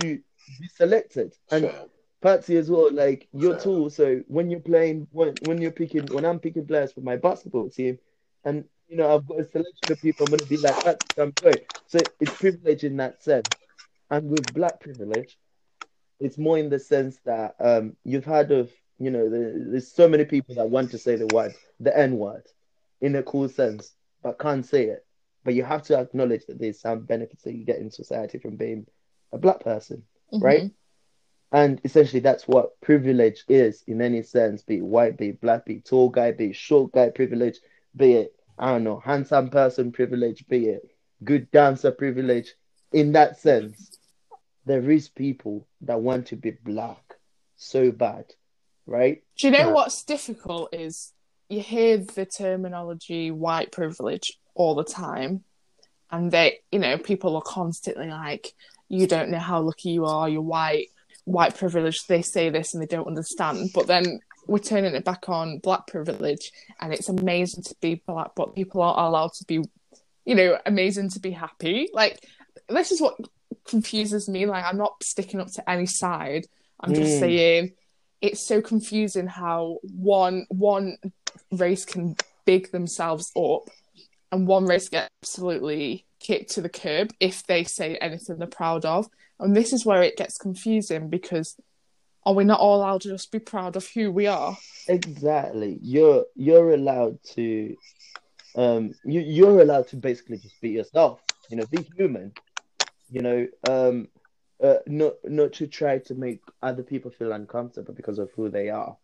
to 0.00 0.20
be 0.60 0.68
selected. 0.76 1.34
And 1.50 1.64
Fair. 1.64 1.84
Patsy 2.20 2.56
as 2.56 2.70
well, 2.70 2.92
like 2.92 3.28
you're 3.32 3.54
Fair. 3.54 3.62
tall. 3.62 3.90
So 3.90 4.22
when 4.28 4.50
you're 4.50 4.60
playing, 4.60 5.08
when 5.10 5.34
when 5.44 5.60
you're 5.60 5.72
picking, 5.72 6.06
when 6.08 6.24
I'm 6.24 6.38
picking 6.38 6.66
players 6.66 6.92
for 6.92 7.00
my 7.00 7.16
basketball 7.16 7.68
team, 7.70 7.98
and 8.44 8.64
you 8.88 8.96
know 8.96 9.14
I've 9.14 9.26
got 9.26 9.40
a 9.40 9.44
selection 9.44 9.90
of 9.90 10.00
people, 10.00 10.26
I'm 10.26 10.30
gonna 10.32 10.46
be 10.48 10.56
like 10.58 10.84
Patsy, 10.84 11.20
I'm 11.20 11.32
going. 11.42 11.58
So 11.86 11.98
it's 12.20 12.36
privilege 12.36 12.84
in 12.84 12.96
that 12.98 13.22
sense. 13.22 13.48
And 14.10 14.28
with 14.28 14.52
black 14.52 14.80
privilege, 14.80 15.38
it's 16.22 16.38
more 16.38 16.58
in 16.58 16.70
the 16.70 16.78
sense 16.78 17.18
that 17.24 17.56
um 17.60 17.96
you've 18.04 18.24
heard 18.24 18.52
of, 18.52 18.70
you 18.98 19.10
know, 19.10 19.28
the, 19.28 19.66
there's 19.70 19.92
so 19.92 20.08
many 20.08 20.24
people 20.24 20.54
that 20.56 20.70
want 20.70 20.90
to 20.92 20.98
say 20.98 21.16
the 21.16 21.28
word, 21.34 21.54
the 21.80 21.96
N 21.96 22.18
word, 22.18 22.44
in 23.00 23.16
a 23.16 23.22
cool 23.22 23.48
sense, 23.48 23.94
but 24.22 24.38
can't 24.38 24.66
say 24.66 24.84
it. 24.86 25.06
But 25.44 25.54
you 25.54 25.64
have 25.64 25.82
to 25.84 25.98
acknowledge 25.98 26.46
that 26.46 26.60
there's 26.60 26.80
some 26.80 27.00
benefits 27.04 27.42
that 27.44 27.54
you 27.54 27.64
get 27.64 27.78
in 27.78 27.90
society 27.90 28.38
from 28.38 28.56
being 28.56 28.86
a 29.32 29.38
black 29.38 29.60
person 29.60 30.04
right? 30.40 30.70
And 31.52 31.80
essentially, 31.84 32.20
that's 32.20 32.48
what 32.48 32.80
privilege 32.80 33.44
is 33.48 33.84
in 33.86 34.00
any 34.00 34.22
sense 34.22 34.62
be 34.62 34.78
it 34.78 34.84
white, 34.84 35.18
be 35.18 35.30
it 35.30 35.40
black, 35.40 35.66
be 35.66 35.74
it 35.76 35.84
tall 35.84 36.08
guy, 36.08 36.32
be 36.32 36.46
it 36.46 36.56
short 36.56 36.92
guy 36.92 37.10
privilege, 37.10 37.58
be 37.94 38.14
it, 38.14 38.34
I 38.58 38.72
don't 38.72 38.84
know, 38.84 39.00
handsome 39.00 39.50
person 39.50 39.92
privilege, 39.92 40.46
be 40.48 40.68
it 40.68 40.88
good 41.24 41.50
dancer 41.50 41.92
privilege. 41.92 42.54
In 42.92 43.12
that 43.12 43.38
sense, 43.38 43.92
there 44.64 44.90
is 44.90 45.08
people 45.08 45.66
that 45.82 46.00
want 46.00 46.26
to 46.28 46.36
be 46.36 46.50
black 46.50 47.02
so 47.56 47.90
bad, 47.90 48.26
right? 48.86 49.22
Do 49.38 49.46
you 49.46 49.52
know 49.52 49.68
Yeah. 49.68 49.72
what's 49.72 50.04
difficult 50.04 50.74
is 50.74 51.12
you 51.48 51.60
hear 51.60 51.98
the 51.98 52.26
terminology 52.26 53.30
white 53.30 53.72
privilege 53.72 54.38
all 54.54 54.74
the 54.74 54.84
time, 54.84 55.44
and 56.10 56.30
they, 56.30 56.60
you 56.70 56.78
know, 56.78 56.98
people 56.98 57.36
are 57.36 57.42
constantly 57.42 58.08
like, 58.08 58.54
"You 58.88 59.06
don't 59.06 59.30
know 59.30 59.38
how 59.38 59.60
lucky 59.60 59.90
you 59.90 60.04
are. 60.04 60.28
You're 60.28 60.42
white. 60.42 60.88
White 61.24 61.54
privilege." 61.56 62.06
They 62.06 62.22
say 62.22 62.50
this 62.50 62.74
and 62.74 62.82
they 62.82 62.86
don't 62.86 63.06
understand, 63.06 63.70
but 63.74 63.86
then 63.86 64.20
we're 64.46 64.58
turning 64.58 64.94
it 64.94 65.04
back 65.04 65.28
on 65.28 65.58
black 65.58 65.86
privilege, 65.86 66.52
and 66.80 66.92
it's 66.92 67.08
amazing 67.08 67.62
to 67.64 67.76
be 67.80 68.02
black, 68.06 68.32
but 68.34 68.54
people 68.54 68.82
aren't 68.82 68.98
allowed 68.98 69.32
to 69.34 69.44
be, 69.44 69.62
you 70.24 70.34
know, 70.34 70.58
amazing 70.66 71.10
to 71.10 71.20
be 71.20 71.30
happy. 71.30 71.88
Like 71.92 72.18
this 72.68 72.92
is 72.92 73.00
what 73.00 73.16
confuses 73.66 74.28
me. 74.28 74.46
Like 74.46 74.64
I'm 74.64 74.78
not 74.78 75.02
sticking 75.02 75.40
up 75.40 75.50
to 75.52 75.70
any 75.70 75.86
side. 75.86 76.46
I'm 76.80 76.94
just 76.94 77.16
Mm. 77.16 77.20
saying 77.20 77.72
it's 78.20 78.46
so 78.46 78.60
confusing 78.60 79.26
how 79.26 79.78
one 79.82 80.46
one 80.48 80.96
race 81.50 81.84
can 81.84 82.16
big 82.44 82.70
themselves 82.72 83.30
up 83.36 83.62
and 84.30 84.46
one 84.46 84.64
race 84.66 84.88
get 84.88 85.10
absolutely 85.22 86.04
kicked 86.20 86.50
to 86.52 86.60
the 86.60 86.68
curb 86.68 87.12
if 87.20 87.44
they 87.46 87.64
say 87.64 87.96
anything 87.96 88.38
they're 88.38 88.46
proud 88.46 88.84
of. 88.84 89.08
And 89.40 89.56
this 89.56 89.72
is 89.72 89.84
where 89.84 90.02
it 90.02 90.16
gets 90.16 90.38
confusing 90.38 91.08
because 91.08 91.56
Are 92.24 92.34
we 92.34 92.44
not 92.44 92.60
all 92.60 92.76
allowed 92.76 93.00
to 93.00 93.08
just 93.08 93.32
be 93.32 93.40
proud 93.40 93.74
of 93.74 93.84
who 93.88 94.12
we 94.12 94.28
are? 94.28 94.56
Exactly. 94.86 95.78
You're 95.82 96.24
you're 96.36 96.72
allowed 96.74 97.18
to 97.34 97.76
um 98.54 98.94
you 99.04 99.20
you're 99.20 99.60
allowed 99.60 99.88
to 99.88 99.96
basically 99.96 100.38
just 100.38 100.60
be 100.60 100.70
yourself. 100.70 101.20
You 101.50 101.56
know, 101.56 101.66
be 101.66 101.82
human. 101.96 102.32
You 103.12 103.22
know, 103.22 103.48
um 103.68 104.08
uh, 104.62 104.78
not 104.86 105.14
not 105.24 105.52
to 105.54 105.66
try 105.68 105.98
to 106.00 106.14
make 106.14 106.42
other 106.62 106.82
people 106.84 107.10
feel 107.10 107.32
uncomfortable 107.32 107.94
because 107.94 108.18
of 108.18 108.30
who 108.36 108.48
they 108.50 108.70
are. 108.70 108.96